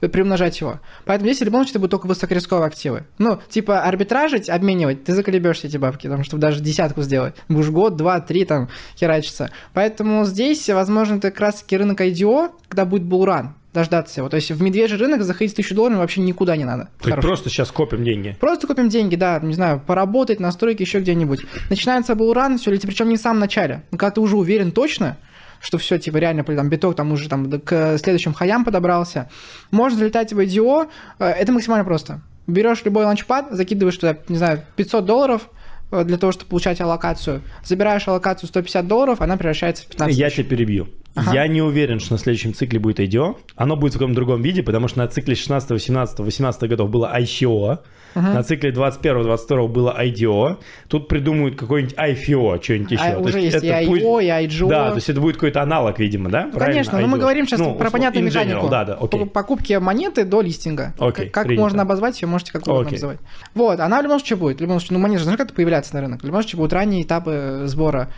приумножать 0.00 0.60
его. 0.60 0.80
Поэтому 1.04 1.30
здесь 1.30 1.42
любом 1.46 1.60
случае 1.60 1.72
это 1.72 1.78
будут 1.80 1.90
только 1.92 2.06
высокорисковые 2.06 2.66
активы. 2.66 3.04
Ну, 3.18 3.40
типа 3.48 3.82
арбитражить, 3.82 4.48
обменивать, 4.48 5.04
ты 5.04 5.14
заколебешься 5.14 5.66
эти 5.66 5.76
бабки, 5.76 6.08
там, 6.08 6.24
чтобы 6.24 6.40
даже 6.40 6.60
десятку 6.60 7.02
сделать. 7.02 7.34
Будешь 7.48 7.70
год, 7.70 7.96
два, 7.96 8.20
три 8.20 8.44
там 8.44 8.68
херачиться. 8.98 9.50
Поэтому 9.72 10.24
здесь, 10.24 10.68
возможно, 10.68 11.16
это 11.16 11.30
как 11.30 11.40
раз 11.40 11.62
таки 11.62 11.76
рынок 11.76 12.00
IDO, 12.00 12.50
когда 12.68 12.84
будет 12.84 13.04
булран 13.04 13.54
дождаться 13.76 14.20
его. 14.20 14.28
То 14.28 14.36
есть 14.36 14.50
в 14.50 14.60
медвежий 14.62 14.98
рынок 14.98 15.22
заходить 15.22 15.52
с 15.52 15.54
тысячу 15.54 15.74
долларов 15.74 15.98
вообще 15.98 16.20
никуда 16.22 16.56
не 16.56 16.64
надо. 16.64 16.88
То 17.00 17.10
есть 17.10 17.20
просто 17.20 17.48
сейчас 17.48 17.70
копим 17.70 18.02
деньги. 18.02 18.36
Просто 18.40 18.66
купим 18.66 18.88
деньги, 18.88 19.16
да, 19.16 19.38
не 19.40 19.54
знаю, 19.54 19.80
поработать, 19.86 20.40
настройки 20.40 20.82
еще 20.82 21.00
где-нибудь. 21.00 21.40
Начинается 21.70 22.14
булран, 22.14 22.58
все, 22.58 22.70
причем 22.70 23.08
не 23.08 23.16
в 23.16 23.20
самом 23.20 23.40
начале. 23.40 23.82
Ну, 23.90 23.98
когда 23.98 24.10
ты 24.12 24.20
уже 24.20 24.36
уверен 24.36 24.72
точно, 24.72 25.18
что 25.60 25.78
все, 25.78 25.98
типа, 25.98 26.16
реально, 26.16 26.42
там, 26.44 26.68
биток 26.68 26.96
там 26.96 27.12
уже 27.12 27.28
там 27.28 27.60
к 27.60 27.98
следующим 27.98 28.32
хаям 28.34 28.64
подобрался, 28.64 29.30
можно 29.70 29.98
залетать 29.98 30.32
в 30.32 30.38
IDO, 30.38 30.88
э, 31.18 31.24
это 31.24 31.52
максимально 31.52 31.84
просто. 31.84 32.20
Берешь 32.46 32.84
любой 32.84 33.04
ланчпад, 33.04 33.48
закидываешь 33.50 33.96
туда, 33.96 34.16
не 34.28 34.38
знаю, 34.38 34.64
500 34.76 35.04
долларов, 35.04 35.50
для 35.90 36.18
того, 36.18 36.32
чтобы 36.32 36.50
получать 36.50 36.80
аллокацию. 36.80 37.42
Забираешь 37.64 38.06
аллокацию 38.08 38.48
150 38.48 38.86
долларов, 38.86 39.20
она 39.20 39.36
превращается 39.36 39.84
в 39.84 39.86
15 39.86 40.16
Я 40.16 40.26
тысяч. 40.26 40.36
тебя 40.36 40.48
перебью. 40.48 40.88
Ага. 41.14 41.32
Я 41.32 41.48
не 41.48 41.62
уверен, 41.62 41.98
что 41.98 42.12
на 42.12 42.18
следующем 42.18 42.52
цикле 42.52 42.78
будет 42.78 43.00
IDO. 43.00 43.36
Оно 43.54 43.76
будет 43.76 43.94
в 43.94 43.98
каком-то 43.98 44.16
другом 44.16 44.42
виде, 44.42 44.62
потому 44.62 44.86
что 44.88 44.98
на 44.98 45.08
цикле 45.08 45.34
16, 45.34 45.82
17, 45.82 46.18
18 46.18 46.68
годов 46.68 46.90
было 46.90 47.10
ICO. 47.18 47.78
На 48.20 48.42
цикле 48.42 48.72
21, 48.72 49.22
22 49.22 49.66
было 49.68 49.96
IDO. 50.00 50.56
Тут 50.88 51.08
придумают 51.08 51.56
какой-нибудь 51.56 51.94
IFO, 51.96 52.62
что-нибудь 52.62 52.90
еще. 52.92 53.02
А 53.02 53.18
уже 53.18 53.40
есть 53.40 53.62
и 53.62 53.66
это 53.68 53.82
IO, 53.82 53.86
пусть- 53.86 54.02
и 54.02 54.28
IGO. 54.28 54.68
Да, 54.68 54.88
то 54.90 54.94
есть 54.96 55.08
это 55.10 55.20
будет 55.20 55.36
какой-то 55.36 55.62
аналог, 55.62 55.98
видимо, 55.98 56.30
да? 56.30 56.42
Правильно? 56.52 56.66
Конечно, 56.66 57.00
но 57.00 57.06
мы 57.06 57.18
IDO. 57.18 57.20
говорим 57.20 57.46
сейчас 57.46 57.60
Ну, 57.60 57.74
про 57.74 57.90
понятную 57.90 58.26
general, 58.26 58.44
механику. 58.46 58.68
Да, 58.68 58.84
да, 58.84 58.94
окей. 58.94 59.20
По- 59.20 59.26
Покупки 59.26 59.74
монеты 59.74 60.24
до 60.24 60.40
листинга. 60.40 60.94
Окей, 60.98 61.28
Как- 61.28 61.44
принято. 61.46 61.62
можно 61.62 61.82
обозвать 61.82 62.20
ее, 62.22 62.28
можете 62.28 62.52
как 62.52 62.62
угодно 62.62 62.82
Окей. 62.86 62.92
называть. 62.96 63.18
Вот, 63.54 63.78
она 63.80 64.00
в 64.00 64.02
любом 64.02 64.18
случае 64.18 64.36
будет. 64.38 64.58
В 64.58 64.60
любом 64.62 64.80
случае, 64.80 64.96
ну, 64.98 65.02
монеты 65.02 65.18
же 65.18 65.24
знаешь, 65.24 65.38
как 65.38 65.48
это 65.48 65.54
появляется 65.54 65.94
на 65.94 66.00
рынок. 66.00 66.22
В 66.22 66.24
любом 66.26 66.40
случае, 66.42 66.56
будут 66.58 66.72
ранние 66.72 67.02
этапы 67.02 67.62
сбора. 67.66 68.08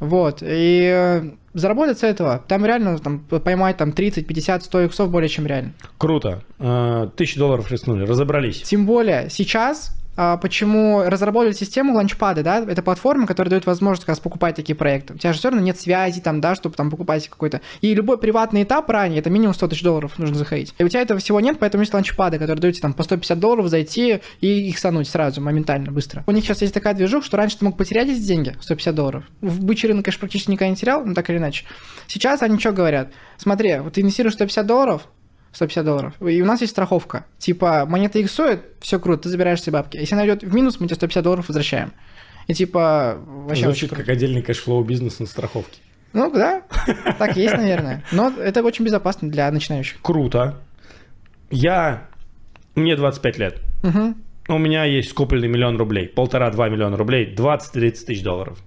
Вот, 0.00 0.42
и 0.42 0.90
э, 0.92 1.30
заработать 1.54 1.98
с 1.98 2.02
этого, 2.02 2.42
там 2.48 2.66
реально 2.66 2.98
там, 2.98 3.20
поймать 3.20 3.76
там 3.76 3.92
30, 3.92 4.26
50, 4.26 4.64
100 4.64 4.80
иксов 4.82 5.10
более 5.10 5.28
чем 5.28 5.46
реально. 5.46 5.72
Круто. 5.98 6.42
Э, 6.58 7.08
Тысячу 7.16 7.38
долларов 7.38 7.70
рискнули, 7.70 8.04
разобрались. 8.04 8.62
Тем 8.62 8.86
более 8.86 9.30
сейчас, 9.30 9.92
почему 10.14 11.02
разработали 11.04 11.52
систему 11.52 11.94
ланчпады, 11.94 12.42
да, 12.42 12.58
это 12.58 12.82
платформа, 12.82 13.26
которая 13.26 13.50
дает 13.50 13.66
возможность 13.66 14.04
как 14.04 14.10
раз 14.10 14.20
покупать 14.20 14.56
такие 14.56 14.76
проекты. 14.76 15.14
У 15.14 15.18
тебя 15.18 15.32
же 15.32 15.38
все 15.38 15.48
равно 15.50 15.64
нет 15.64 15.78
связи 15.78 16.20
там, 16.20 16.40
да, 16.40 16.54
чтобы 16.54 16.76
там 16.76 16.90
покупать 16.90 17.28
какой-то. 17.28 17.60
И 17.80 17.94
любой 17.94 18.18
приватный 18.18 18.62
этап 18.62 18.88
ранее, 18.90 19.20
это 19.20 19.30
минимум 19.30 19.54
100 19.54 19.68
тысяч 19.68 19.82
долларов 19.82 20.18
нужно 20.18 20.36
заходить. 20.36 20.74
И 20.78 20.84
у 20.84 20.88
тебя 20.88 21.02
этого 21.02 21.18
всего 21.20 21.40
нет, 21.40 21.58
поэтому 21.58 21.82
есть 21.82 21.92
ланчпады, 21.92 22.38
которые 22.38 22.60
дают 22.60 22.80
там 22.80 22.92
по 22.92 23.02
150 23.02 23.38
долларов 23.38 23.68
зайти 23.68 24.20
и 24.40 24.68
их 24.68 24.78
сануть 24.78 25.08
сразу, 25.08 25.40
моментально, 25.40 25.90
быстро. 25.90 26.24
У 26.26 26.30
них 26.30 26.44
сейчас 26.44 26.62
есть 26.62 26.74
такая 26.74 26.94
движуха, 26.94 27.26
что 27.26 27.36
раньше 27.36 27.58
ты 27.58 27.64
мог 27.64 27.76
потерять 27.76 28.08
эти 28.08 28.20
деньги, 28.20 28.54
150 28.60 28.94
долларов. 28.94 29.24
В 29.40 29.64
бычий 29.64 29.88
рынок, 29.88 30.04
конечно, 30.04 30.20
практически 30.20 30.50
никогда 30.50 30.70
не 30.70 30.76
терял, 30.76 31.04
но 31.04 31.14
так 31.14 31.28
или 31.30 31.38
иначе. 31.38 31.64
Сейчас 32.06 32.42
они 32.42 32.58
что 32.58 32.72
говорят? 32.72 33.12
Смотри, 33.38 33.78
вот 33.78 33.94
ты 33.94 34.00
инвестируешь 34.00 34.34
150 34.34 34.66
долларов, 34.66 35.08
150 35.54 35.84
долларов. 35.84 36.14
И 36.20 36.42
у 36.42 36.44
нас 36.44 36.60
есть 36.60 36.72
страховка. 36.72 37.26
Типа, 37.38 37.86
монета 37.86 38.20
иксует, 38.20 38.62
все 38.80 38.98
круто, 38.98 39.24
ты 39.24 39.28
забираешь 39.28 39.62
себе 39.62 39.74
бабки. 39.74 39.96
Если 39.96 40.14
она 40.14 40.26
идет 40.26 40.42
в 40.42 40.54
минус, 40.54 40.80
мы 40.80 40.86
тебе 40.86 40.96
150 40.96 41.22
долларов 41.24 41.48
возвращаем. 41.48 41.92
И 42.46 42.54
типа, 42.54 43.16
вообще 43.26 43.64
Звучит 43.64 43.90
как 43.90 44.08
отдельный 44.08 44.42
cash 44.42 44.63
flow 44.63 44.84
бизнес 44.84 45.18
на 45.18 45.26
страховке. 45.26 45.78
Ну 46.12 46.30
да, 46.30 46.62
так 47.18 47.36
есть, 47.36 47.54
наверное. 47.54 48.04
Но 48.12 48.32
это 48.38 48.62
очень 48.62 48.84
безопасно 48.84 49.30
для 49.30 49.50
начинающих. 49.50 50.00
Круто. 50.00 50.60
Я... 51.50 52.08
Мне 52.74 52.96
25 52.96 53.38
лет. 53.38 53.60
У 54.46 54.58
меня 54.58 54.84
есть 54.84 55.10
скопленный 55.10 55.48
миллион 55.48 55.76
рублей. 55.76 56.06
Полтора-два 56.08 56.68
миллиона 56.68 56.96
рублей. 56.96 57.34
20-30 57.34 57.90
тысяч 58.04 58.22
долларов. 58.22 58.58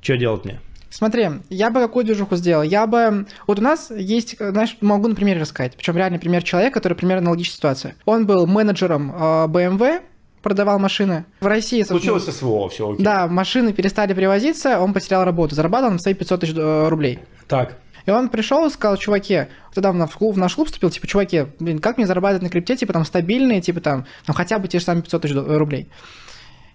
Что 0.00 0.16
делать 0.16 0.44
мне? 0.44 0.60
Смотри, 0.92 1.28
я 1.48 1.70
бы 1.70 1.80
какую 1.80 2.04
движуху 2.04 2.36
сделал? 2.36 2.62
Я 2.62 2.86
бы... 2.86 3.26
Вот 3.46 3.58
у 3.58 3.62
нас 3.62 3.90
есть, 3.90 4.36
э, 4.38 4.50
знаешь, 4.50 4.76
могу 4.82 5.08
на 5.08 5.14
примере 5.14 5.40
рассказать. 5.40 5.74
Причем 5.74 5.96
реальный 5.96 6.18
пример 6.18 6.42
человека, 6.42 6.74
который 6.74 6.94
примерно 6.94 7.22
аналогичная 7.22 7.56
ситуация. 7.56 7.96
Он 8.04 8.26
был 8.26 8.46
менеджером 8.46 9.10
э, 9.10 9.16
BMW, 9.46 10.02
продавал 10.42 10.78
машины. 10.78 11.24
В 11.40 11.46
России, 11.46 11.82
Случилось 11.82 12.24
СВО, 12.24 12.68
все 12.68 12.90
окей. 12.92 13.02
Да, 13.02 13.26
машины 13.26 13.72
перестали 13.72 14.12
привозиться, 14.12 14.80
он 14.80 14.92
потерял 14.92 15.24
работу. 15.24 15.54
Зарабатывал 15.54 15.92
на 15.92 15.98
свои 15.98 16.12
500 16.12 16.40
тысяч 16.40 16.54
э, 16.56 16.88
рублей. 16.88 17.20
Так. 17.48 17.78
И 18.04 18.10
он 18.10 18.28
пришел 18.28 18.66
и 18.66 18.70
сказал, 18.70 18.96
чуваки, 18.98 19.46
тогда 19.72 19.92
в 19.92 20.16
клуб, 20.16 20.34
в 20.34 20.38
наш 20.38 20.54
клуб 20.56 20.66
вступил, 20.66 20.90
типа, 20.90 21.06
чуваки, 21.06 21.46
блин, 21.58 21.78
как 21.78 21.96
мне 21.96 22.06
зарабатывать 22.06 22.42
на 22.42 22.48
крипте, 22.50 22.76
типа, 22.76 22.92
там, 22.92 23.04
стабильные, 23.04 23.60
типа, 23.60 23.80
там, 23.80 24.06
там 24.26 24.34
хотя 24.34 24.58
бы 24.58 24.68
те 24.68 24.78
же 24.78 24.84
самые 24.84 25.02
500 25.04 25.22
тысяч 25.22 25.34
до- 25.34 25.58
рублей. 25.58 25.88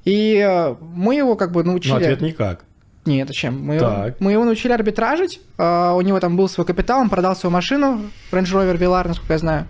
И 0.06 0.38
э, 0.38 0.76
мы 0.80 1.16
его, 1.16 1.36
как 1.36 1.52
бы, 1.52 1.64
научили... 1.64 1.92
Ну, 1.92 1.98
ответ 1.98 2.22
никак. 2.22 2.64
Нет, 3.08 3.28
зачем? 3.28 3.60
Мы, 3.66 3.80
Так. 3.80 4.20
мы 4.20 4.34
его 4.34 4.44
научили 4.44 4.74
арбитражить, 4.74 5.40
а, 5.58 5.94
у 5.94 6.02
него 6.02 6.20
там 6.20 6.38
был 6.38 6.48
свой 6.50 6.66
капитал, 6.68 7.00
он 7.00 7.10
продал 7.10 7.36
свою 7.36 7.52
машину, 7.54 8.02
Range 8.32 8.44
Rover 8.44 8.78
Velar, 8.78 9.08
насколько 9.08 9.34
я 9.34 9.40
знаю, 9.40 9.68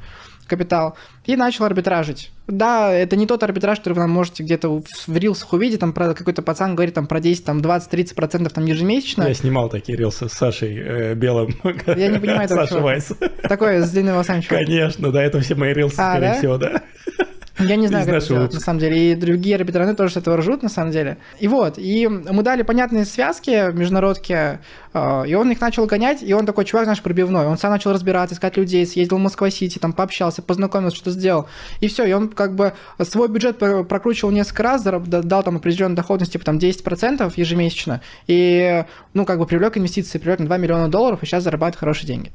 капитал, 0.47 0.95
и 1.25 1.35
начал 1.35 1.65
арбитражить. 1.65 2.31
Да, 2.47 2.91
это 2.91 3.15
не 3.17 3.27
тот 3.27 3.43
арбитраж, 3.43 3.79
который 3.79 3.93
вы 3.93 4.01
там 4.01 4.09
можете 4.09 4.43
где-то 4.43 4.81
в, 5.07 5.17
рилсах 5.17 5.51
увидеть, 5.53 5.81
там 5.81 5.91
какой-то 5.93 6.41
пацан 6.41 6.73
говорит 6.75 6.95
там 6.95 7.05
про 7.05 7.19
10, 7.19 7.43
там 7.45 7.59
20-30% 7.59 8.49
там 8.49 8.65
ежемесячно. 8.65 9.23
Я 9.27 9.33
снимал 9.33 9.69
такие 9.69 9.97
рилсы 9.97 10.29
с 10.29 10.33
Сашей 10.33 10.77
э, 10.77 11.13
Белым. 11.15 11.49
Я 11.85 12.07
не 12.07 12.19
понимаю 12.19 12.43
этого 12.45 12.65
Саша. 12.65 12.79
Вайс. 12.79 13.11
Такой 13.43 13.79
с 13.79 13.91
длинными 13.91 14.13
волосами. 14.13 14.41
Конечно, 14.41 15.11
да, 15.11 15.21
это 15.21 15.41
все 15.41 15.55
мои 15.55 15.73
рилсы, 15.73 15.99
А, 15.99 16.11
скорее 16.13 16.29
да? 16.31 16.37
всего, 16.37 16.57
да. 16.57 16.81
Я 17.59 17.75
не 17.75 17.87
знаю, 17.87 18.05
как 18.05 18.13
это 18.15 18.27
делать, 18.27 18.53
на 18.53 18.59
самом 18.59 18.79
деле. 18.79 19.11
И 19.11 19.15
другие 19.15 19.55
арбитраны 19.55 19.95
тоже 19.95 20.13
с 20.13 20.17
этого 20.17 20.37
ржут, 20.37 20.63
на 20.63 20.69
самом 20.69 20.91
деле. 20.91 21.17
И 21.39 21.47
вот, 21.47 21.77
и 21.77 22.07
мы 22.07 22.43
дали 22.43 22.61
понятные 22.61 23.05
связки 23.05 23.71
международки, 23.71 24.59
э, 24.93 25.23
и 25.27 25.33
он 25.33 25.51
их 25.51 25.59
начал 25.59 25.85
гонять, 25.85 26.21
и 26.21 26.33
он 26.33 26.45
такой 26.45 26.65
чувак, 26.65 26.85
знаешь, 26.85 27.01
пробивной. 27.01 27.47
Он 27.47 27.57
сам 27.57 27.71
начал 27.71 27.91
разбираться, 27.93 28.35
искать 28.35 28.57
людей, 28.57 28.85
съездил 28.85 29.17
в 29.17 29.21
Москва-Сити, 29.21 29.79
там 29.79 29.93
пообщался, 29.93 30.41
познакомился, 30.41 30.97
что-то 30.97 31.11
сделал. 31.11 31.47
И 31.79 31.87
все, 31.87 32.05
и 32.05 32.13
он 32.13 32.29
как 32.29 32.53
бы 32.55 32.73
свой 33.01 33.27
бюджет 33.27 33.57
про- 33.57 33.83
прокручивал 33.83 34.31
несколько 34.31 34.63
раз, 34.63 34.83
дал 34.83 35.43
там 35.43 35.57
определенную 35.57 35.95
доходность, 35.95 36.33
типа 36.33 36.45
там 36.45 36.57
10% 36.57 37.33
ежемесячно, 37.35 38.01
и, 38.27 38.85
ну, 39.13 39.25
как 39.25 39.39
бы 39.39 39.45
привлек 39.45 39.77
инвестиции, 39.77 40.19
привлек 40.19 40.39
на 40.39 40.45
2 40.45 40.57
миллиона 40.57 40.89
долларов, 40.89 41.23
и 41.23 41.25
сейчас 41.25 41.43
зарабатывает 41.43 41.79
хорошие 41.79 42.07
деньги. 42.07 42.31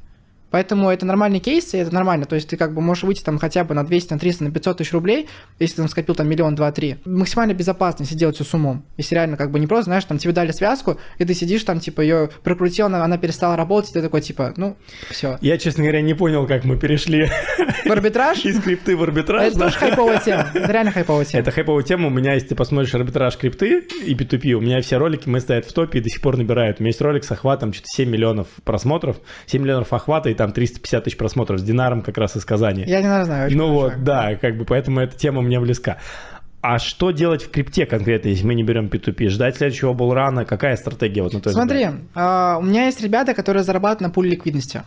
Поэтому 0.53 0.91
это 0.91 1.05
нормальный 1.05 1.41
кейс, 1.41 1.75
и 1.75 1.79
это 1.79 1.93
нормально. 1.93 2.27
То 2.27 2.37
есть 2.37 2.49
ты 2.49 2.57
как 2.57 2.73
бы 2.75 2.81
можешь 2.81 3.03
выйти 3.03 3.23
там 3.25 3.39
хотя 3.39 3.65
бы 3.65 3.75
на 3.75 3.85
200, 3.85 4.13
на 4.13 4.19
300, 4.21 4.45
на 4.45 4.51
500 4.53 4.79
тысяч 4.79 4.93
рублей, 4.93 5.29
если 5.59 5.77
ты 5.77 5.83
там 5.83 5.89
скопил 5.89 6.15
там 6.15 6.29
миллион, 6.29 6.55
два, 6.55 6.71
три. 6.71 6.99
Максимально 7.05 7.55
безопасно, 7.55 8.05
если 8.05 8.15
делать 8.15 8.37
все 8.37 8.45
с 8.45 8.55
умом. 8.55 8.85
Если 8.97 9.15
реально 9.15 9.37
как 9.37 9.51
бы 9.51 9.59
не 9.59 9.67
просто, 9.67 9.87
знаешь, 9.87 10.05
там 10.05 10.19
тебе 10.19 10.33
дали 10.33 10.53
связку, 10.53 10.99
и 11.19 11.25
ты 11.25 11.35
сидишь 11.35 11.65
там, 11.65 11.81
типа, 11.81 12.03
ее 12.03 12.31
прокрутил, 12.45 12.87
она, 12.87 13.05
она 13.05 13.19
перестала 13.19 13.57
работать, 13.57 13.91
и 13.91 13.95
ты 13.95 14.03
такой, 14.03 14.21
типа, 14.21 14.53
ну, 14.57 14.77
все. 15.11 15.39
Я, 15.41 15.59
честно 15.59 15.83
говоря, 15.83 16.03
не 16.03 16.15
понял, 16.15 16.47
как 16.47 16.65
мы 16.65 16.79
перешли 16.79 17.29
В 17.85 17.91
арбитраж? 17.91 18.45
из 18.45 18.61
крипты 18.61 18.97
в 18.97 19.03
арбитраж. 19.03 19.49
Это 19.49 19.59
тоже 19.59 19.79
хайповая 19.79 20.19
тема. 20.19 20.51
Это 20.53 20.73
реально 20.73 20.93
хайповая 20.93 21.25
тема. 21.25 21.41
Это 21.41 21.51
хайповая 21.51 21.83
тема. 21.83 22.07
У 22.09 22.11
меня, 22.11 22.35
если 22.35 22.49
ты 22.49 22.55
посмотришь 22.55 22.95
арбитраж 22.95 23.37
крипты 23.37 23.81
и 24.05 24.15
P2P, 24.15 24.53
у 24.53 24.61
меня 24.61 24.81
все 24.83 24.99
ролики 24.99 25.29
мы 25.29 25.41
стоят 25.41 25.65
в 25.65 25.73
топе 25.73 25.99
и 25.99 26.03
до 26.03 26.09
сих 26.09 26.21
пор 26.21 26.37
набирают. 26.37 26.79
У 26.79 26.83
меня 26.83 26.91
есть 26.91 27.01
ролик 27.01 27.25
с 27.25 27.31
охватом 27.31 27.73
что-то 27.73 27.89
7 27.89 28.09
миллионов 28.09 28.49
просмотров, 28.65 29.17
7 29.47 29.63
миллионов 29.63 29.93
охвата 29.93 30.31
и 30.31 30.35
там 30.43 30.53
350 30.53 31.05
тысяч 31.05 31.17
просмотров 31.17 31.61
с 31.61 31.63
Динаром 31.63 32.03
как 32.03 32.19
раз 32.19 32.37
из 32.37 32.45
Казани. 32.45 32.85
Я 32.87 33.01
не 33.01 33.25
знаю. 33.25 33.47
очень 33.47 33.57
ну 33.57 33.69
хорошо. 33.79 33.97
вот, 33.97 34.05
да, 34.05 34.35
как 34.37 34.57
бы 34.57 34.65
поэтому 34.65 35.01
эта 35.01 35.17
тема 35.17 35.41
мне 35.43 35.61
близка. 35.61 35.99
А 36.61 36.79
что 36.79 37.11
делать 37.11 37.43
в 37.45 37.51
крипте 37.51 37.87
конкретно, 37.87 38.29
если 38.29 38.47
мы 38.47 38.55
не 38.55 38.63
берем 38.63 38.87
P2P? 38.87 39.29
Ждать 39.29 39.57
следующего 39.57 39.93
булрана? 39.95 40.45
Какая 40.45 40.77
стратегия 40.77 41.23
вот 41.23 41.33
на 41.33 41.41
твой 41.41 41.55
Смотри, 41.55 41.79
взгляд? 41.87 41.95
а, 42.15 42.59
у 42.59 42.63
меня 42.63 42.87
есть 42.87 43.01
ребята, 43.03 43.35
которые 43.35 43.63
зарабатывают 43.65 44.01
на 44.01 44.11
пуле 44.11 44.31
ликвидности. 44.31 44.83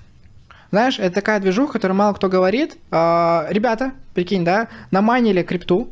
Знаешь, 0.71 0.99
это 0.99 1.15
такая 1.15 1.39
движуха, 1.39 1.73
которую 1.73 1.97
мало 1.97 2.13
кто 2.13 2.27
говорит. 2.29 2.77
А, 2.91 3.45
Ребята, 3.49 3.91
прикинь, 4.13 4.43
да, 4.45 4.67
наманили 4.91 5.41
крипту 5.43 5.89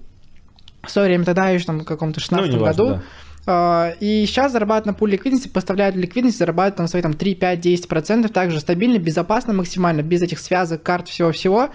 в 0.83 0.89
свое 0.89 1.07
время, 1.09 1.25
тогда 1.25 1.49
еще 1.49 1.65
там 1.65 1.79
в 1.79 1.85
каком-то 1.85 2.19
16 2.19 2.53
Ну, 2.53 2.59
году. 2.65 2.87
да. 2.89 3.01
А, 3.45 3.93
И 3.99 4.25
сейчас 4.25 4.51
зарабатывают 4.51 4.85
на 4.85 4.93
пуле 4.93 5.13
ликвидности, 5.13 5.47
поставляют 5.47 5.95
ликвидность, 5.95 6.37
зарабатывают 6.37 6.77
там 6.77 6.87
свои 6.87 7.01
там 7.01 7.13
3, 7.13 7.35
5, 7.35 7.65
10%, 7.65 8.27
также 8.29 8.59
стабильно, 8.59 8.97
безопасно 8.97 9.53
максимально, 9.53 10.01
без 10.01 10.21
этих 10.21 10.39
связок, 10.39 10.83
карт, 10.83 11.07
всего-всего. 11.07 11.69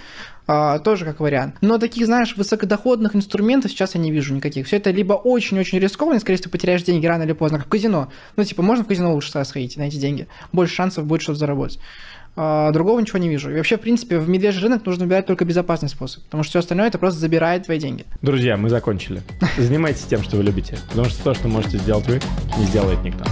А, 0.50 0.78
тоже 0.78 1.04
как 1.04 1.20
вариант. 1.20 1.56
Но 1.60 1.76
таких, 1.76 2.06
знаешь, 2.06 2.34
высокодоходных 2.34 3.14
инструментов 3.14 3.70
сейчас 3.70 3.94
я 3.94 4.00
не 4.00 4.10
вижу 4.10 4.34
никаких. 4.34 4.66
Все 4.66 4.78
это 4.78 4.90
либо 4.90 5.12
очень-очень 5.12 5.78
рискованно, 5.78 6.20
скорее 6.20 6.38
всего, 6.38 6.50
потеряешь 6.50 6.82
деньги 6.84 7.04
рано 7.04 7.24
или 7.24 7.32
поздно, 7.34 7.58
как 7.58 7.66
в 7.66 7.70
казино. 7.70 8.10
Ну, 8.36 8.44
типа, 8.44 8.62
можно 8.62 8.82
в 8.82 8.88
казино 8.88 9.12
лучше 9.12 9.44
сходить 9.44 9.76
на 9.76 9.82
эти 9.82 9.96
деньги. 9.96 10.26
Больше 10.50 10.74
шансов 10.74 11.04
будет 11.04 11.20
что-то 11.20 11.40
заработать. 11.40 11.78
А, 12.40 12.70
другого 12.70 13.00
ничего 13.00 13.18
не 13.18 13.28
вижу. 13.28 13.50
И 13.50 13.56
вообще, 13.56 13.76
в 13.76 13.80
принципе, 13.80 14.20
в 14.20 14.28
медвежий 14.28 14.62
рынок 14.62 14.86
нужно 14.86 15.04
выбирать 15.06 15.26
только 15.26 15.44
безопасный 15.44 15.88
способ, 15.88 16.22
потому 16.22 16.44
что 16.44 16.50
все 16.50 16.58
остальное 16.60 16.86
это 16.86 16.96
просто 16.96 17.18
забирает 17.18 17.64
твои 17.64 17.80
деньги. 17.80 18.04
Друзья, 18.22 18.56
мы 18.56 18.68
закончили. 18.68 19.22
Занимайтесь 19.58 20.02
тем, 20.02 20.22
что 20.22 20.36
вы 20.36 20.44
любите, 20.44 20.78
потому 20.88 21.08
что 21.08 21.24
то, 21.24 21.34
что 21.34 21.48
можете 21.48 21.78
сделать 21.78 22.06
вы, 22.06 22.20
не 22.56 22.66
сделает 22.66 23.02
никто. 23.02 23.24